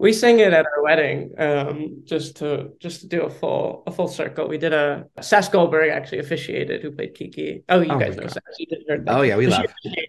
We 0.00 0.12
sang 0.12 0.38
it 0.38 0.52
at 0.52 0.64
our 0.64 0.82
wedding, 0.84 1.32
um, 1.38 2.02
just 2.04 2.36
to 2.36 2.70
just 2.78 3.00
to 3.00 3.08
do 3.08 3.22
a 3.22 3.30
full 3.30 3.82
a 3.84 3.90
full 3.90 4.06
circle. 4.06 4.46
We 4.46 4.56
did 4.56 4.72
a 4.72 5.06
Sas 5.20 5.48
Goldberg 5.48 5.90
actually 5.90 6.20
officiated, 6.20 6.82
who 6.82 6.92
played 6.92 7.16
Kiki. 7.16 7.64
Oh, 7.68 7.80
you 7.80 7.90
Oh 7.90 7.98
guys 7.98 8.14
know 8.14 8.22
God. 8.22 8.32
Sas. 8.34 8.56
You 8.60 8.66
did 8.66 8.84
heard 8.88 9.04
that. 9.04 9.16
Oh 9.16 9.22
yeah, 9.22 9.36
we 9.36 9.48
love. 9.48 9.66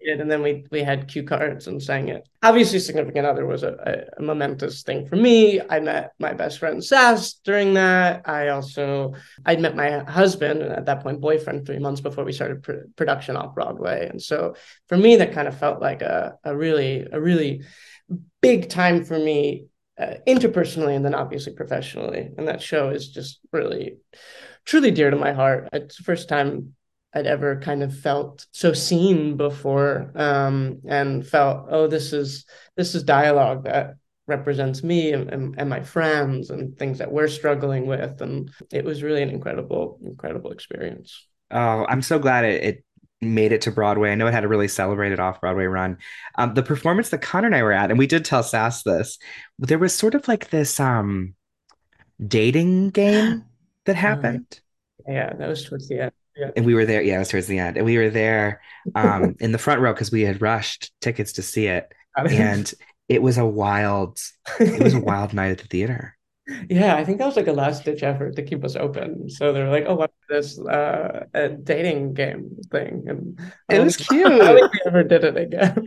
and 0.08 0.30
then 0.30 0.44
we 0.44 0.68
we 0.70 0.84
had 0.84 1.08
cue 1.08 1.24
cards 1.24 1.66
and 1.66 1.82
sang 1.82 2.10
it. 2.10 2.30
Obviously, 2.44 2.78
significant 2.78 3.26
other 3.26 3.48
was 3.48 3.64
a, 3.64 4.06
a, 4.16 4.22
momentous 4.22 4.84
thing 4.84 5.08
for 5.08 5.16
me. 5.16 5.60
I 5.60 5.80
met 5.80 6.12
my 6.20 6.34
best 6.34 6.60
friend 6.60 6.84
Sas 6.84 7.34
during 7.44 7.74
that. 7.74 8.30
I 8.30 8.50
also 8.50 9.16
I'd 9.44 9.60
met 9.60 9.76
my 9.76 10.04
husband 10.04 10.62
and 10.62 10.72
at 10.72 10.86
that 10.86 11.02
point 11.02 11.20
boyfriend 11.20 11.66
three 11.66 11.80
months 11.80 12.00
before 12.00 12.26
we 12.26 12.32
started 12.32 12.62
pr- 12.62 12.88
production 12.96 13.36
off 13.36 13.56
Broadway, 13.56 14.08
and 14.08 14.22
so 14.22 14.54
for 14.88 14.98
me 14.98 15.16
that 15.16 15.34
kind 15.34 15.48
of 15.48 15.58
felt 15.58 15.82
like 15.82 16.04
a 16.04 16.38
a 16.44 16.56
really 16.56 17.08
a 17.12 17.20
really 17.20 17.64
big 18.42 18.70
time 18.70 19.04
for 19.04 19.18
me 19.18 19.66
uh, 20.00 20.16
interpersonally 20.28 20.96
and 20.96 21.04
then 21.04 21.16
obviously 21.16 21.54
professionally. 21.54 22.30
And 22.38 22.48
that 22.48 22.62
show 22.62 22.90
is 22.90 23.10
just 23.10 23.40
really, 23.52 23.98
truly 24.66 24.92
dear 24.92 25.10
to 25.10 25.18
my 25.18 25.34
heart. 25.34 25.70
It's 25.74 25.98
the 25.98 26.04
first 26.04 26.30
time 26.30 26.76
I'd 27.14 27.28
ever 27.28 27.60
kind 27.60 27.84
of 27.84 27.98
felt 27.98 28.46
so 28.52 28.72
seen 28.74 29.36
before, 29.36 30.12
um, 30.16 30.82
and 30.88 31.26
felt, 31.26 31.68
oh, 31.70 31.88
this 31.88 32.14
is 32.14 32.46
this 32.78 32.94
is 32.96 33.04
dialogue 33.04 33.64
that 33.66 33.96
represents 34.28 34.84
me 34.84 35.12
and, 35.12 35.30
and, 35.30 35.56
and 35.58 35.70
my 35.70 35.82
friends 35.82 36.52
and 36.52 36.78
things 36.78 37.00
that 37.00 37.12
we're 37.12 37.28
struggling 37.28 37.88
with. 37.88 38.22
And 38.22 38.52
it 38.72 38.86
was 38.86 39.02
really 39.02 39.24
an 39.24 39.32
incredible, 39.32 40.00
incredible 40.06 40.52
experience. 40.52 41.28
Oh, 41.50 41.86
I'm 41.90 42.04
so 42.04 42.20
glad 42.20 42.46
it, 42.46 42.64
it 42.64 42.84
made 43.22 43.52
it 43.52 43.62
to 43.62 43.72
Broadway. 43.72 44.12
I 44.12 44.16
know 44.16 44.28
it 44.28 44.34
had 44.34 44.44
a 44.44 44.48
really 44.48 44.68
celebrated 44.68 45.20
off 45.20 45.42
Broadway 45.42 45.66
run. 45.66 45.98
Um, 46.36 46.54
the 46.54 46.64
performance 46.64 47.10
that 47.10 47.22
Connor 47.22 47.48
and 47.48 47.56
I 47.56 47.64
were 47.64 47.72
at, 47.72 47.90
and 47.90 48.00
we 48.00 48.08
did 48.08 48.26
tell 48.26 48.44
Sas 48.44 48.84
this, 48.84 49.18
there 49.58 49.80
was 49.80 49.94
sort 49.94 50.16
of 50.16 50.28
like 50.28 50.50
this 50.50 50.80
um 50.80 51.36
dating 52.26 52.92
game 52.92 53.44
that 53.86 53.96
happened. 53.96 54.60
Yeah, 55.08 55.34
that 55.34 55.48
was 55.48 55.66
towards 55.66 55.88
the 55.88 56.02
end. 56.02 56.12
Yeah. 56.38 56.52
And 56.56 56.66
we 56.66 56.74
were 56.74 56.86
there, 56.86 57.02
yeah, 57.02 57.16
it 57.16 57.20
was 57.20 57.30
towards 57.30 57.48
the 57.48 57.60
end. 57.60 57.76
And 57.76 57.86
we 57.86 57.98
were 57.98 58.10
there 58.10 58.62
um 58.96 59.36
in 59.40 59.52
the 59.52 59.58
front 59.58 59.82
row 59.82 59.94
because 59.94 60.12
we 60.12 60.22
had 60.22 60.42
rushed 60.42 60.92
tickets 61.02 61.34
to 61.34 61.42
see 61.42 61.68
it. 61.68 61.92
And 62.18 62.72
it 63.08 63.22
was 63.22 63.38
a 63.38 63.46
wild, 63.46 64.20
it 64.60 64.84
was 64.84 64.94
a 64.94 65.00
wild 65.00 65.34
night 65.34 65.52
at 65.52 65.60
the 65.60 65.68
theater. 65.68 66.18
Yeah, 66.70 66.96
I 66.96 67.04
think 67.06 67.20
that 67.20 67.28
was 67.28 67.36
like 67.36 67.48
a 67.48 67.54
last 67.54 67.86
ditch 67.86 68.02
effort 68.04 68.36
to 68.38 68.42
keep 68.44 68.64
us 68.64 68.76
open. 68.76 69.30
So 69.30 69.54
they're 69.54 69.70
like, 69.70 69.86
"Oh, 69.88 69.96
what 69.96 70.12
this 70.30 70.60
uh 70.60 71.26
dating 71.64 72.14
game 72.14 72.58
thing?" 72.72 73.06
And 73.08 73.40
I 73.70 73.76
It 73.76 73.84
was 73.84 73.96
think- 73.98 74.12
I 74.26 74.30
don't 74.38 74.60
think 74.60 74.74
we 74.74 74.82
ever 74.88 75.04
did 75.04 75.24
it 75.24 75.38
again. 75.38 75.86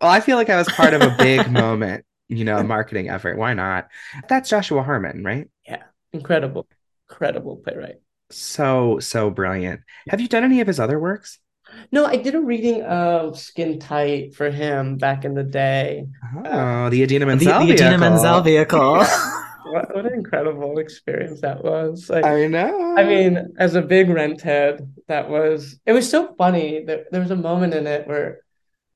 Well, 0.00 0.10
I 0.10 0.20
feel 0.20 0.36
like 0.36 0.50
I 0.50 0.56
was 0.58 0.68
part 0.68 0.92
of 0.94 1.00
a 1.02 1.14
big 1.18 1.50
moment, 1.64 2.04
you 2.28 2.44
know, 2.44 2.62
marketing 2.62 3.08
effort. 3.08 3.38
Why 3.38 3.54
not? 3.54 3.88
That's 4.28 4.48
Joshua 4.50 4.82
Harmon, 4.82 5.24
right? 5.24 5.48
Yeah, 5.66 5.82
incredible, 6.12 6.66
incredible 7.08 7.56
playwright. 7.56 7.96
So, 8.30 8.98
so 8.98 9.30
brilliant. 9.30 9.82
Have 10.08 10.20
you 10.20 10.28
done 10.28 10.44
any 10.44 10.60
of 10.60 10.66
his 10.66 10.80
other 10.80 10.98
works? 10.98 11.38
No, 11.90 12.04
I 12.04 12.16
did 12.16 12.34
a 12.34 12.40
reading 12.40 12.82
of 12.82 13.38
Skin 13.38 13.78
Tight 13.78 14.34
for 14.34 14.50
him 14.50 14.96
back 14.96 15.24
in 15.24 15.34
the 15.34 15.42
day. 15.42 16.06
Oh, 16.44 16.88
the 16.90 17.02
Idina 17.02 17.24
The, 17.24 17.26
Menzel 17.26 17.58
the 17.66 17.72
Idina 17.72 17.98
vehicle. 17.98 17.98
Menzel 17.98 18.40
vehicle. 18.42 19.04
What, 19.64 19.94
what 19.94 20.06
an 20.06 20.14
incredible 20.14 20.78
experience 20.78 21.40
that 21.40 21.64
was. 21.64 22.08
Like, 22.10 22.24
I 22.24 22.46
know. 22.46 22.94
I 22.96 23.04
mean, 23.04 23.54
as 23.58 23.74
a 23.74 23.82
big 23.82 24.08
rent 24.08 24.40
head, 24.40 24.92
that 25.08 25.28
was 25.28 25.78
it 25.86 25.92
was 25.92 26.08
so 26.08 26.34
funny 26.36 26.84
that 26.84 27.10
there 27.10 27.20
was 27.20 27.30
a 27.30 27.36
moment 27.36 27.74
in 27.74 27.86
it 27.86 28.06
where 28.06 28.40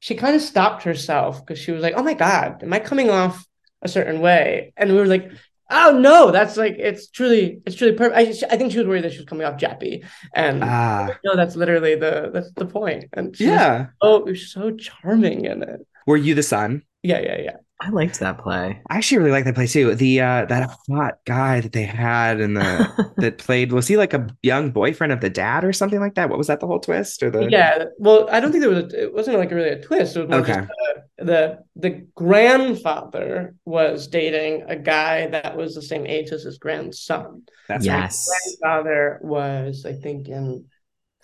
she 0.00 0.14
kind 0.14 0.37
of 0.37 0.42
stopped 0.42 0.85
herself 0.85 1.44
because 1.44 1.59
she 1.59 1.72
was 1.72 1.83
like, 1.83 1.94
Oh 1.96 2.02
my 2.02 2.14
God, 2.14 2.62
am 2.62 2.72
I 2.72 2.78
coming 2.78 3.11
off 3.11 3.46
a 3.83 3.88
certain 3.88 4.20
way? 4.20 4.72
And 4.76 4.90
we 4.90 4.96
were 4.96 5.07
like, 5.07 5.31
Oh 5.70 5.98
no, 5.98 6.31
that's 6.31 6.57
like 6.57 6.76
it's 6.78 7.09
truly 7.09 7.61
it's 7.66 7.76
truly 7.76 7.94
perfect. 7.94 8.42
I, 8.42 8.54
I 8.54 8.57
think 8.57 8.72
she 8.72 8.78
was 8.78 8.87
worried 8.87 9.04
that 9.04 9.12
she 9.12 9.18
was 9.18 9.26
coming 9.26 9.46
off 9.46 9.61
Jappy, 9.61 10.04
and 10.35 10.64
Ah, 10.64 11.09
no, 11.24 11.37
that's 11.37 11.57
literally 11.57 11.94
the 11.94 12.31
that's 12.33 12.52
the 12.52 12.64
point. 12.66 13.04
And 13.12 13.38
yeah. 13.38 13.88
so 14.02 14.33
so 14.35 14.70
charming 14.70 15.44
in 15.44 15.62
it. 15.62 15.87
Were 16.07 16.16
you 16.16 16.35
the 16.35 16.42
son? 16.42 16.85
Yeah, 17.02 17.20
yeah, 17.20 17.40
yeah. 17.40 17.57
I 17.81 17.91
liked 17.91 18.19
that 18.19 18.38
play. 18.38 18.83
I 18.91 18.97
actually 18.97 19.19
really 19.19 19.31
like 19.31 19.45
that 19.45 19.55
play 19.55 19.69
too. 19.69 19.95
The 19.95 20.21
uh 20.21 20.45
that 20.47 20.77
hot 20.91 21.19
guy 21.25 21.61
that 21.61 21.73
they 21.73 21.85
had 21.85 22.41
in 22.41 22.55
the 22.55 23.12
that 23.19 23.38
played 23.38 23.71
was 23.73 23.87
he 23.87 23.97
like 23.97 24.14
a 24.14 24.27
young 24.43 24.73
boyfriend 24.73 25.12
of 25.12 25.21
the 25.21 25.31
dad 25.31 25.64
or 25.64 25.73
something 25.73 26.01
like 26.01 26.17
that? 26.17 26.29
What 26.29 26.38
was 26.38 26.49
that 26.49 26.59
the 26.59 26.67
whole 26.67 26.81
twist 26.81 27.23
or 27.23 27.31
the 27.31 27.49
Yeah, 27.49 27.85
well, 27.99 28.29
I 28.31 28.41
don't 28.41 28.51
think 28.51 28.62
there 28.62 28.71
was. 28.71 28.93
A, 28.93 29.03
it 29.05 29.14
wasn't 29.14 29.38
like 29.38 29.53
really 29.53 29.69
a 29.71 29.81
twist. 29.81 30.17
It 30.17 30.29
was 30.29 30.38
Okay. 30.41 30.55
just 30.55 30.71
uh, 30.71 31.01
the 31.19 31.59
the 31.77 31.91
grandfather 32.17 33.55
was 33.64 34.09
dating 34.09 34.62
a 34.69 34.77
guy 34.77 35.29
that 35.29 35.57
was 35.57 35.75
the 35.77 35.83
same 35.83 36.05
age 36.07 36.31
as 36.33 36.43
his 36.43 36.59
grandson. 36.59 37.43
That's 37.69 37.88
right. 37.88 38.03
yes. 38.03 38.27
Grandfather 38.61 39.21
was, 39.23 39.85
I 39.87 39.93
think, 39.93 40.29
in 40.29 40.64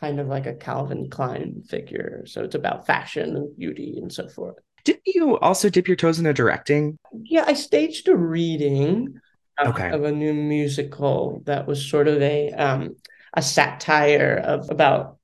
kind 0.00 0.20
of 0.20 0.28
like 0.28 0.46
a 0.46 0.54
Calvin 0.54 1.10
Klein 1.10 1.62
figure. 1.68 2.24
So 2.26 2.44
it's 2.44 2.54
about 2.54 2.86
fashion 2.86 3.36
and 3.36 3.56
beauty 3.56 3.98
and 4.00 4.12
so 4.12 4.28
forth. 4.28 4.56
Didn't 4.84 5.02
you 5.06 5.38
also 5.38 5.68
dip 5.70 5.88
your 5.88 5.96
toes 5.96 6.18
into 6.18 6.32
directing? 6.32 6.98
Yeah, 7.12 7.44
I 7.46 7.54
staged 7.54 8.08
a 8.08 8.16
reading 8.16 9.20
uh, 9.58 9.70
Okay. 9.70 9.90
of 9.90 10.04
a 10.04 10.12
new 10.12 10.32
musical 10.34 11.42
that 11.46 11.66
was 11.66 11.84
sort 11.88 12.08
of 12.08 12.20
a 12.22 12.50
um 12.52 12.96
a 13.34 13.42
satire 13.42 14.40
of 14.44 14.70
about 14.70 15.18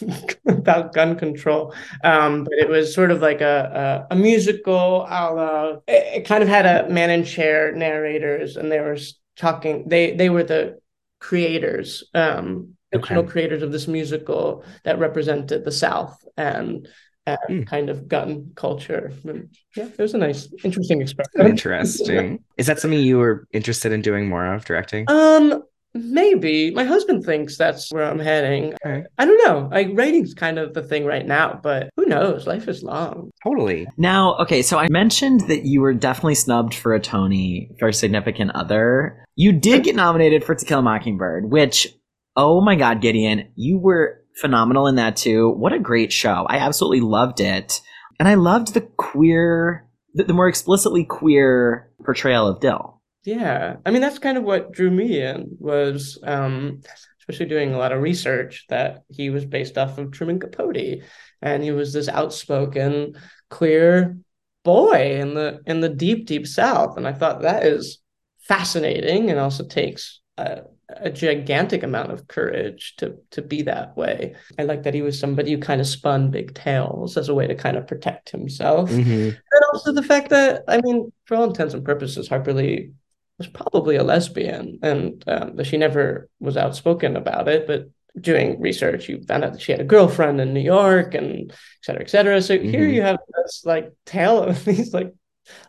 about 0.48 0.94
gun 0.94 1.16
control. 1.18 1.74
Um, 2.04 2.44
but 2.44 2.54
it 2.54 2.68
was 2.68 2.94
sort 2.94 3.10
of 3.10 3.20
like 3.22 3.40
a 3.40 4.06
a, 4.10 4.14
a 4.14 4.16
musical 4.16 5.02
a 5.02 5.34
la, 5.34 5.70
it, 5.88 6.20
it 6.22 6.26
kind 6.26 6.42
of 6.42 6.48
had 6.48 6.66
a 6.66 6.90
man 6.90 7.10
in 7.10 7.24
chair 7.24 7.72
narrators 7.72 8.56
and 8.56 8.70
they 8.72 8.80
were 8.80 8.98
talking 9.36 9.88
they 9.88 10.12
they 10.16 10.30
were 10.30 10.44
the 10.44 10.78
creators 11.20 12.04
um 12.14 12.74
fictional 12.92 13.24
Okay. 13.24 13.30
creators 13.30 13.62
of 13.62 13.72
this 13.72 13.88
musical 13.88 14.64
that 14.84 14.98
represented 14.98 15.64
the 15.64 15.72
South 15.72 16.24
and 16.36 16.88
uh, 17.26 17.36
Hmm. 17.48 17.62
kind 17.62 17.88
of 17.90 18.06
gun 18.08 18.50
culture. 18.54 19.12
And 19.24 19.48
yeah, 19.76 19.84
it 19.86 19.98
was 19.98 20.14
a 20.14 20.18
nice, 20.18 20.48
interesting 20.62 21.00
experiment. 21.00 21.50
Interesting. 21.50 22.40
Is 22.58 22.66
that 22.66 22.78
something 22.80 22.98
you 23.00 23.18
were 23.18 23.46
interested 23.52 23.92
in 23.92 24.02
doing 24.02 24.28
more 24.28 24.52
of 24.54 24.64
directing? 24.64 25.06
Um, 25.08 25.62
maybe 25.94 26.70
my 26.72 26.84
husband 26.84 27.24
thinks 27.24 27.56
that's 27.56 27.90
where 27.92 28.04
I'm 28.04 28.18
heading. 28.18 28.74
Okay. 28.84 29.04
I 29.16 29.24
don't 29.24 29.46
know. 29.46 29.68
Like 29.70 29.88
writing's 29.94 30.34
kind 30.34 30.58
of 30.58 30.74
the 30.74 30.82
thing 30.82 31.04
right 31.06 31.24
now, 31.26 31.60
but 31.62 31.88
who 31.96 32.04
knows? 32.06 32.46
Life 32.46 32.68
is 32.68 32.82
long. 32.82 33.30
Totally. 33.44 33.86
Now, 33.96 34.36
okay, 34.38 34.60
so 34.62 34.78
I 34.78 34.88
mentioned 34.90 35.42
that 35.42 35.64
you 35.64 35.80
were 35.80 35.94
definitely 35.94 36.34
snubbed 36.34 36.74
for 36.74 36.94
a 36.94 37.00
Tony 37.00 37.70
for 37.78 37.92
Significant 37.92 38.50
Other. 38.54 39.24
You 39.36 39.52
did 39.52 39.84
get 39.84 39.94
nominated 39.96 40.44
for 40.44 40.54
To 40.54 40.64
Kill 40.64 40.80
a 40.80 40.82
Mockingbird, 40.82 41.50
which, 41.50 41.88
oh 42.36 42.60
my 42.60 42.74
God, 42.76 43.00
Gideon, 43.00 43.48
you 43.54 43.78
were 43.78 44.23
phenomenal 44.36 44.86
in 44.86 44.96
that 44.96 45.16
too. 45.16 45.50
What 45.50 45.72
a 45.72 45.78
great 45.78 46.12
show. 46.12 46.46
I 46.48 46.58
absolutely 46.58 47.00
loved 47.00 47.40
it. 47.40 47.80
And 48.18 48.28
I 48.28 48.34
loved 48.34 48.74
the 48.74 48.82
queer, 48.82 49.86
the, 50.14 50.24
the 50.24 50.32
more 50.32 50.48
explicitly 50.48 51.04
queer 51.04 51.90
portrayal 52.04 52.46
of 52.46 52.60
Dill. 52.60 53.00
Yeah, 53.24 53.76
I 53.86 53.90
mean 53.90 54.02
that's 54.02 54.18
kind 54.18 54.36
of 54.36 54.44
what 54.44 54.72
drew 54.72 54.90
me 54.90 55.20
in 55.20 55.56
was 55.58 56.18
um, 56.24 56.82
especially 57.20 57.46
doing 57.46 57.72
a 57.72 57.78
lot 57.78 57.92
of 57.92 58.02
research 58.02 58.66
that 58.68 59.02
he 59.08 59.30
was 59.30 59.46
based 59.46 59.78
off 59.78 59.96
of 59.96 60.12
Truman 60.12 60.38
Capote, 60.38 61.02
and 61.40 61.62
he 61.62 61.70
was 61.70 61.92
this 61.92 62.08
outspoken 62.08 63.14
queer 63.48 64.18
boy 64.62 65.18
in 65.20 65.34
the 65.34 65.60
in 65.66 65.80
the 65.80 65.88
deep 65.88 66.26
deep 66.26 66.46
South, 66.46 66.98
and 66.98 67.08
I 67.08 67.14
thought 67.14 67.42
that 67.42 67.64
is 67.64 67.98
fascinating 68.40 69.30
and 69.30 69.40
also 69.40 69.64
takes 69.64 70.20
a, 70.36 70.62
a 70.96 71.10
gigantic 71.10 71.82
amount 71.82 72.12
of 72.12 72.26
courage 72.28 72.94
to 72.98 73.16
to 73.30 73.42
be 73.42 73.62
that 73.62 73.96
way. 73.96 74.34
I 74.58 74.62
like 74.64 74.82
that 74.84 74.94
he 74.94 75.02
was 75.02 75.18
somebody 75.18 75.52
who 75.52 75.58
kind 75.58 75.80
of 75.80 75.86
spun 75.86 76.30
big 76.30 76.54
tales 76.54 77.16
as 77.16 77.28
a 77.28 77.34
way 77.34 77.46
to 77.46 77.54
kind 77.54 77.76
of 77.76 77.86
protect 77.86 78.30
himself. 78.30 78.90
Mhm. 78.90 79.28
And 79.28 79.62
also 79.72 79.92
the 79.92 80.02
fact 80.02 80.30
that, 80.30 80.64
I 80.68 80.80
mean, 80.80 81.12
for 81.26 81.36
all 81.36 81.44
intents 81.44 81.74
and 81.74 81.84
purposes, 81.84 82.28
Harper 82.28 82.52
Lee 82.52 82.92
was 83.38 83.48
probably 83.48 83.96
a 83.96 84.04
lesbian, 84.04 84.78
and 84.82 85.22
um, 85.26 85.62
she 85.64 85.76
never 85.76 86.28
was 86.40 86.56
outspoken 86.56 87.16
about 87.16 87.48
it. 87.48 87.66
But 87.66 87.90
doing 88.20 88.60
research, 88.60 89.08
you 89.08 89.22
found 89.26 89.44
out 89.44 89.52
that 89.54 89.60
she 89.62 89.72
had 89.72 89.80
a 89.80 89.84
girlfriend 89.84 90.40
in 90.40 90.54
New 90.54 90.60
York, 90.60 91.14
and 91.14 91.50
et 91.50 91.56
cetera, 91.82 92.02
et 92.02 92.10
cetera. 92.10 92.40
So 92.40 92.58
here 92.58 92.86
Mhm. 92.88 92.94
you 92.94 93.02
have 93.02 93.18
this 93.42 93.62
like 93.64 93.92
tale 94.06 94.40
of 94.42 94.64
these 94.64 94.94
like 94.94 95.12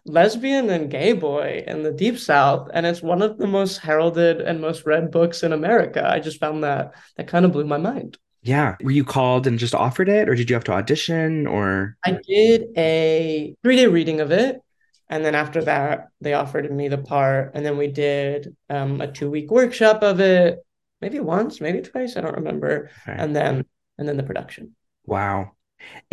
lesbian 0.06 0.70
and 0.70 0.90
gay 0.92 1.14
boy 1.14 1.64
in 1.68 1.84
the 1.84 1.92
deep 1.92 2.18
south 2.18 2.70
and 2.74 2.86
it's 2.86 3.02
one 3.02 3.22
of 3.22 3.38
the 3.38 3.48
most 3.48 3.78
heralded 3.80 4.42
and 4.42 4.62
most 4.62 4.86
read 4.86 5.12
books 5.12 5.44
in 5.44 5.52
america 5.54 6.08
i 6.10 6.20
just 6.20 6.40
found 6.40 6.64
that 6.64 6.94
that 7.18 7.28
kind 7.28 7.46
of 7.46 7.52
blew 7.52 7.66
my 7.66 7.78
mind 7.78 8.18
Yeah. 8.46 8.76
Were 8.86 8.92
you 8.94 9.04
called 9.04 9.48
and 9.48 9.58
just 9.58 9.74
offered 9.74 10.08
it, 10.08 10.30
or 10.30 10.36
did 10.36 10.50
you 10.50 10.56
have 10.56 10.64
to 10.66 10.74
audition? 10.74 11.48
Or 11.48 11.98
I 12.06 12.12
did 12.22 12.70
a 12.78 13.56
three 13.64 13.76
day 13.76 13.88
reading 13.88 14.22
of 14.22 14.30
it. 14.32 14.62
And 15.10 15.26
then 15.26 15.34
after 15.34 15.64
that, 15.66 16.10
they 16.22 16.34
offered 16.38 16.70
me 16.72 16.86
the 16.88 17.00
part. 17.02 17.52
And 17.56 17.66
then 17.66 17.76
we 17.78 17.88
did 17.88 18.56
um, 18.70 19.02
a 19.02 19.10
two 19.12 19.32
week 19.32 19.50
workshop 19.50 20.04
of 20.04 20.20
it, 20.22 20.60
maybe 21.02 21.20
once, 21.20 21.60
maybe 21.60 21.82
twice. 21.82 22.18
I 22.18 22.22
don't 22.22 22.36
remember. 22.38 22.92
Okay. 23.02 23.18
And 23.18 23.36
then, 23.36 23.66
and 23.98 24.06
then 24.08 24.18
the 24.18 24.24
production. 24.30 24.76
wow, 25.06 25.58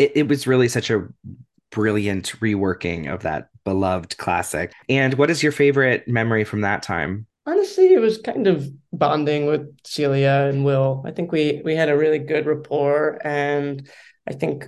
it 0.01 0.13
it 0.21 0.27
was 0.29 0.47
really 0.47 0.69
such 0.69 0.89
a 0.91 1.09
brilliant 1.73 2.39
reworking 2.41 3.13
of 3.13 3.23
that 3.23 3.49
beloved 3.65 4.17
classic. 4.19 4.73
And 4.89 5.15
what 5.15 5.31
is 5.31 5.43
your 5.43 5.53
favorite 5.53 6.07
memory 6.07 6.45
from 6.45 6.61
that 6.61 6.83
time? 6.83 7.27
Honestly, 7.45 7.93
it 7.93 8.01
was 8.01 8.19
kind 8.19 8.47
of 8.47 8.69
bonding 8.93 9.47
with 9.47 9.77
Celia 9.85 10.47
and 10.49 10.65
Will. 10.65 11.03
I 11.05 11.11
think 11.11 11.33
we 11.33 11.61
we 11.65 11.75
had 11.75 11.89
a 11.89 11.97
really 11.97 12.21
good 12.21 12.47
rapport, 12.47 13.19
and 13.25 13.89
I 14.29 14.33
think 14.35 14.67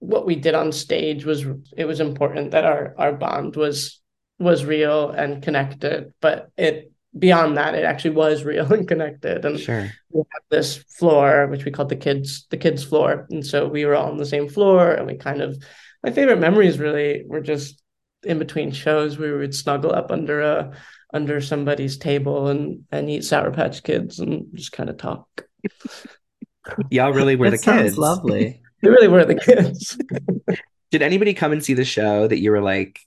what 0.00 0.26
we 0.26 0.34
did 0.36 0.54
on 0.54 0.72
stage 0.72 1.24
was 1.24 1.46
it 1.76 1.86
was 1.86 2.00
important 2.00 2.50
that 2.50 2.66
our 2.66 2.94
our 2.98 3.12
bond 3.14 3.56
was 3.56 4.00
was 4.38 4.64
real 4.64 5.08
and 5.10 5.42
connected. 5.42 6.12
But 6.20 6.50
it 6.58 6.92
beyond 7.18 7.56
that, 7.56 7.74
it 7.74 7.84
actually 7.84 8.10
was 8.16 8.44
real 8.52 8.70
and 8.70 8.86
connected. 8.86 9.46
And 9.46 9.58
Sure. 9.58 9.90
we 10.10 10.22
had 10.32 10.42
this 10.50 10.76
floor 10.98 11.46
which 11.46 11.64
we 11.64 11.70
called 11.70 11.88
the 11.88 11.96
kids 11.96 12.46
the 12.50 12.58
kids 12.58 12.84
floor, 12.84 13.26
and 13.30 13.44
so 13.46 13.68
we 13.68 13.86
were 13.86 13.94
all 13.94 14.10
on 14.10 14.18
the 14.18 14.26
same 14.26 14.48
floor, 14.50 14.92
and 14.92 15.06
we 15.06 15.14
kind 15.16 15.40
of 15.40 15.56
my 16.02 16.10
favorite 16.10 16.38
memories 16.40 16.78
really 16.78 17.24
were 17.26 17.40
just 17.40 17.82
in 18.24 18.38
between 18.38 18.72
shows. 18.72 19.18
We 19.18 19.32
would 19.32 19.54
snuggle 19.54 19.92
up 19.94 20.10
under 20.10 20.40
a 20.42 20.72
under 21.14 21.40
somebody's 21.40 21.98
table 21.98 22.48
and 22.48 22.84
and 22.90 23.10
eat 23.10 23.24
sour 23.24 23.50
patch 23.50 23.82
kids 23.82 24.18
and 24.20 24.46
just 24.54 24.72
kind 24.72 24.90
of 24.90 24.96
talk. 24.96 25.26
Y'all 26.90 27.12
really 27.12 27.36
were 27.36 27.50
That 27.50 27.58
the 27.58 27.58
kids. 27.58 27.98
lovely. 27.98 28.62
they 28.82 28.88
really 28.88 29.08
were 29.08 29.24
the 29.24 29.34
kids. 29.34 29.98
Did 30.90 31.02
anybody 31.02 31.34
come 31.34 31.52
and 31.52 31.64
see 31.64 31.74
the 31.74 31.84
show 31.84 32.26
that 32.28 32.38
you 32.38 32.50
were 32.50 32.60
like 32.60 33.00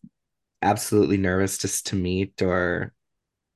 absolutely 0.62 1.18
nervous 1.18 1.58
just 1.58 1.88
to 1.88 1.96
meet 1.96 2.42
or? 2.42 2.94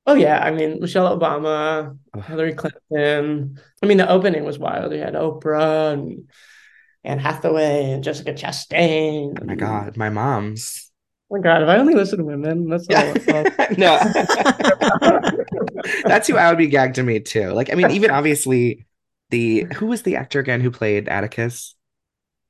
Oh 0.06 0.14
yeah. 0.14 0.38
I 0.42 0.50
mean 0.50 0.80
michelle 0.80 1.18
obama 1.18 1.98
Ugh. 2.14 2.24
hillary 2.24 2.54
clinton. 2.54 3.58
I 3.82 3.86
mean 3.86 3.98
the 3.98 4.08
opening 4.08 4.44
was 4.44 4.58
wild. 4.58 4.92
You 4.92 5.00
had 5.00 5.14
oprah 5.14 5.92
and 5.92 6.30
Anne 7.04 7.18
Hathaway 7.18 7.92
and 7.92 8.04
Jessica 8.04 8.32
Chastain. 8.32 9.38
oh 9.40 9.44
my 9.44 9.54
god, 9.54 9.96
my 9.96 10.10
mom's 10.10 10.90
Oh 11.30 11.36
my 11.36 11.42
god, 11.42 11.62
if 11.62 11.68
I 11.68 11.76
only 11.78 11.94
listen 11.94 12.18
to 12.18 12.24
women, 12.24 12.68
that's 12.68 12.88
all. 12.88 13.14
no. 13.78 13.98
That's 16.04 16.26
who 16.26 16.36
I 16.36 16.48
would 16.48 16.58
be 16.58 16.66
gagged 16.66 16.96
to 16.96 17.04
meet 17.04 17.24
too. 17.24 17.50
Like, 17.50 17.72
I 17.72 17.76
mean, 17.76 17.92
even 17.92 18.10
obviously 18.10 18.86
the 19.30 19.66
who 19.76 19.86
was 19.86 20.02
the 20.02 20.16
actor 20.16 20.40
again 20.40 20.60
who 20.60 20.72
played 20.72 21.08
Atticus? 21.08 21.76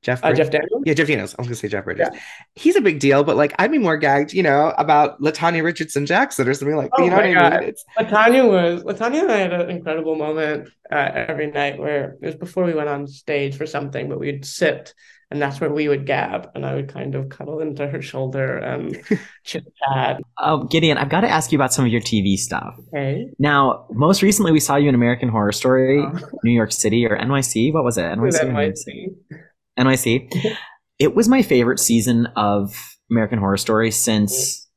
Jeff 0.01 0.23
Uh, 0.23 0.33
Jeff 0.33 0.49
Daniels. 0.49 0.81
Yeah, 0.85 0.93
Jeff 0.95 1.07
Daniels. 1.07 1.35
I 1.37 1.41
was 1.41 1.47
gonna 1.47 1.55
say 1.55 1.67
Jeff 1.67 1.83
Bridges. 1.85 2.07
He's 2.55 2.75
a 2.75 2.81
big 2.81 2.99
deal, 2.99 3.23
but 3.23 3.35
like 3.37 3.53
I'd 3.59 3.71
be 3.71 3.77
more 3.77 3.97
gagged, 3.97 4.33
you 4.33 4.41
know, 4.43 4.73
about 4.77 5.21
Latanya 5.21 5.63
Richardson 5.63 6.05
Jackson 6.05 6.47
or 6.47 6.53
something 6.55 6.75
like 6.75 6.89
Oh 6.97 7.03
you 7.03 7.09
know 7.09 7.17
what 7.17 7.25
my 7.25 7.31
I 7.31 7.33
God. 7.49 7.59
mean? 7.61 7.69
It's 7.69 7.85
Latanya 7.97 8.47
was 8.49 8.83
Latanya 8.83 9.21
and 9.23 9.31
I 9.31 9.37
had 9.37 9.53
an 9.53 9.69
incredible 9.69 10.15
moment 10.15 10.69
uh, 10.91 10.95
every 11.13 11.51
night 11.51 11.77
where 11.79 12.17
it 12.21 12.25
was 12.25 12.35
before 12.35 12.63
we 12.63 12.73
went 12.73 12.89
on 12.89 13.05
stage 13.07 13.55
for 13.55 13.65
something, 13.67 14.09
but 14.09 14.19
we'd 14.19 14.43
sit 14.45 14.93
and 15.29 15.41
that's 15.41 15.61
where 15.61 15.69
we 15.69 15.87
would 15.87 16.05
gab, 16.05 16.49
and 16.55 16.65
I 16.65 16.75
would 16.75 16.89
kind 16.89 17.15
of 17.15 17.29
cuddle 17.29 17.61
into 17.61 17.87
her 17.87 18.01
shoulder 18.01 18.57
and 18.57 19.01
chit 19.45 19.63
chat. 19.87 20.19
Oh, 20.37 20.65
Gideon, 20.65 20.97
I've 20.97 21.07
got 21.07 21.21
to 21.21 21.29
ask 21.29 21.53
you 21.53 21.57
about 21.57 21.71
some 21.71 21.85
of 21.85 21.91
your 21.91 22.01
TV 22.01 22.35
stuff. 22.35 22.75
Okay, 22.93 23.29
Now, 23.39 23.85
most 23.91 24.21
recently, 24.23 24.51
we 24.51 24.59
saw 24.59 24.75
you 24.75 24.89
in 24.89 24.95
American 24.95 25.29
Horror 25.29 25.53
Story, 25.53 26.01
Oh. 26.05 26.19
New 26.43 26.51
York 26.51 26.73
City 26.73 27.05
or 27.05 27.17
NYC. 27.17 27.71
What 27.71 27.85
was 27.85 27.97
it? 27.97 28.19
with 28.19 28.35
NYC. 28.35 28.43
or 28.43 28.51
New 28.51 28.61
York 28.61 28.75
City? 28.75 29.09
NYC. 29.31 29.39
NYC. 29.79 30.29
It 30.99 31.15
was 31.15 31.27
my 31.27 31.41
favorite 31.41 31.79
season 31.79 32.27
of 32.35 32.77
American 33.09 33.39
Horror 33.39 33.57
Story 33.57 33.89
since, 33.89 34.69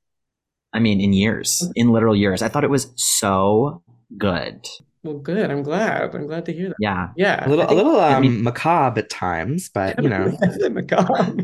I 0.73 0.79
mean, 0.79 0.99
in 0.99 1.13
years, 1.13 1.63
in 1.77 1.91
literal 1.93 2.17
years. 2.17 2.41
I 2.41 2.49
thought 2.49 2.65
it 2.65 2.71
was 2.71 2.91
so 2.97 3.83
good. 4.17 4.65
Well, 5.03 5.19
good. 5.19 5.51
I'm 5.51 5.63
glad. 5.63 6.15
I'm 6.15 6.27
glad 6.27 6.47
to 6.47 6.53
hear 6.55 6.69
that. 6.69 6.77
Yeah. 6.81 7.09
Yeah, 7.15 7.47
a 7.47 7.51
little 7.51 7.65
I 7.65 7.67
a 7.67 7.69
think- 7.69 7.77
little 7.77 8.01
I 8.01 8.15
um 8.15 8.23
mean- 8.23 8.43
macabre 8.43 9.01
at 9.01 9.11
times, 9.11 9.69
but 9.69 10.03
you 10.03 10.09
know, 10.09 10.35
macabre. 10.71 11.35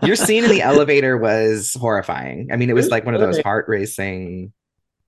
your 0.02 0.16
scene 0.16 0.42
in 0.42 0.50
the 0.50 0.62
elevator 0.62 1.16
was 1.16 1.74
horrifying. 1.74 2.48
I 2.52 2.56
mean, 2.56 2.68
it 2.68 2.72
was 2.74 2.86
was 2.86 2.90
like 2.90 3.04
one 3.04 3.14
of 3.14 3.20
those 3.20 3.38
heart 3.42 3.66
racing 3.68 4.52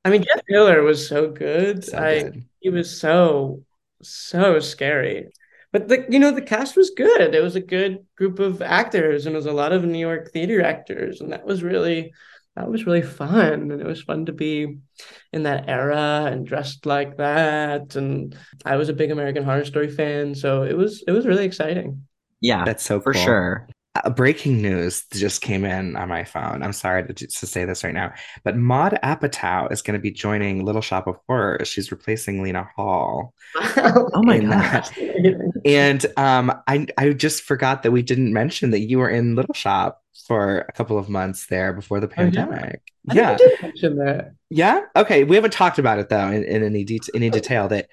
I 0.05 0.11
mean, 0.11 0.23
Jeff 0.23 0.43
Miller 0.49 0.83
was 0.83 1.09
so 1.09 1.29
good. 1.33 1.83
So 1.85 1.99
I 1.99 2.23
good. 2.23 2.45
he 2.61 2.71
was 2.71 3.01
so 3.01 3.65
so 4.01 4.61
scary. 4.61 5.33
But 5.75 5.89
the 5.89 6.07
you 6.11 6.21
know 6.21 6.33
the 6.33 6.43
cast 6.43 6.77
was 6.77 6.93
good. 6.97 7.35
It 7.35 7.43
was 7.43 7.57
a 7.57 7.61
good 7.61 8.07
group 8.17 8.41
of 8.41 8.63
actors, 8.63 9.27
and 9.27 9.35
it 9.35 9.39
was 9.39 9.47
a 9.47 9.53
lot 9.53 9.73
of 9.75 9.85
New 9.85 9.99
York 9.99 10.33
theater 10.33 10.63
actors, 10.63 11.21
and 11.21 11.33
that 11.33 11.45
was 11.47 11.65
really 11.65 12.15
that 12.57 12.71
was 12.71 12.87
really 12.87 13.03
fun. 13.03 13.73
And 13.73 13.81
it 13.83 13.87
was 13.87 14.03
fun 14.03 14.27
to 14.27 14.33
be 14.33 14.79
in 15.33 15.43
that 15.45 15.69
era 15.69 16.31
and 16.33 16.47
dressed 16.47 16.87
like 16.87 17.19
that. 17.19 17.97
And 17.97 18.37
I 18.65 18.77
was 18.77 18.89
a 18.89 18.95
big 18.95 19.11
American 19.13 19.45
Horror 19.45 19.67
Story 19.67 19.91
fan, 19.91 20.37
so 20.37 20.63
it 20.65 20.79
was 20.79 21.05
it 21.09 21.13
was 21.13 21.27
really 21.27 21.45
exciting. 21.47 22.07
Yeah, 22.41 22.65
That's 22.65 22.85
so 22.85 23.01
for 23.01 23.13
cool. 23.13 23.25
sure. 23.25 23.69
Uh, 23.97 24.11
breaking 24.11 24.61
news 24.61 25.05
just 25.13 25.41
came 25.41 25.65
in 25.65 25.95
on 25.95 26.09
my 26.09 26.25
phone. 26.25 26.63
I'm 26.65 26.73
sorry 26.73 27.05
to, 27.07 27.15
to 27.15 27.47
say 27.47 27.65
this 27.65 27.85
right 27.85 27.95
now, 27.95 28.13
but 28.43 28.57
Maud 28.57 28.99
Apatow 29.05 29.71
is 29.71 29.83
going 29.83 29.95
to 29.97 30.03
be 30.03 30.11
joining 30.11 30.65
Little 30.65 30.81
Shop 30.83 31.07
of 31.07 31.17
Horrors. 31.29 31.69
She's 31.69 31.93
replacing 31.93 32.43
Lena 32.43 32.69
Hall. 32.77 33.35
Oh 33.77 34.23
my 34.23 34.37
in 34.37 34.49
gosh. 34.51 34.91
that. 34.91 35.53
And 35.65 36.05
um, 36.17 36.53
I 36.67 36.87
I 36.99 37.11
just 37.11 37.43
forgot 37.45 37.83
that 37.85 37.93
we 37.93 38.03
didn't 38.03 38.33
mention 38.33 38.71
that 38.73 38.81
you 38.81 38.99
were 38.99 39.09
in 39.11 39.35
Little 39.37 39.55
Shop 39.55 40.03
for 40.27 40.59
a 40.69 40.73
couple 40.73 40.99
of 40.99 41.09
months 41.09 41.47
there 41.47 41.73
before 41.73 42.01
the 42.01 42.07
Oh, 42.09 42.11
yeah? 42.11 42.17
pandemic. 42.47 42.83
I 43.11 43.15
Yeah, 43.15 43.37
think 43.37 43.41
I 43.41 43.55
did 43.55 43.63
mention 43.63 43.97
that. 43.99 44.35
yeah. 44.51 44.81
Okay, 44.97 45.23
we 45.25 45.37
haven't 45.37 45.53
talked 45.53 45.79
about 45.79 45.99
it 46.01 46.09
though 46.09 46.29
in, 46.29 46.43
in 46.45 46.63
any 46.65 46.83
det 46.85 47.09
any 47.15 47.31
detail. 47.31 47.69
That 47.69 47.89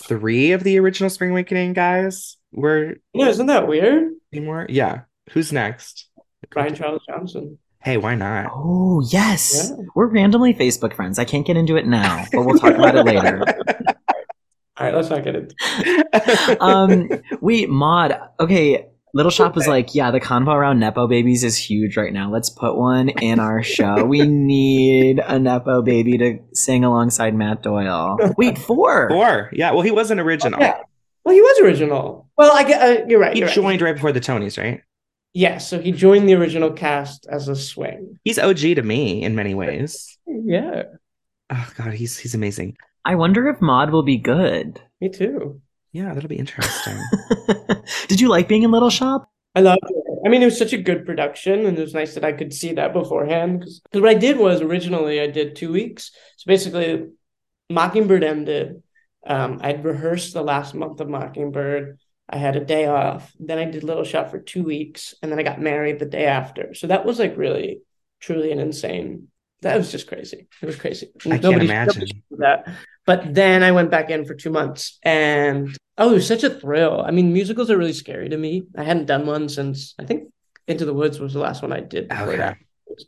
three 0.00 0.50
of 0.52 0.64
the 0.64 0.78
original 0.80 1.10
Spring 1.10 1.30
Awakening 1.30 1.74
guys 1.74 2.36
were 2.52 2.96
Yeah, 3.12 3.28
isn't 3.28 3.46
that 3.46 3.68
weird? 3.68 4.14
anymore. 4.32 4.66
Yeah. 4.68 5.02
Who's 5.30 5.52
next? 5.52 6.08
Brian 6.50 6.74
Charles 6.74 7.02
Johnson. 7.08 7.58
Hey, 7.82 7.96
why 7.96 8.14
not? 8.14 8.50
Oh, 8.54 9.02
yes. 9.10 9.70
Yeah. 9.70 9.84
We're 9.94 10.06
randomly 10.06 10.54
Facebook 10.54 10.94
friends. 10.94 11.18
I 11.18 11.24
can't 11.24 11.46
get 11.46 11.56
into 11.56 11.76
it 11.76 11.86
now, 11.86 12.24
but 12.32 12.44
we'll 12.44 12.58
talk 12.58 12.74
about 12.74 12.96
it 12.96 13.04
later. 13.04 13.42
All 14.76 14.86
right, 14.86 14.94
let's 14.94 15.08
not 15.08 15.22
get 15.22 15.36
into 15.36 16.56
um 16.60 17.08
wait 17.40 17.70
mod 17.70 18.18
okay 18.40 18.88
little 19.12 19.30
shop 19.30 19.54
was 19.54 19.68
like 19.68 19.94
yeah 19.94 20.10
the 20.10 20.18
convo 20.18 20.52
around 20.52 20.80
nepo 20.80 21.06
babies 21.06 21.44
is 21.44 21.56
huge 21.56 21.96
right 21.96 22.12
now 22.12 22.28
let's 22.28 22.50
put 22.50 22.76
one 22.76 23.08
in 23.08 23.38
our 23.38 23.62
show 23.62 24.04
we 24.04 24.26
need 24.26 25.20
a 25.20 25.38
nepo 25.38 25.80
baby 25.80 26.18
to 26.18 26.40
sing 26.54 26.82
alongside 26.82 27.36
matt 27.36 27.62
doyle 27.62 28.16
wait 28.36 28.58
four 28.58 29.08
Four. 29.08 29.50
Yeah. 29.52 29.72
Well, 29.72 29.82
he 29.82 29.90
wasn't 29.90 30.20
original. 30.20 30.60
Yeah. 30.60 30.78
Well, 31.24 31.34
he 31.34 31.40
was 31.40 31.60
original. 31.60 32.28
Well, 32.36 32.52
I 32.54 32.64
get. 32.64 32.82
Uh, 32.82 33.04
you're 33.06 33.20
right. 33.20 33.32
He 33.32 33.38
you're 33.40 33.48
right. 33.48 33.54
joined 33.54 33.80
right 33.80 33.94
before 33.94 34.12
the 34.12 34.20
Tonys, 34.20 34.62
right? 34.62 34.82
Yeah, 35.34 35.58
so 35.58 35.80
he 35.80 35.92
joined 35.92 36.28
the 36.28 36.34
original 36.34 36.72
cast 36.72 37.26
as 37.28 37.48
a 37.48 37.56
swing. 37.56 38.18
He's 38.24 38.38
OG 38.38 38.58
to 38.58 38.82
me 38.82 39.22
in 39.22 39.34
many 39.34 39.54
ways. 39.54 40.16
Yeah, 40.26 40.84
Oh 41.50 41.70
God, 41.76 41.92
he's 41.92 42.16
he's 42.18 42.34
amazing. 42.34 42.76
i 43.04 43.14
wonder 43.14 43.48
if 43.48 43.60
Maud 43.60 43.90
will 43.90 44.02
be 44.02 44.16
good 44.16 44.80
me 45.00 45.10
too. 45.10 45.60
Yeah, 45.92 46.12
that'll 46.14 46.28
be 46.28 46.36
interesting. 46.36 46.98
did 48.08 48.20
you 48.20 48.28
like 48.28 48.48
being 48.48 48.62
in 48.62 48.70
little 48.70 48.90
shop 48.90 49.28
I 49.54 49.60
loved 49.60 49.82
it. 49.88 50.04
I 50.26 50.30
mean, 50.30 50.42
it 50.42 50.46
was 50.46 50.58
such 50.58 50.72
a 50.72 50.78
good 50.82 51.06
production, 51.06 51.64
and 51.66 51.78
it 51.78 51.80
was 51.80 51.94
nice 51.94 52.14
that 52.14 52.24
I 52.24 52.32
could 52.32 52.52
see 52.52 52.72
that 52.72 52.92
beforehand. 52.92 53.60
Because 53.60 54.02
what 54.02 54.10
I 54.10 54.14
did 54.14 54.36
was 54.36 54.60
originally 54.60 55.20
I 55.20 55.28
did 55.28 55.54
two 55.54 55.70
weeks. 55.70 56.10
So 56.38 56.48
basically, 56.48 57.10
Mockingbird 57.70 58.24
ended. 58.24 58.82
Um, 59.24 59.60
I'd 59.62 59.84
rehearsed 59.84 60.34
the 60.34 60.42
last 60.42 60.74
month 60.74 61.00
of 61.00 61.08
Mockingbird. 61.08 61.98
I 62.28 62.38
had 62.38 62.56
a 62.56 62.64
day 62.64 62.86
off. 62.86 63.32
Then 63.38 63.58
I 63.58 63.64
did 63.64 63.84
Little 63.84 64.04
Shop 64.04 64.30
for 64.30 64.38
two 64.38 64.62
weeks, 64.62 65.14
and 65.22 65.30
then 65.30 65.38
I 65.38 65.42
got 65.42 65.60
married 65.60 65.98
the 65.98 66.06
day 66.06 66.26
after. 66.26 66.74
So 66.74 66.86
that 66.86 67.04
was 67.04 67.18
like 67.18 67.36
really, 67.36 67.80
truly 68.20 68.50
an 68.50 68.58
insane. 68.58 69.28
That 69.62 69.76
was 69.76 69.90
just 69.90 70.06
crazy. 70.06 70.46
It 70.62 70.66
was 70.66 70.76
crazy. 70.76 71.10
I 71.26 71.38
can't 71.38 71.44
imagine. 71.44 71.86
nobody 71.86 72.06
should 72.06 72.22
do 72.30 72.36
that. 72.38 72.68
But 73.06 73.34
then 73.34 73.62
I 73.62 73.72
went 73.72 73.90
back 73.90 74.10
in 74.10 74.24
for 74.24 74.34
two 74.34 74.50
months, 74.50 74.98
and 75.02 75.76
oh, 75.98 76.10
it 76.10 76.14
was 76.14 76.26
such 76.26 76.44
a 76.44 76.50
thrill. 76.50 77.02
I 77.06 77.10
mean, 77.10 77.32
musicals 77.32 77.70
are 77.70 77.76
really 77.78 77.92
scary 77.92 78.28
to 78.30 78.36
me. 78.36 78.64
I 78.76 78.84
hadn't 78.84 79.06
done 79.06 79.26
one 79.26 79.48
since 79.48 79.94
I 79.98 80.04
think 80.04 80.32
Into 80.66 80.84
the 80.84 80.94
Woods 80.94 81.20
was 81.20 81.34
the 81.34 81.40
last 81.40 81.62
one 81.62 81.72
I 81.72 81.80
did 81.80 82.10
Okay. 82.10 82.36
that. 82.36 82.56
It 82.86 82.94
was 82.96 83.06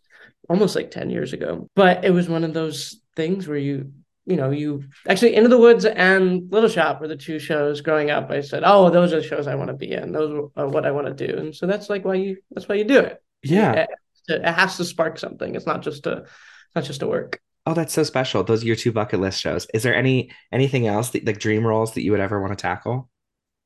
almost 0.48 0.76
like 0.76 0.90
10 0.90 1.10
years 1.10 1.32
ago. 1.32 1.68
But 1.74 2.04
it 2.04 2.10
was 2.10 2.28
one 2.28 2.44
of 2.44 2.52
those 2.52 3.00
things 3.14 3.48
where 3.48 3.58
you, 3.58 3.92
you 4.26 4.36
know, 4.36 4.50
you 4.50 4.84
actually 5.08 5.34
Into 5.36 5.48
the 5.48 5.58
Woods 5.58 5.84
and 5.84 6.50
Little 6.50 6.68
Shop 6.68 7.00
were 7.00 7.08
the 7.08 7.16
two 7.16 7.38
shows 7.38 7.80
growing 7.80 8.10
up. 8.10 8.30
I 8.30 8.40
said, 8.40 8.62
oh, 8.66 8.90
those 8.90 9.12
are 9.12 9.20
the 9.20 9.26
shows 9.26 9.46
I 9.46 9.54
want 9.54 9.68
to 9.68 9.74
be 9.76 9.92
in. 9.92 10.12
Those 10.12 10.50
are 10.56 10.68
what 10.68 10.84
I 10.84 10.90
want 10.90 11.06
to 11.06 11.26
do. 11.26 11.38
And 11.38 11.54
so 11.54 11.66
that's 11.66 11.88
like 11.88 12.04
why 12.04 12.14
you, 12.14 12.36
that's 12.50 12.68
why 12.68 12.74
you 12.74 12.84
do 12.84 12.98
it. 12.98 13.22
Yeah. 13.42 13.72
It, 13.72 13.88
it 14.28 14.44
has 14.44 14.76
to 14.78 14.84
spark 14.84 15.18
something. 15.18 15.54
It's 15.54 15.66
not 15.66 15.82
just 15.82 16.06
a, 16.06 16.18
it's 16.18 16.74
not 16.74 16.84
just 16.84 17.02
a 17.02 17.06
work. 17.06 17.40
Oh, 17.64 17.74
that's 17.74 17.94
so 17.94 18.02
special. 18.02 18.42
Those 18.42 18.62
are 18.62 18.66
your 18.66 18.76
two 18.76 18.92
bucket 18.92 19.20
list 19.20 19.40
shows. 19.40 19.66
Is 19.72 19.82
there 19.82 19.94
any 19.94 20.30
anything 20.52 20.86
else 20.86 21.10
that, 21.10 21.24
like 21.26 21.38
dream 21.38 21.66
roles 21.66 21.94
that 21.94 22.02
you 22.02 22.10
would 22.12 22.20
ever 22.20 22.40
want 22.40 22.56
to 22.56 22.60
tackle? 22.60 23.08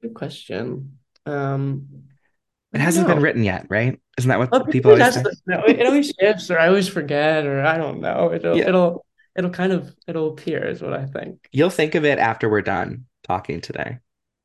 Good 0.03 0.15
question. 0.15 0.99
Um, 1.27 2.05
It 2.73 2.81
hasn't 2.81 3.07
been 3.07 3.21
written 3.21 3.45
yet, 3.45 3.67
right? 3.69 4.01
Isn't 4.17 4.29
that 4.29 4.39
what 4.39 4.51
Well, 4.51 4.65
people 4.67 4.93
always 4.93 5.15
say? 5.15 5.23
no, 5.47 5.63
it 5.65 5.85
always 5.87 6.13
shifts, 6.19 6.51
or 6.51 6.59
I 6.59 6.69
always 6.69 6.89
forget, 6.89 7.45
or 7.45 7.63
I 7.63 7.77
don't 7.77 8.01
know. 8.01 8.33
It'll 8.33 8.57
Yeah. 8.57 8.69
it'll 8.69 9.05
it'll 9.37 9.51
kind 9.51 9.73
of 9.73 9.95
it'll 10.07 10.33
appear, 10.33 10.67
is 10.67 10.83
what 10.83 10.93
I 10.93 11.07
think. 11.07 11.49
You'll 11.53 11.71
think 11.71 11.95
of 11.95 12.05
it 12.05 12.19
after 12.19 12.49
we're 12.49 12.63
done 12.63 13.07
talking 13.25 13.61
today. 13.61 13.99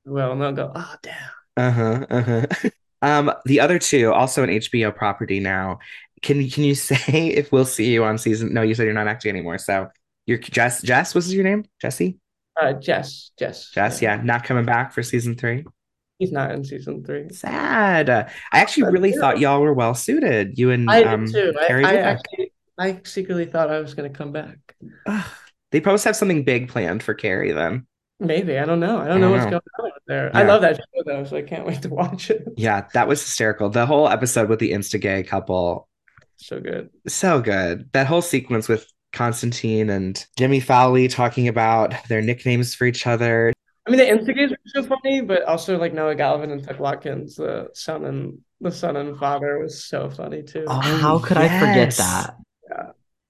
Well, 0.05 0.31
and 0.31 0.41
they'll 0.41 0.51
go, 0.51 0.71
oh 0.75 0.95
damn. 1.01 1.15
Uh-huh. 1.57 2.05
Uh-huh. 2.09 2.69
Um, 3.01 3.31
the 3.45 3.59
other 3.59 3.77
two, 3.77 4.11
also 4.11 4.41
an 4.41 4.49
HBO 4.49 4.95
property 4.95 5.39
now. 5.39 5.77
Can 6.23 6.49
can 6.49 6.63
you 6.63 6.73
say 6.89 7.27
if 7.27 7.51
we'll 7.51 7.65
see 7.65 7.93
you 7.93 8.03
on 8.03 8.17
season? 8.17 8.51
No, 8.51 8.63
you 8.63 8.73
said 8.73 8.85
you're 8.85 8.93
not 8.93 9.07
acting 9.07 9.29
anymore. 9.29 9.59
So 9.59 9.89
you're 10.25 10.39
Jess. 10.39 10.81
Jess, 10.81 11.13
what's 11.13 11.31
your 11.31 11.43
name? 11.43 11.65
Jesse? 11.79 12.17
Uh, 12.59 12.73
Jess, 12.73 13.31
Jess, 13.37 13.69
Jess, 13.69 14.01
yeah, 14.01 14.19
not 14.23 14.43
coming 14.43 14.65
back 14.65 14.91
for 14.93 15.03
season 15.03 15.35
three. 15.35 15.65
He's 16.17 16.31
not 16.31 16.51
in 16.51 16.63
season 16.63 17.03
three. 17.03 17.29
Sad. 17.29 18.09
I 18.09 18.31
actually 18.53 18.91
really 18.91 19.11
Yeah. 19.11 19.19
thought 19.19 19.39
y'all 19.39 19.61
were 19.61 19.73
well 19.73 19.93
suited. 19.93 20.57
You 20.57 20.71
and 20.71 20.89
I 20.89 21.03
um, 21.03 21.27
too. 21.27 21.53
I, 21.59 21.73
I 21.83 21.95
actually, 21.97 22.44
I 22.77 23.01
secretly 23.03 23.45
thought 23.45 23.71
I 23.71 23.79
was 23.79 23.93
going 23.93 24.11
to 24.11 24.17
come 24.17 24.31
back. 24.31 24.57
Ugh. 25.05 25.25
They 25.71 25.81
probably 25.81 26.01
have 26.03 26.15
something 26.15 26.43
big 26.43 26.69
planned 26.69 27.03
for 27.03 27.13
Carrie 27.13 27.51
then. 27.51 27.87
Maybe 28.19 28.57
I 28.57 28.65
don't 28.65 28.79
know. 28.79 28.97
I 28.99 29.07
don't 29.07 29.17
I 29.17 29.19
know 29.19 29.21
don't 29.21 29.31
what's 29.31 29.45
know. 29.45 29.51
going 29.51 29.61
on 29.79 29.85
out 29.87 30.01
there. 30.07 30.31
I 30.33 30.43
love 30.43 30.61
that 30.61 30.77
show 30.77 31.03
though, 31.05 31.23
so 31.25 31.35
I 31.37 31.41
can't 31.41 31.65
wait 31.65 31.81
to 31.81 31.89
watch 31.89 32.29
it. 32.29 32.47
Yeah, 32.55 32.87
that 32.93 33.07
was 33.07 33.21
hysterical. 33.21 33.69
The 33.69 33.85
whole 33.85 34.07
episode 34.07 34.47
with 34.49 34.59
the 34.59 34.71
Insta 34.71 35.01
gay 35.01 35.23
couple, 35.23 35.89
So 36.37 36.59
good. 36.61 36.89
so 37.07 37.41
good. 37.41 37.89
That 37.91 38.07
whole 38.07 38.21
sequence 38.21 38.69
with 38.69 38.87
Constantine 39.11 39.89
and 39.89 40.25
Jimmy 40.37 40.59
Fowley 40.61 41.07
talking 41.09 41.47
about 41.49 41.93
their 42.07 42.21
nicknames 42.21 42.73
for 42.73 42.85
each 42.85 43.05
other. 43.05 43.51
I 43.85 43.91
mean, 43.91 43.99
the 43.99 44.09
instigators 44.09 44.51
were 44.51 44.81
so 44.81 44.87
funny, 44.87 45.21
but 45.21 45.43
also 45.43 45.77
like 45.77 45.93
Noah 45.93 46.15
Galvin 46.15 46.51
and 46.51 46.63
Tuck 46.63 46.79
Watkins, 46.79 47.35
the 47.35 47.69
son 47.73 48.05
and 48.05 48.39
the 48.61 48.71
son 48.71 48.95
and 48.95 49.17
father, 49.17 49.59
was 49.59 49.83
so 49.85 50.09
funny 50.09 50.41
too. 50.41 50.63
Oh, 50.67 50.79
How 50.79 51.19
could 51.19 51.37
I 51.37 51.59
forget 51.59 51.93
that? 51.97 52.35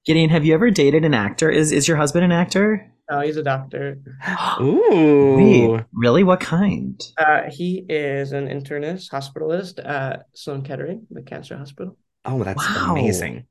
Yeah. 0.05 0.13
Gideon, 0.13 0.29
have 0.29 0.45
you 0.45 0.53
ever 0.53 0.71
dated 0.71 1.05
an 1.05 1.13
actor? 1.13 1.49
Is 1.49 1.71
is 1.71 1.87
your 1.87 1.97
husband 1.97 2.25
an 2.25 2.31
actor? 2.31 2.91
No, 3.09 3.19
he's 3.21 3.37
a 3.37 3.43
doctor. 3.43 3.99
Ooh. 4.61 5.35
Wait, 5.37 5.83
really? 5.93 6.23
What 6.23 6.39
kind? 6.39 6.99
Uh, 7.17 7.43
he 7.49 7.85
is 7.87 8.31
an 8.31 8.47
internist, 8.47 9.11
hospitalist 9.11 9.79
at 9.85 10.25
Sloan 10.33 10.63
Kettering, 10.63 11.05
the 11.11 11.21
cancer 11.21 11.55
hospital. 11.57 11.97
Oh, 12.23 12.43
that's 12.43 12.57
Wow. 12.67 12.93
amazing. 12.93 13.45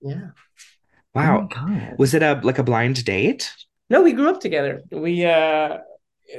Yeah. 0.00 0.28
Wow. 1.14 1.38
Oh 1.38 1.42
my 1.42 1.78
God. 1.78 1.98
Was 1.98 2.14
it 2.14 2.22
a 2.22 2.40
like 2.42 2.58
a 2.58 2.64
blind 2.64 3.04
date? 3.04 3.52
No, 3.88 4.02
we 4.02 4.12
grew 4.12 4.28
up 4.28 4.40
together. 4.40 4.82
We 4.90 5.24
uh 5.24 5.78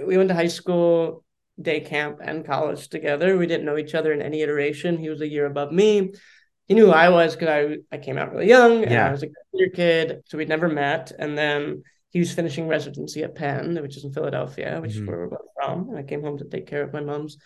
we 0.06 0.18
went 0.18 0.30
to 0.30 0.36
high 0.36 0.48
school, 0.48 1.24
day 1.62 1.80
camp, 1.80 2.20
and 2.22 2.46
college 2.46 2.90
together. 2.90 3.38
We 3.38 3.48
didn't 3.48 3.66
know 3.66 3.78
each 3.78 3.96
other 3.96 4.12
in 4.12 4.22
any 4.22 4.42
iteration. 4.42 4.98
He 4.98 5.10
was 5.10 5.22
a 5.22 5.28
year 5.28 5.46
above 5.46 5.72
me. 5.72 6.12
He 6.68 6.74
knew 6.74 6.88
who 6.88 6.92
I 6.92 7.10
was 7.10 7.36
because 7.36 7.50
I 7.92 7.96
I 7.96 8.00
came 8.00 8.18
out 8.18 8.32
really 8.34 8.48
young 8.48 8.84
and 8.84 8.92
Yeah. 8.92 9.08
I 9.08 9.12
was 9.12 9.24
a 9.24 9.28
junior 9.54 9.70
kid, 9.74 10.22
so 10.26 10.38
we'd 10.38 10.50
never 10.50 10.68
met. 10.68 11.12
And 11.18 11.38
then 11.38 11.84
he 12.12 12.20
was 12.20 12.34
finishing 12.34 12.68
residency 12.68 13.24
at 13.24 13.36
Penn, 13.36 13.82
which 13.82 13.98
is 13.98 14.04
in 14.04 14.14
Philadelphia, 14.14 14.80
which 14.82 14.92
is 14.92 14.98
Mhm. 14.98 15.08
where 15.08 15.18
we're 15.18 15.28
both 15.28 15.48
from. 15.56 15.90
And 15.90 15.98
I 15.98 16.04
came 16.04 16.22
home 16.22 16.38
to 16.40 16.46
take 16.46 16.68
care 16.68 16.84
of 16.84 16.94
my 16.94 17.02
mom's 17.02 17.38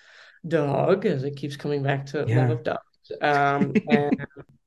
dog, 0.48 1.06
as 1.06 1.24
it 1.24 1.36
keeps 1.36 1.56
coming 1.56 1.84
back 1.84 2.08
to 2.08 2.26
Yeah. 2.26 2.48
love 2.48 2.50
of 2.60 2.64
dogs. 2.64 3.12
Um, 3.22 3.74
and 3.90 4.12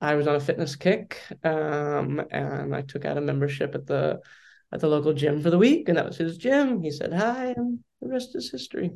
I 0.01 0.15
was 0.17 0.27
on 0.27 0.37
a 0.37 0.41
fitness 0.41 0.77
kick, 0.77 1.21
um, 1.43 2.23
and 2.31 2.75
I 2.75 2.83
took 2.83 3.05
out 3.05 3.19
a 3.19 3.21
membership 3.21 3.75
at 3.75 3.87
the 3.87 4.21
at 4.73 4.81
the 4.81 4.89
local 4.89 5.13
gym 5.13 5.41
for 5.41 5.51
the 5.51 5.59
week, 5.59 5.89
and 5.89 5.97
that 5.99 6.07
was 6.07 6.17
his 6.17 6.37
gym. 6.37 6.83
He 6.83 6.91
said 6.91 7.13
hi, 7.13 7.55
and 7.57 7.79
the 8.01 8.09
rest 8.09 8.35
is 8.35 8.51
history. 8.51 8.91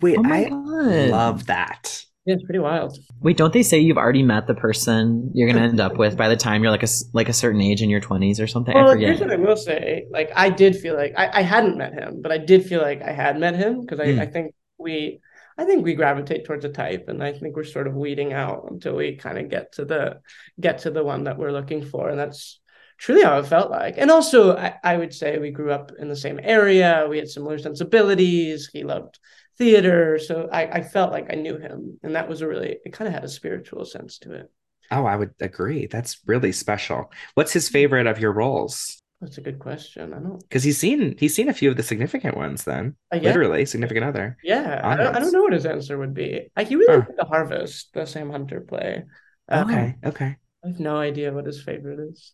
Wait, 0.00 0.18
Oh 0.18 0.22
I 0.24 0.44
God. 0.44 1.10
love 1.10 1.46
that. 1.46 2.04
Yeah, 2.26 2.34
it's 2.34 2.44
pretty 2.44 2.58
wild. 2.58 2.98
Wait, 3.20 3.36
don't 3.36 3.52
they 3.52 3.62
say 3.62 3.78
you've 3.78 3.96
already 3.96 4.22
met 4.22 4.46
the 4.46 4.54
person 4.54 5.30
you're 5.34 5.48
gonna 5.48 5.64
end 5.64 5.80
up 5.80 5.96
with 5.96 6.16
by 6.16 6.28
the 6.28 6.36
time 6.36 6.62
you're 6.62 6.72
like 6.72 6.82
a 6.82 6.88
like 7.12 7.28
a 7.28 7.32
certain 7.32 7.60
age 7.60 7.82
in 7.82 7.88
your 7.90 8.00
20s 8.00 8.40
or 8.40 8.46
something? 8.46 8.76
I 8.76 8.82
Well, 8.82 8.92
forget. 8.92 9.08
here's 9.08 9.20
what 9.20 9.32
I 9.32 9.36
will 9.36 9.56
say. 9.56 10.06
Like, 10.10 10.30
I 10.34 10.50
did 10.50 10.76
feel 10.76 10.94
like 10.96 11.14
I, 11.16 11.38
I 11.38 11.42
hadn't 11.42 11.78
met 11.78 11.94
him, 11.94 12.20
but 12.20 12.32
I 12.32 12.38
did 12.38 12.66
feel 12.66 12.82
like 12.82 13.00
I 13.02 13.12
had 13.12 13.38
met 13.38 13.54
him 13.56 13.80
because 13.80 14.00
I, 14.00 14.12
Hmm. 14.12 14.18
I 14.22 14.26
think 14.26 14.54
we 14.78 15.20
I 15.58 15.64
think 15.64 15.84
we 15.84 15.94
gravitate 15.94 16.44
towards 16.44 16.64
a 16.66 16.68
type, 16.68 17.04
and 17.08 17.22
I 17.22 17.32
think 17.32 17.56
we're 17.56 17.64
sort 17.64 17.86
of 17.86 17.94
weeding 17.94 18.32
out 18.34 18.66
until 18.70 18.94
we 18.96 19.16
kind 19.16 19.38
of 19.38 19.48
get 19.48 19.72
to 19.72 19.84
the 19.86 20.20
get 20.60 20.78
to 20.80 20.90
the 20.90 21.04
one 21.04 21.24
that 21.24 21.38
we're 21.38 21.52
looking 21.52 21.82
for, 21.84 22.10
and 22.10 22.18
that's 22.18 22.60
truly 22.98 23.22
how 23.22 23.38
it 23.38 23.46
felt 23.46 23.70
like. 23.70 23.94
And 23.98 24.10
also, 24.10 24.56
I, 24.56 24.74
I 24.84 24.96
would 24.98 25.14
say 25.14 25.38
we 25.38 25.50
grew 25.50 25.70
up 25.72 25.92
in 25.98 26.08
the 26.08 26.16
same 26.16 26.38
area. 26.42 27.06
We 27.08 27.18
had 27.18 27.28
similar 27.28 27.58
sensibilities. 27.58 28.68
He 28.72 28.84
loved 28.84 29.18
theater, 29.58 30.18
so 30.18 30.48
I, 30.52 30.66
I 30.78 30.82
felt 30.82 31.12
like 31.12 31.26
I 31.30 31.36
knew 31.36 31.58
him, 31.58 31.98
and 32.02 32.14
that 32.16 32.28
was 32.28 32.40
a 32.42 32.48
really 32.48 32.78
it 32.84 32.92
kind 32.92 33.08
of 33.08 33.14
had 33.14 33.24
a 33.24 33.28
spiritual 33.28 33.84
sense 33.84 34.18
to 34.18 34.32
it. 34.34 34.50
Oh, 34.90 35.04
I 35.04 35.16
would 35.16 35.34
agree. 35.40 35.86
That's 35.86 36.18
really 36.26 36.52
special. 36.52 37.10
What's 37.34 37.52
his 37.52 37.68
favorite 37.68 38.06
of 38.06 38.18
your 38.20 38.32
roles? 38.32 39.02
That's 39.20 39.38
a 39.38 39.40
good 39.40 39.58
question. 39.58 40.12
I 40.12 40.18
don't. 40.18 40.40
Because 40.40 40.62
he's 40.62 40.78
seen 40.78 41.16
he's 41.18 41.34
seen 41.34 41.48
a 41.48 41.54
few 41.54 41.70
of 41.70 41.76
the 41.76 41.82
significant 41.82 42.36
ones. 42.36 42.64
Then 42.64 42.96
Uh, 43.12 43.16
yeah. 43.16 43.28
literally 43.28 43.64
significant 43.66 44.04
other. 44.04 44.36
Yeah, 44.42 44.80
I 44.84 44.96
don't, 44.96 45.16
I 45.16 45.18
don't 45.20 45.32
know 45.32 45.42
what 45.42 45.52
his 45.54 45.66
answer 45.66 45.98
would 45.98 46.14
be. 46.14 46.48
Like 46.56 46.68
he 46.68 46.76
really 46.76 47.06
The 47.16 47.24
Harvest, 47.24 47.92
the 47.94 48.06
Sam 48.06 48.30
Hunter 48.30 48.60
play. 48.60 49.04
Um, 49.48 49.68
Okay, 49.68 49.96
okay. 50.04 50.36
I 50.64 50.68
have 50.68 50.80
no 50.80 50.96
idea 50.98 51.32
what 51.32 51.46
his 51.46 51.62
favorite 51.62 52.00
is. 52.10 52.32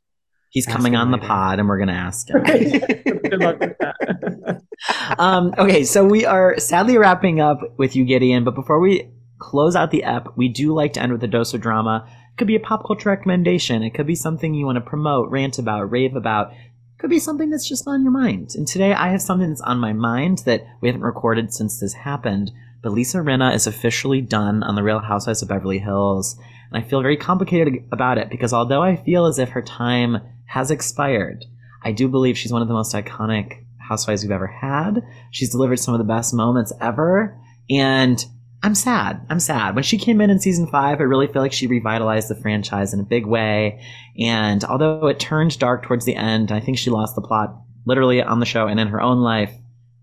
He's 0.53 0.69
Ask 0.69 0.77
coming 0.77 0.97
on 0.97 1.11
the 1.11 1.19
pod, 1.19 1.59
and 1.59 1.67
we're 1.67 1.79
gonna 1.79 1.93
ask 1.93 2.29
him. 2.29 2.43
Good 2.45 3.41
luck 3.41 3.59
with 3.59 3.77
that. 3.79 4.63
um, 5.19 5.55
okay, 5.57 5.83
so 5.83 6.05
we 6.05 6.27
are 6.27 6.59
sadly 6.59 6.99
wrapping 6.99 7.41
up 7.41 7.61
with 7.79 7.97
you, 7.97 8.05
Gideon. 8.05 8.45
But 8.45 8.55
before 8.55 8.79
we 8.79 9.11
close 9.39 9.75
out 9.75 9.91
the 9.91 10.05
ep, 10.05 10.29
we 10.37 10.49
do 10.49 10.75
like 10.75 10.93
to 10.93 11.03
end 11.03 11.11
with 11.11 11.25
a 11.25 11.27
dose 11.27 11.55
of 11.55 11.63
drama. 11.63 12.07
It 12.07 12.37
could 12.37 12.47
be 12.47 12.57
a 12.57 12.61
pop 12.61 12.87
culture 12.87 13.09
recommendation. 13.09 13.83
It 13.83 13.95
could 13.95 14.07
be 14.07 14.15
something 14.15 14.53
you 14.53 14.67
want 14.67 14.77
to 14.77 14.83
promote, 14.83 15.31
rant 15.31 15.59
about, 15.59 15.91
rave 15.91 16.15
about. 16.15 16.53
It 16.53 16.99
could 16.99 17.09
be 17.09 17.19
something 17.19 17.49
that's 17.49 17.67
just 17.67 17.89
on 17.89 18.03
your 18.03 18.13
mind. 18.13 18.51
And 18.55 18.69
today 18.69 18.93
I 18.93 19.09
have 19.09 19.23
something 19.23 19.49
that's 19.49 19.63
on 19.63 19.79
my 19.79 19.95
mind 19.95 20.43
that 20.45 20.67
we 20.83 20.89
haven't 20.89 21.01
recorded 21.01 21.55
since 21.55 21.81
this 21.81 21.95
happened. 21.95 22.53
But 22.83 22.93
Lisa 22.93 23.19
Rinna 23.19 23.55
is 23.55 23.67
officially 23.67 24.21
done 24.21 24.63
on 24.63 24.75
The 24.75 24.83
Real 24.83 24.99
Housewives 24.99 25.41
of 25.41 25.49
Beverly 25.49 25.79
Hills. 25.79 26.37
And 26.71 26.85
I 26.85 26.87
feel 26.87 27.01
very 27.01 27.17
complicated 27.17 27.85
about 27.91 28.19
it 28.19 28.29
because 28.29 28.53
although 28.53 28.83
I 28.83 28.97
feel 28.97 29.25
as 29.27 29.39
if 29.39 29.51
her 29.51 29.63
time 29.63 30.19
has 30.53 30.71
expired, 30.71 31.47
I 31.83 31.93
do 31.93 32.09
believe 32.09 32.37
she's 32.37 32.53
one 32.53 32.61
of 32.61 32.69
the 32.69 32.75
most 32.75 32.95
iconic 32.95 33.65
housewives 33.79 34.23
we've 34.23 34.31
ever 34.31 34.47
had. 34.47 35.03
She's 35.31 35.49
delivered 35.49 35.79
some 35.79 35.95
of 35.95 35.99
the 35.99 36.05
best 36.05 36.35
moments 36.35 36.75
ever. 36.79 37.41
And 37.71 38.23
I'm 38.63 38.75
sad. 38.75 39.25
I'm 39.31 39.41
sad. 39.41 39.75
When 39.75 39.83
she 39.83 39.97
came 39.97 40.21
in 40.21 40.29
in 40.29 40.41
season 40.41 40.67
five, 40.67 41.01
I 41.01 41.05
really 41.05 41.27
feel 41.27 41.41
like 41.41 41.55
she 41.55 41.67
revitalized 41.67 42.29
the 42.29 42.35
franchise 42.35 42.93
in 42.93 43.01
a 43.01 43.05
big 43.05 43.25
way. 43.25 43.83
And 44.19 44.63
although 44.65 45.07
it 45.07 45.19
turned 45.19 45.59
dark 45.59 45.85
towards 45.85 46.05
the 46.05 46.17
end, 46.17 46.53
I 46.53 46.61
think 46.61 46.77
she 46.77 46.91
lost 46.91 47.15
the 47.15 47.23
plot 47.23 47.57
literally 47.87 48.23
on 48.23 48.39
the 48.39 48.47
show 48.47 48.67
and 48.67 48.79
in 48.79 48.89
her 48.89 49.01
own 49.01 49.21
life. 49.21 49.55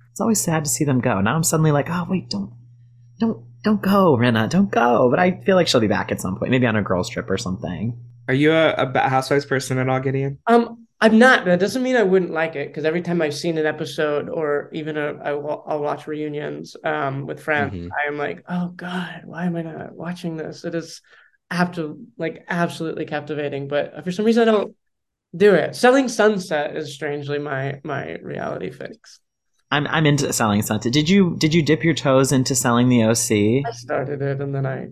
It's 0.09 0.19
always 0.19 0.41
sad 0.41 0.65
to 0.65 0.71
see 0.71 0.83
them 0.83 0.99
go. 0.99 1.21
Now 1.21 1.35
I'm 1.35 1.43
suddenly 1.43 1.71
like, 1.71 1.91
oh 1.91 2.07
wait, 2.09 2.27
don't, 2.31 2.53
don't, 3.19 3.45
don't 3.63 3.83
go, 3.83 4.17
Rinna, 4.17 4.49
don't 4.49 4.71
go. 4.71 5.11
But 5.11 5.19
I 5.19 5.41
feel 5.41 5.55
like 5.55 5.67
she'll 5.67 5.79
be 5.79 5.87
back 5.87 6.11
at 6.11 6.19
some 6.19 6.37
point, 6.37 6.49
maybe 6.49 6.65
on 6.65 6.75
a 6.75 6.81
girls 6.81 7.07
trip 7.07 7.29
or 7.29 7.37
something. 7.37 8.03
Are 8.29 8.33
you 8.35 8.51
a, 8.51 8.73
a 8.73 9.09
Housewives 9.09 9.45
person 9.45 9.79
at 9.79 9.89
all, 9.89 9.99
Gideon? 9.99 10.37
Um, 10.45 10.85
I'm 11.01 11.17
not, 11.17 11.39
but 11.39 11.45
that 11.45 11.59
doesn't 11.59 11.81
mean 11.81 11.95
I 11.95 12.03
wouldn't 12.03 12.29
like 12.29 12.55
it 12.55 12.67
because 12.67 12.85
every 12.85 13.01
time 13.01 13.23
I've 13.23 13.33
seen 13.33 13.57
an 13.57 13.65
episode 13.65 14.29
or 14.29 14.69
even 14.71 14.97
a, 14.97 15.15
I 15.15 15.33
will, 15.33 15.63
I'll 15.65 15.81
watch 15.81 16.05
reunions 16.05 16.75
um 16.83 17.25
with 17.25 17.41
friends, 17.41 17.73
Mhm. 17.73 17.89
I'm 18.07 18.19
like, 18.19 18.43
oh 18.47 18.67
God, 18.67 19.23
why 19.25 19.45
am 19.45 19.55
I 19.55 19.63
not 19.63 19.93
watching 19.93 20.37
this? 20.37 20.63
It 20.63 20.75
is 20.75 21.01
have 21.49 21.71
to 21.73 22.05
like 22.19 22.45
absolutely 22.47 23.05
captivating, 23.05 23.67
but 23.67 24.03
for 24.03 24.11
some 24.11 24.25
reason 24.25 24.47
I 24.47 24.51
don't 24.51 24.75
do 25.35 25.55
it. 25.55 25.75
Selling 25.75 26.07
Sunset 26.07 26.77
is 26.77 26.93
strangely 26.93 27.39
my 27.39 27.81
my 27.83 28.17
reality 28.17 28.69
fix. 28.69 29.21
I'm 29.71 29.87
I'm 29.87 30.05
into 30.05 30.31
selling 30.33 30.61
Sunset. 30.61 30.93
Did 30.93 31.09
you 31.09 31.35
did 31.39 31.55
you 31.55 31.63
dip 31.63 31.83
your 31.83 31.95
toes 31.95 32.31
into 32.31 32.53
selling 32.53 32.89
the 32.89 33.05
OC? 33.05 33.65
I 33.65 33.71
started 33.71 34.21
it 34.21 34.39
and 34.39 34.53
then 34.53 34.67
I 34.67 34.89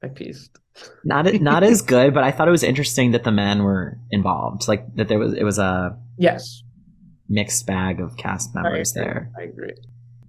I 0.00 0.08
pieced. 0.08 0.56
Not 1.04 1.32
not 1.40 1.62
as 1.62 1.82
good, 1.82 2.14
but 2.14 2.24
I 2.24 2.30
thought 2.30 2.48
it 2.48 2.52
was 2.52 2.62
interesting 2.64 3.12
that 3.12 3.24
the 3.24 3.32
men 3.32 3.62
were 3.62 3.98
involved. 4.10 4.68
Like 4.68 4.84
that 4.96 5.08
there 5.08 5.18
was 5.18 5.34
it 5.34 5.44
was 5.44 5.58
a 5.58 5.96
Yes, 6.18 6.62
mixed 7.28 7.66
bag 7.66 8.00
of 8.00 8.16
cast 8.16 8.54
members 8.54 8.92
agree. 8.96 9.04
there. 9.04 9.30
I 9.38 9.42
agree. 9.42 9.74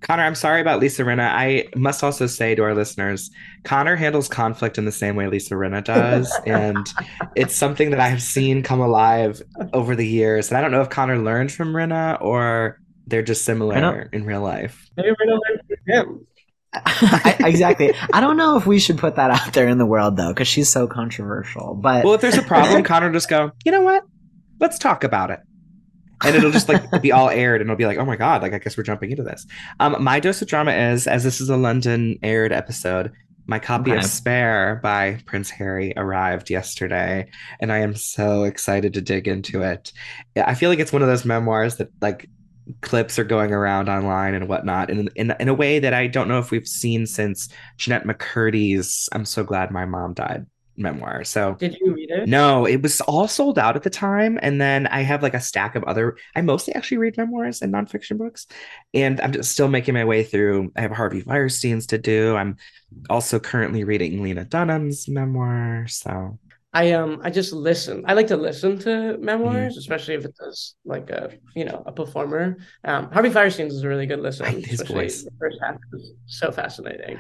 Connor, 0.02 0.24
I'm 0.24 0.36
sorry 0.36 0.62
about 0.62 0.80
Lisa 0.80 1.04
Rinna. 1.04 1.28
I 1.30 1.68
must 1.76 2.06
also 2.06 2.26
say 2.26 2.56
to 2.56 2.64
our 2.64 2.74
listeners, 2.74 3.30
Connor 3.66 3.98
handles 3.98 4.30
conflict 4.30 4.78
in 4.78 4.86
the 4.86 4.94
same 4.94 5.18
way 5.18 5.28
Lisa 5.28 5.56
Rinna 5.56 5.84
does. 5.84 6.32
and 6.46 6.88
it's 7.36 7.54
something 7.54 7.90
that 7.90 8.00
I 8.00 8.08
have 8.08 8.22
seen 8.22 8.64
come 8.64 8.80
alive 8.80 9.42
over 9.74 9.98
the 9.98 10.08
years. 10.08 10.48
And 10.50 10.58
I 10.58 10.62
don't 10.62 10.72
know 10.72 10.82
if 10.82 10.90
Connor 10.90 11.18
learned 11.18 11.52
from 11.52 11.74
Rinna 11.74 12.18
or 12.22 12.80
they're 13.08 13.24
just 13.24 13.44
similar 13.44 14.08
in 14.14 14.24
real 14.26 14.42
life. 14.42 14.90
Maybe 14.96 15.10
we're 15.10 15.38
from 15.38 15.78
him. 15.88 16.28
I, 16.74 17.36
exactly. 17.46 17.94
I 18.14 18.22
don't 18.22 18.38
know 18.38 18.56
if 18.58 18.66
we 18.68 18.80
should 18.80 18.98
put 18.98 19.16
that 19.16 19.32
out 19.32 19.54
there 19.54 19.68
in 19.68 19.78
the 19.78 19.86
world 19.86 20.18
though, 20.18 20.30
because 20.30 20.48
she's 20.48 20.70
so 20.70 20.88
controversial. 20.88 21.76
But 21.76 22.06
Well, 22.06 22.14
if 22.14 22.22
there's 22.22 22.38
a 22.38 22.44
problem, 22.44 22.84
Connor 22.86 23.12
just 23.12 23.30
go, 23.30 23.52
you 23.66 23.72
know 23.72 23.82
what? 23.82 24.04
Let's 24.60 24.78
talk 24.78 25.04
about 25.04 25.32
it. 25.32 25.40
And 26.24 26.36
it'll 26.36 26.52
just 26.52 26.68
like 26.68 27.02
be 27.02 27.12
all 27.14 27.30
aired 27.30 27.62
and 27.62 27.70
it'll 27.70 27.78
be 27.78 27.86
like, 27.86 27.98
oh 27.98 28.06
my 28.06 28.18
God, 28.18 28.42
like 28.42 28.54
I 28.54 28.60
guess 28.60 28.78
we're 28.78 28.84
jumping 28.84 29.10
into 29.12 29.24
this. 29.24 29.48
Um, 29.80 29.96
my 30.04 30.20
dose 30.20 30.42
of 30.42 30.48
drama 30.50 30.72
is, 30.74 31.08
as 31.08 31.24
this 31.24 31.40
is 31.40 31.50
a 31.50 31.56
London 31.58 32.20
aired 32.22 32.52
episode, 32.52 33.14
my 33.48 33.58
copy 33.58 33.92
Okay. 33.92 34.00
of 34.00 34.06
Spare 34.06 34.80
by 34.84 35.20
Prince 35.26 35.50
Harry 35.50 35.94
arrived 35.98 36.52
yesterday, 36.52 37.32
and 37.60 37.72
I 37.72 37.80
am 37.80 37.96
so 37.96 38.44
excited 38.44 38.94
to 38.94 39.02
dig 39.02 39.28
into 39.28 39.64
it. 39.64 39.92
I 40.36 40.54
feel 40.54 40.70
like 40.70 40.78
it's 40.78 40.92
one 40.94 41.02
of 41.02 41.08
those 41.08 41.26
memoirs 41.26 41.78
that 41.78 41.90
like 42.00 42.30
clips 42.82 43.18
are 43.18 43.24
going 43.24 43.52
around 43.52 43.90
online 43.90 44.34
and 44.34 44.48
whatnot 44.48 44.90
in, 44.90 45.10
in 45.16 45.34
in 45.40 45.48
a 45.50 45.54
way 45.54 45.80
that 45.80 45.94
I 45.94 46.08
don't 46.08 46.28
know 46.28 46.40
if 46.40 46.52
we've 46.52 46.68
seen 46.68 47.06
since 47.06 47.50
Jennette 47.78 48.06
McCurdy's 48.06 49.10
I'm 49.12 49.26
so 49.26 49.44
glad 49.44 49.72
my 49.72 49.86
mom 49.86 50.14
died 50.14 50.46
memoir. 50.80 51.24
So 51.24 51.56
Did 51.56 51.78
you 51.80 51.94
read 51.94 52.10
it? 52.10 52.30
no, 52.30 52.66
it 52.66 52.82
was 52.82 53.02
all 53.02 53.28
sold 53.28 53.60
out 53.60 53.76
at 53.76 53.84
the 53.84 53.90
time. 53.90 54.40
And 54.42 54.60
then 54.62 54.88
I 54.88 55.02
have 55.02 55.22
like 55.22 55.34
a 55.34 55.42
stack 55.42 55.76
of 55.76 55.84
other, 55.84 56.18
I 56.36 56.42
mostly 56.42 56.74
actually 56.74 56.98
read 56.98 57.18
memoirs 57.18 57.62
and 57.62 57.74
nonfiction 57.74 58.18
books. 58.18 58.48
And 58.94 59.20
I'm 59.22 59.34
just 59.34 59.52
still 59.52 59.68
making 59.68 59.94
my 59.94 60.06
way 60.06 60.24
through. 60.24 60.72
I 60.76 60.82
have 60.82 60.92
Harvey 60.92 61.22
Fierstein's 61.22 61.88
to 61.88 61.98
do. 61.98 62.36
I'm 62.36 62.56
also 63.10 63.40
currently 63.40 63.84
reading 63.84 64.24
Lena 64.24 64.46
Dunham's 64.46 65.08
memoir. 65.08 65.86
So 65.88 66.40
I 66.72 66.92
um 66.92 67.20
I 67.24 67.32
just 67.32 67.52
listen. 67.52 68.04
I 68.08 68.14
like 68.14 68.28
to 68.28 68.38
listen 68.38 68.78
to 68.80 69.18
memoirs, 69.18 69.74
Mm-hmm. 69.74 69.80
especially 69.80 70.14
if 70.16 70.26
it's 70.26 70.76
like 70.86 71.10
a 71.10 71.32
you 71.56 71.66
know 71.66 71.82
a 71.88 71.92
performer. 71.92 72.58
Um, 72.84 73.10
Harvey 73.12 73.30
Fierstein's 73.30 73.74
is 73.74 73.84
a 73.84 73.88
really 73.88 74.06
good 74.06 74.20
listen. 74.20 74.46
I 74.46 74.52
his 74.66 74.82
voice. 74.82 75.24
The 75.24 75.32
first 75.40 75.58
half 75.64 75.78
is 75.94 76.12
so 76.28 76.52
fascinating. 76.52 77.18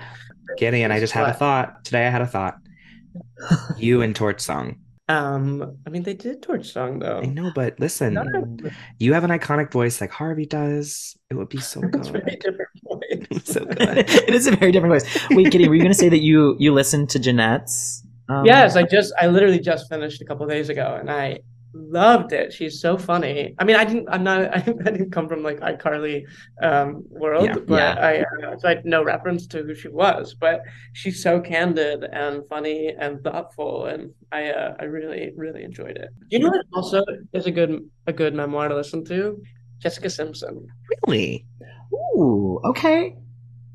Gideon, 0.57 0.91
I 0.91 0.99
just 0.99 1.13
had 1.13 1.27
a 1.29 1.33
thought. 1.33 1.83
Today 1.83 2.05
I 2.05 2.09
had 2.09 2.21
a 2.21 2.27
thought. 2.27 2.57
You 3.77 4.01
and 4.03 4.15
Torch 4.15 4.39
Song. 4.41 4.75
Um, 5.07 5.77
I 5.87 5.89
mean 5.89 6.03
they 6.03 6.13
did 6.13 6.43
Torch 6.43 6.71
Song 6.71 6.99
though. 6.99 7.21
I 7.23 7.25
know, 7.25 7.51
but 7.55 7.79
listen, 7.79 8.13
Not- 8.13 8.71
you 8.99 9.13
have 9.13 9.23
an 9.23 9.31
iconic 9.31 9.71
voice 9.71 9.99
like 9.99 10.11
Harvey 10.11 10.45
does. 10.45 11.17
It 11.31 11.33
would 11.33 11.49
be 11.49 11.59
so 11.59 11.81
good. 11.93 11.95
It's 11.95 12.09
very 12.09 12.23
good. 12.23 12.39
different 12.39 12.69
voice. 12.83 13.45
so 13.45 13.65
good. 13.65 13.97
it 13.97 14.33
is 14.35 14.45
a 14.45 14.55
very 14.55 14.71
different 14.71 14.93
voice. 15.01 15.27
Wait, 15.31 15.51
Kitty, 15.51 15.67
were 15.67 15.73
you 15.73 15.81
going 15.81 15.91
to 15.91 15.97
say 15.97 16.09
that 16.09 16.19
you 16.19 16.55
you 16.59 16.71
listened 16.71 17.09
to 17.09 17.19
Jennette's? 17.19 18.03
Um, 18.29 18.45
Yes, 18.45 18.75
I 18.75 18.83
just 18.83 19.13
I 19.19 19.27
literally 19.27 19.59
just 19.59 19.89
finished 19.89 20.21
a 20.21 20.25
couple 20.25 20.45
days 20.47 20.69
ago 20.69 20.97
and 20.99 21.09
I 21.09 21.39
loved 21.73 22.31
it. 22.33 22.51
She's 22.51 22.81
so 22.81 22.97
funny. 22.97 23.53
I 23.59 23.63
mean, 23.63 23.75
I 23.75 23.85
didn't 23.85 24.07
I'm 24.09 24.23
not 24.23 24.55
I, 24.57 24.61
didn't 24.61 25.11
come 25.11 25.27
from 25.27 25.43
like 25.43 25.59
iCarly 25.59 26.23
um 26.61 27.03
world, 27.09 27.45
Yeah. 27.45 27.55
but 27.67 27.75
Yeah. 27.77 27.95
I 27.99 28.45
uh, 28.47 28.57
so 28.57 28.67
I 28.67 28.75
had 28.75 28.85
no 28.85 29.03
reference 29.03 29.47
to 29.47 29.63
who 29.63 29.75
she 29.75 29.87
was, 29.87 30.33
but 30.33 30.61
she's 30.93 31.21
so 31.21 31.39
candid 31.41 32.03
and 32.03 32.43
funny 32.47 32.89
and 32.99 33.23
thoughtful 33.23 33.85
and 33.85 34.11
I 34.31 34.49
uh, 34.51 34.75
I 34.79 34.83
really 34.85 35.31
really 35.35 35.63
enjoyed 35.63 35.97
it. 35.97 36.09
You 36.29 36.39
know 36.39 36.49
what 36.49 36.65
also 36.73 37.03
is 37.33 37.45
a 37.47 37.51
good 37.51 37.79
a 38.07 38.13
good 38.13 38.33
memoir 38.33 38.67
to 38.69 38.75
listen 38.75 39.03
to? 39.05 39.41
Jessica 39.79 40.09
Simpson. 40.09 40.67
Really? 41.07 41.45
Ooh, 41.93 42.59
okay. 42.65 43.15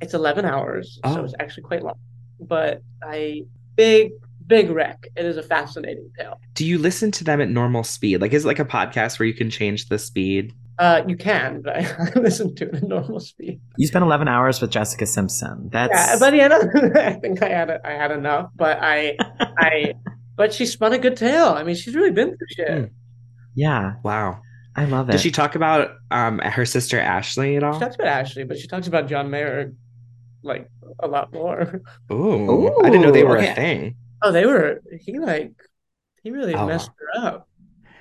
It's 0.02 0.12
11 0.12 0.44
hours, 0.44 1.00
so 1.05 1.20
Oh. 1.20 1.24
it's 1.24 1.34
actually 1.40 1.62
quite 1.62 1.82
long. 1.82 1.94
But 2.40 2.82
I 3.02 3.44
big 3.76 4.12
big 4.47 4.70
wreck. 4.70 5.07
It 5.16 5.24
is 5.24 5.36
a 5.36 5.42
fascinating 5.42 6.11
tale. 6.18 6.40
Do 6.55 6.64
you 6.66 6.78
listen 6.78 7.11
to 7.12 7.24
them 7.24 7.40
at 7.40 7.49
normal 7.49 7.84
speed? 7.84 8.20
Like, 8.20 8.32
is 8.32 8.45
it 8.45 8.49
like 8.49 8.59
a 8.59 8.64
podcast 8.64 9.18
where 9.18 9.26
you 9.26 9.34
can 9.34 9.51
change 9.51 9.88
the 9.88 9.99
speed? 9.99 10.53
Uh, 10.78 11.03
you 11.07 11.16
can, 11.16 11.62
but 11.62 11.76
I 11.76 12.12
listen 12.16 12.55
to 12.57 12.68
it 12.68 12.74
at 12.74 12.82
normal 12.82 13.20
speed. 13.20 13.61
You 13.78 13.86
spent 13.86 14.05
11 14.05 14.26
hours 14.26 14.61
with 14.61 14.70
Jessica 14.70 15.07
Simpson. 15.07 15.68
That's 15.70 15.92
Yeah, 15.95 16.16
but 16.18 16.34
yeah, 16.34 16.49
no, 16.49 16.61
I 16.97 17.12
think 17.12 17.42
I 17.42 17.49
had 17.49 17.70
I 17.84 17.92
had 17.92 18.11
enough. 18.11 18.51
But 18.57 18.78
I, 18.80 19.16
I, 19.40 19.95
but 20.36 20.53
she 20.53 20.66
spun 20.66 20.92
a 20.92 20.99
good 20.99 21.16
tale. 21.16 21.49
I 21.49 21.62
mean, 21.62 21.76
she's 21.76 21.95
really 21.95 22.11
been 22.11 22.36
through 22.36 22.47
shit. 22.51 22.68
Hmm. 22.78 22.84
yeah, 23.55 23.95
Wow. 24.03 24.40
I 24.76 24.86
love 24.86 25.09
it. 25.09 25.12
Did 25.12 25.20
she 25.20 25.30
talk 25.30 25.55
about 25.55 25.92
um 26.11 26.40
her 26.40 26.66
sister 26.66 26.99
Ashley 26.99 27.55
at 27.57 27.62
She 27.62 27.66
all? 27.66 27.78
talks 27.78 27.95
about 27.95 28.09
Ashley, 28.09 28.42
but 28.42 28.59
she 28.59 28.66
talks 28.66 28.88
about 28.88 29.07
John 29.07 29.30
Mayer 29.30 29.72
like 30.42 30.68
a 30.99 31.07
lot 31.07 31.32
more. 31.32 31.80
Ooh, 32.12 32.80
I 32.82 32.90
didn't 32.90 33.03
know 33.03 33.12
they 33.12 33.22
were 33.22 33.36
Ooh. 33.36 33.40
a 33.40 33.55
thing. 33.55 33.95
Oh, 34.25 34.33
they 34.33 34.47
were. 34.47 34.81
He 35.01 35.18
like, 35.18 35.53
he 36.22 36.31
really 36.31 36.55
Oh. 36.55 36.66
messed 36.66 36.91
her 36.99 37.20
up. 37.27 37.49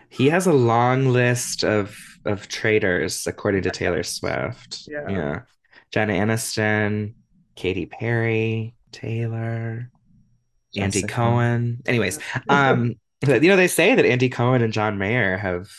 He 0.09 0.29
has 0.29 0.47
a 0.47 0.53
long 0.53 1.07
list 1.09 1.63
of 1.63 1.97
of 2.25 2.47
traitors, 2.47 3.27
according 3.27 3.63
to 3.63 3.71
Taylor 3.71 4.03
Swift. 4.03 4.87
Yeah. 4.87 5.09
Yeah. 5.09 5.41
Jenna 5.91 6.13
Aniston, 6.13 7.15
Katy 7.55 7.85
Perry, 7.87 8.75
Taylor, 8.93 9.91
Andy 10.75 11.01
Jessica. 11.01 11.13
Cohen. 11.13 11.81
Anyways, 11.85 12.19
um, 12.49 12.95
You 13.27 13.39
know, 13.39 13.55
they 13.55 13.67
say 13.67 13.95
that 13.95 14.05
Andy 14.05 14.29
Cohen 14.29 14.61
and 14.61 14.71
John 14.73 14.97
Mayer 14.97 15.37
have 15.37 15.69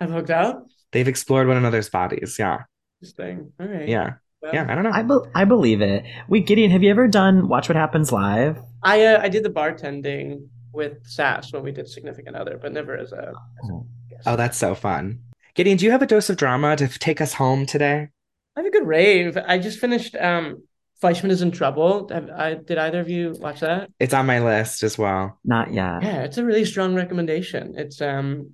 I've 0.00 0.10
hooked 0.10 0.30
up. 0.30 0.66
they've 0.92 1.08
explored 1.08 1.46
one 1.48 1.56
another's 1.56 1.88
bodies. 1.90 2.36
Yeah. 2.38 2.64
This 3.00 3.12
thing. 3.12 3.52
All 3.60 3.66
right. 3.66 3.88
Yeah. 3.88 4.14
Well, 4.42 4.52
Yeah. 4.54 4.66
I 4.68 4.74
don't 4.74 4.84
know. 4.84 4.90
I, 4.92 5.02
be- 5.02 5.30
I 5.34 5.44
believe 5.44 5.80
it. 5.80 6.04
Wait, 6.28 6.46
Gideon, 6.46 6.70
have 6.70 6.82
you 6.82 6.90
ever 6.90 7.06
done 7.08 7.48
Watch 7.48 7.68
What 7.68 7.76
Happens 7.76 8.10
Live? 8.12 8.60
I 8.82 9.04
uh, 9.06 9.20
I 9.22 9.28
did 9.28 9.44
the 9.44 9.50
bartending 9.50 10.48
with 10.72 11.06
Sas 11.06 11.52
when 11.52 11.62
we 11.62 11.70
did 11.70 11.88
Significant 11.88 12.34
Other, 12.36 12.58
but 12.60 12.72
never 12.72 12.96
as 12.96 13.12
a. 13.12 13.16
As 13.62 13.68
a 13.70 13.72
Oh. 13.72 13.86
guest. 14.10 14.22
Oh, 14.26 14.36
that's 14.36 14.58
so 14.58 14.74
fun. 14.74 15.20
Gideon, 15.54 15.76
do 15.76 15.84
you 15.84 15.90
have 15.92 16.02
a 16.02 16.06
dose 16.06 16.30
of 16.30 16.36
drama 16.36 16.74
to 16.76 16.84
f- 16.84 16.98
take 16.98 17.20
us 17.20 17.34
home 17.34 17.66
today? 17.66 18.08
I 18.56 18.60
have 18.60 18.66
a 18.66 18.70
good 18.70 18.86
rave. 18.86 19.36
I 19.46 19.58
just 19.58 19.78
finished. 19.78 20.16
Um, 20.16 20.62
Fleishman 21.00 21.30
is 21.32 21.42
in 21.42 21.50
trouble. 21.50 22.08
Have, 22.12 22.30
I 22.30 22.54
did 22.54 22.78
either 22.78 23.00
of 23.00 23.08
you 23.08 23.34
watch 23.38 23.60
that? 23.60 23.90
It's 24.00 24.14
on 24.14 24.24
my 24.26 24.38
list 24.40 24.82
as 24.82 24.96
well. 24.96 25.38
Not 25.44 25.72
yet. 25.72 26.02
Yeah, 26.02 26.22
it's 26.22 26.38
a 26.38 26.44
really 26.44 26.64
strong 26.64 26.94
recommendation. 26.94 27.74
It's 27.76 28.00
um 28.00 28.50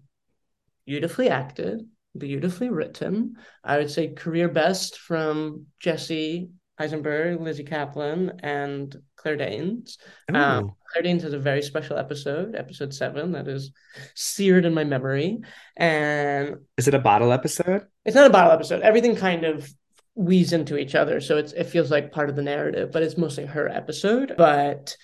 beautifully 0.86 1.28
acted, 1.28 1.86
beautifully 2.16 2.68
written. 2.68 3.36
I 3.62 3.78
would 3.78 3.90
say 3.90 4.08
career 4.14 4.48
best 4.48 4.98
from 4.98 5.66
Jesse 5.80 6.50
Eisenberg, 6.78 7.40
Lizzy 7.40 7.64
Caplan, 7.64 8.38
and 8.42 8.94
Claire 9.16 9.36
Danes. 9.36 9.98
Um, 10.32 10.74
Claire 10.92 11.02
Danes 11.02 11.24
has 11.24 11.32
a 11.32 11.38
very 11.38 11.62
special 11.62 11.98
episode, 11.98 12.54
episode 12.54 12.94
seven, 12.94 13.32
that 13.32 13.48
is 13.48 13.72
seared 14.14 14.64
in 14.64 14.74
my 14.74 14.84
memory. 14.84 15.40
And 15.76 16.58
Is 16.76 16.86
it 16.86 16.94
a 16.94 17.00
bottle 17.00 17.32
episode? 17.32 17.86
it's 18.04 18.14
not 18.14 18.28
a 18.28 18.32
bottle 18.32 18.52
episode. 18.52 18.82
Everything 18.82 19.16
kind 19.16 19.44
of 19.44 19.68
weaves 20.14 20.52
into 20.52 20.78
each 20.78 20.94
other, 20.94 21.20
so 21.20 21.36
it's 21.36 21.52
it 21.52 21.64
feels 21.64 21.90
like 21.90 22.12
part 22.12 22.30
of 22.30 22.36
the 22.36 22.42
narrative, 22.42 22.90
but 22.92 23.02
it's 23.02 23.16
mostly 23.18 23.46
her 23.46 23.68
episode. 23.68 24.34
But 24.38 24.96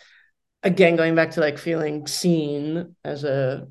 again, 0.62 0.96
going 0.96 1.14
back 1.14 1.32
to 1.32 1.40
like 1.40 1.58
feeling 1.58 2.06
seen 2.06 2.94
as 3.04 3.24
a 3.24 3.68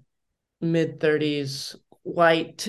mid 0.62 1.00
thirties 1.00 1.76
white 2.04 2.68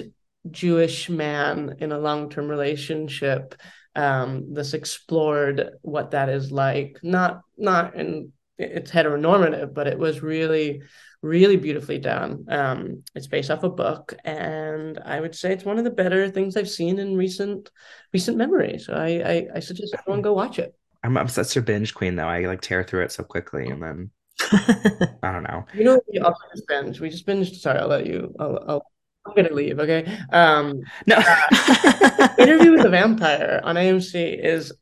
Jewish 0.51 1.09
man 1.09 1.77
in 1.79 1.93
a 1.93 1.99
long 1.99 2.31
term 2.31 2.49
relationship. 2.49 3.55
Um, 3.97 4.53
this 4.53 4.75
explored 4.75 5.71
what 5.83 6.11
that 6.13 6.29
is 6.29 6.51
like. 6.51 6.99
Not 7.03 7.43
not 7.57 7.95
in 7.95 8.33
it's 8.59 8.91
heteronormative, 8.91 9.75
but 9.75 9.87
it 9.87 9.99
was 9.99 10.23
really 10.23 10.83
really 11.23 11.57
beautifully 11.57 11.99
done. 11.99 12.45
Um, 12.49 13.03
it's 13.15 13.27
based 13.27 13.51
off 13.51 13.63
a 13.63 13.71
book, 13.71 14.15
and 14.25 14.99
I 15.05 15.21
would 15.21 15.35
say 15.35 15.53
it's 15.53 15.65
one 15.65 15.79
of 15.79 15.85
the 15.85 15.91
better 15.91 16.29
things 16.29 16.57
I've 16.57 16.69
seen 16.69 16.99
in 16.99 17.17
recent 17.17 17.71
recent 18.13 18.37
memory. 18.37 18.79
So 18.79 18.93
I 18.93 19.09
I, 19.09 19.47
I 19.57 19.61
suggest 19.61 19.95
everyone 19.99 20.23
go 20.23 20.35
watch 20.35 20.59
it. 20.59 20.75
I'm, 21.03 21.17
I'm 21.19 21.29
such 21.29 21.57
a 21.57 21.63
binge 21.63 21.95
queen 21.95 22.17
though. 22.17 22.29
I 22.29 22.47
like 22.47 22.61
tear 22.61 22.83
through 22.83 23.05
it 23.05 23.13
so 23.13 23.25
quickly 23.25 23.67
and 23.69 23.83
then 23.83 24.11
I 25.23 25.33
don't 25.33 25.43
know. 25.45 25.65
You 25.75 25.85
know, 25.85 26.01
we 26.11 26.19
also 26.19 26.41
just 26.55 26.67
binged. 26.67 27.01
We 27.01 27.11
just 27.11 27.27
binged. 27.27 27.55
Sorry, 27.57 27.79
I'll 27.79 27.89
let 27.89 28.07
you. 28.07 28.35
I'll, 28.39 28.65
I'll, 28.67 28.87
I'm 29.27 29.35
gonna 29.35 29.53
leave. 29.53 29.79
Okay. 29.79 30.07
Um, 30.33 30.81
No. 31.07 31.17
Interview 32.39 32.73
with 32.73 32.85
a 32.85 32.91
Vampire 32.91 33.61
on 33.65 33.77
AMC 33.77 34.39
is 34.43 34.73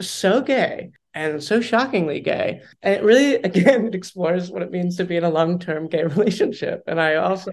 so 0.00 0.40
gay 0.42 0.90
and 1.14 1.42
so 1.42 1.60
shockingly 1.60 2.20
gay, 2.20 2.62
and 2.82 2.94
it 2.94 3.02
really 3.02 3.34
again 3.36 3.86
it 3.88 3.94
explores 3.94 4.50
what 4.50 4.62
it 4.62 4.70
means 4.70 4.96
to 4.96 5.04
be 5.04 5.16
in 5.16 5.24
a 5.24 5.30
long 5.30 5.58
term 5.58 5.88
gay 5.88 6.04
relationship. 6.16 6.82
And 6.86 7.00
I 7.00 7.16
also, 7.16 7.50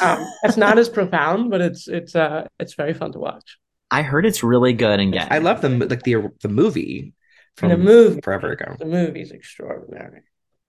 um, 0.00 0.24
it's 0.44 0.56
not 0.56 0.78
as 0.78 0.88
profound, 0.88 1.50
but 1.50 1.60
it's 1.60 1.88
it's 1.88 2.14
uh 2.16 2.46
it's 2.58 2.74
very 2.74 2.94
fun 2.94 3.12
to 3.12 3.18
watch. 3.18 3.58
I 3.90 4.02
heard 4.02 4.26
it's 4.26 4.42
really 4.42 4.72
good 4.72 4.98
and 5.00 5.12
gay. 5.12 5.26
I 5.30 5.38
love 5.38 5.60
the 5.62 5.68
like 5.68 6.02
the 6.04 6.28
the 6.42 6.48
movie 6.48 7.12
from 7.56 7.70
the 7.70 7.76
movie, 7.78 8.20
forever 8.22 8.52
ago. 8.52 8.76
the 8.78 8.84
movie's 8.86 9.30
extraordinary. 9.30 10.22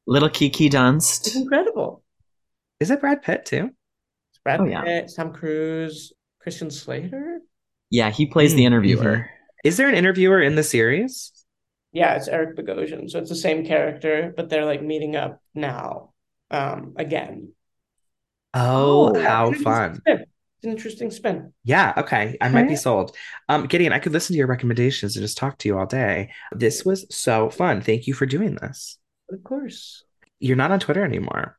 Little 0.06 0.30
Kiki 0.30 0.68
It's 0.68 0.76
Dunst. 0.76 1.36
incredible. 1.36 2.04
Is 2.80 2.92
it 2.92 3.02
Brad 3.02 3.22
Pitt 3.24 3.46
too? 3.46 3.72
It's 4.48 4.58
Brad 4.58 4.62
Oh, 4.62 4.66
yeah. 4.66 4.84
Pitt, 4.84 5.12
Tom 5.16 5.34
Cruise, 5.34 6.14
Christian 6.40 6.72
Slater. 6.72 7.42
Yeah, 7.90 8.10
he 8.10 8.26
plays 8.26 8.54
the 8.54 8.64
Mm, 8.64 8.68
interviewer. 8.68 9.30
Is 9.64 9.78
there 9.78 9.90
an 9.90 9.96
interviewer 9.96 10.42
in 10.42 10.56
the 10.56 10.64
series? 10.64 11.32
Yeah, 11.92 12.16
it's 12.16 12.28
Eric 12.28 12.56
Bogosian. 12.56 13.10
So 13.10 13.20
it's 13.20 13.30
the 13.30 13.36
same 13.36 13.66
character, 13.66 14.34
but 14.36 14.50
they're 14.50 14.66
like 14.66 14.82
meeting 14.82 15.16
up 15.16 15.42
now, 15.54 16.14
um, 16.52 16.94
again. 16.98 17.54
Oh, 18.54 19.12
Oh, 19.16 19.20
how 19.20 19.52
fun. 19.52 20.02
interesting 20.02 20.16
spin. 20.16 20.26
It's 20.58 20.64
an 20.66 20.72
interesting 20.72 21.12
spin. 21.12 21.54
Yeah, 21.64 21.94
okay. 21.98 22.38
I 22.42 22.50
might 22.50 22.68
be 22.68 22.76
sold. 22.76 23.16
Um, 23.50 23.68
Gideon, 23.68 23.94
I 23.94 24.00
could 24.00 24.12
listen 24.14 24.34
to 24.34 24.38
your 24.38 24.48
recommendations 24.48 25.16
and 25.16 25.24
just 25.24 25.38
talk 25.38 25.58
to 25.60 25.70
you 25.70 25.78
all 25.78 25.86
day. 25.86 26.32
This 26.52 26.84
was 26.86 27.06
so 27.16 27.50
fun. 27.50 27.82
Thank 27.82 28.08
you 28.08 28.14
for 28.14 28.26
doing 28.26 28.56
this. 28.56 28.98
Of 29.32 29.44
course. 29.44 30.04
You're 30.40 30.56
not 30.58 30.72
on 30.72 30.80
Twitter 30.80 31.04
anymore. 31.04 31.58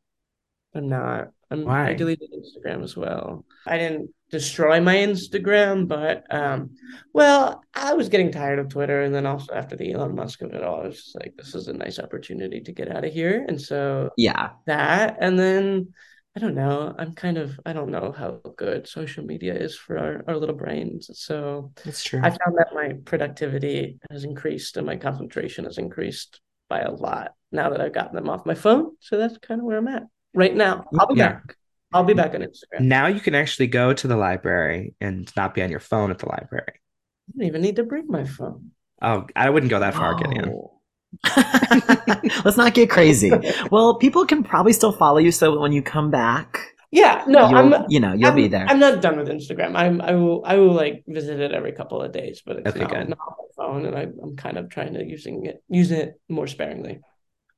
I'm 0.75 0.89
not. 0.89 1.33
I'm, 1.51 1.65
Why? 1.65 1.91
I 1.91 1.95
deleted 1.95 2.31
Instagram 2.33 2.83
as 2.83 2.97
well. 2.97 3.45
I 3.67 3.79
didn't 3.79 4.11
destroy 4.31 4.81
my 4.81 4.97
Instagram, 4.97 5.89
but 5.89 6.25
um, 6.35 6.77
well, 7.15 7.63
I 7.75 7.95
was 7.95 8.09
getting 8.09 8.31
tired 8.33 8.59
of 8.59 8.69
Twitter, 8.69 9.03
and 9.03 9.15
then 9.15 9.27
also 9.27 9.55
after 9.55 9.77
the 9.77 9.93
Elon 9.93 10.15
Musk 10.15 10.43
of 10.43 10.53
it 10.53 10.63
all, 10.63 10.83
I 10.83 10.87
was 10.89 10.97
just 10.97 11.17
like, 11.17 11.35
this 11.37 11.55
is 11.55 11.69
a 11.69 11.73
nice 11.73 11.99
opportunity 11.99 12.61
to 12.61 12.73
get 12.73 12.95
out 12.95 13.05
of 13.05 13.13
here, 13.13 13.45
and 13.49 13.61
so 13.61 14.11
Yeah. 14.17 14.51
that, 14.67 15.17
and 15.21 15.39
then 15.39 15.95
I 16.37 16.41
don't 16.41 16.55
know. 16.55 16.95
I'm 16.97 17.15
kind 17.15 17.37
of 17.37 17.59
I 17.67 17.73
don't 17.73 17.91
know 17.91 18.13
how 18.13 18.41
good 18.57 18.87
social 18.87 19.25
media 19.25 19.55
is 19.55 19.77
for 19.77 19.99
our, 19.99 20.25
our 20.29 20.37
little 20.37 20.55
brains. 20.55 21.11
So 21.15 21.73
That's 21.85 22.05
true. 22.05 22.21
I 22.23 22.31
found 22.31 22.57
that 22.59 22.69
my 22.75 22.93
productivity 23.05 23.99
has 24.11 24.23
increased 24.23 24.77
and 24.77 24.87
my 24.87 24.97
concentration 24.97 25.65
has 25.65 25.79
increased 25.79 26.41
by 26.69 26.83
a 26.83 26.93
lot 26.93 27.33
now 27.51 27.71
that 27.71 27.81
I've 27.81 27.95
gotten 27.95 28.15
them 28.15 28.29
off 28.29 28.47
my 28.47 28.55
phone. 28.55 28.93
So 29.01 29.17
that's 29.17 29.39
kind 29.39 29.61
of 29.61 29.65
where 29.65 29.79
I'm 29.79 29.89
at 29.89 30.05
right 30.35 30.55
now. 30.55 30.85
I'll 30.99 31.07
be 31.07 31.19
Yeah. 31.19 31.29
back. 31.33 31.57
I'll 31.93 32.05
be 32.05 32.15
back 32.15 32.35
on 32.35 32.43
Instagram. 32.43 32.81
Now 32.81 33.07
you 33.07 33.21
can 33.21 33.35
actually 33.35 33.69
go 33.69 33.95
to 33.95 34.07
the 34.07 34.17
library 34.17 34.95
and 35.01 35.31
not 35.37 35.55
be 35.55 35.63
on 35.63 35.71
your 35.71 35.81
phone 35.81 36.11
at 36.11 36.19
the 36.19 36.29
library. 36.29 36.75
I 36.75 37.33
don't 37.39 37.47
even 37.47 37.63
need 37.63 37.77
to 37.77 37.83
bring 37.83 38.07
my 38.09 38.25
phone. 38.25 38.73
Oh, 39.01 39.27
I 39.35 39.49
wouldn't 39.49 39.71
go 39.71 39.81
that 39.81 39.95
far, 39.95 40.15
Gideon. 40.17 40.51
Oh. 40.51 40.81
Let's 42.45 42.57
not 42.59 42.75
get 42.75 42.91
crazy. 42.91 43.33
Well, 43.71 43.95
people 43.97 44.27
can 44.27 44.43
probably 44.43 44.73
still 44.73 44.93
follow 44.93 45.19
you, 45.19 45.31
so 45.33 45.59
when 45.59 45.73
you 45.73 45.83
come 45.83 46.11
back, 46.11 46.59
Yeah, 46.91 47.25
no, 47.27 47.49
you'll, 47.49 47.75
I'm. 47.75 47.85
you 47.89 48.01
know, 48.01 48.13
you'll 48.13 48.31
I'm, 48.31 48.37
be 48.37 48.49
there. 48.49 48.67
I'm 48.69 48.79
not 48.79 49.01
done 49.01 49.17
with 49.19 49.29
Instagram. 49.29 49.75
I'm. 49.77 50.01
I 50.03 50.13
will. 50.13 50.43
I 50.45 50.57
will 50.57 50.73
like 50.73 51.05
visit 51.07 51.41
it 51.41 51.53
every 51.53 51.73
couple 51.73 52.03
of 52.03 52.13
days, 52.13 52.43
but 52.45 52.57
it's 52.59 52.69
Okay, 52.69 52.81
not, 52.81 52.91
good. 52.91 53.09
not 53.11 53.19
on 53.19 53.35
my 53.39 53.49
phone, 53.57 53.87
and 53.87 53.97
I, 53.97 54.03
I'm 54.23 54.37
kind 54.37 54.57
of 54.59 54.69
trying 54.69 54.95
to 54.95 55.05
using 55.05 55.47
it 55.47 55.63
use 55.69 55.91
it 55.91 56.21
more 56.29 56.47
sparingly. 56.47 57.01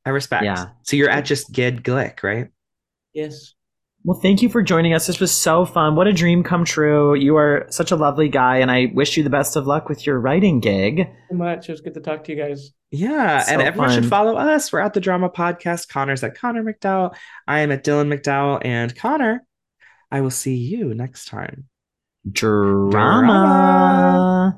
I 0.05 0.11
respect. 0.11 0.45
Yeah. 0.45 0.71
So 0.83 0.97
you're 0.97 1.11
at 1.11 1.25
just 1.25 1.53
Gid 1.53 1.83
Glick, 1.83 2.23
right? 2.23 2.49
Yes. 3.13 3.55
Well, 4.03 4.19
thank 4.19 4.41
you 4.41 4.49
for 4.49 4.63
joining 4.63 4.95
us. 4.95 5.07
This 5.07 5.21
was 5.21 5.31
so 5.31 5.67
fun. 5.67 5.95
What 5.95 6.07
a 6.07 6.13
dream 6.13 6.43
come 6.43 6.65
true. 6.65 7.15
You 7.15 7.37
are 7.37 7.67
such 7.69 7.91
a 7.91 7.97
lovely 7.97 8.31
guy, 8.31 8.57
and 8.57 8.71
I 8.71 8.91
wish 8.95 9.17
you 9.17 9.23
the 9.23 9.29
best 9.29 9.57
of 9.57 9.67
luck 9.67 9.91
with 9.91 10.07
your 10.07 10.19
writing 10.19 10.61
gig. 10.61 11.07
So 11.29 11.37
much. 11.37 11.69
It 11.69 11.73
was 11.73 11.83
good 11.83 11.93
to 11.95 12.01
talk 12.01 12.25
to 12.25 12.33
you 12.33 12.39
guys. 12.39 12.73
Yeah, 12.91 13.45
and 13.47 13.61
everyone 13.61 13.91
fun. 13.91 14.01
should 14.03 14.09
follow 14.09 14.37
us. 14.37 14.73
We're 14.73 14.81
at 14.81 14.95
the 14.95 15.01
Drama 15.01 15.29
Podcast. 15.29 15.89
Connor's 15.89 16.25
at 16.25 16.35
Connor 16.35 16.65
McDowell. 16.65 17.15
I 17.47 17.61
am 17.61 17.71
at 17.73 17.85
Dylan 17.85 18.13
McDowell. 18.13 18.65
And 18.65 18.97
Connor, 18.97 19.45
I 20.11 20.23
will 20.23 20.31
see 20.31 20.57
you 20.57 20.95
next 20.95 21.27
time. 21.27 21.69
Drama. 22.31 22.91
Drama. 22.91 24.41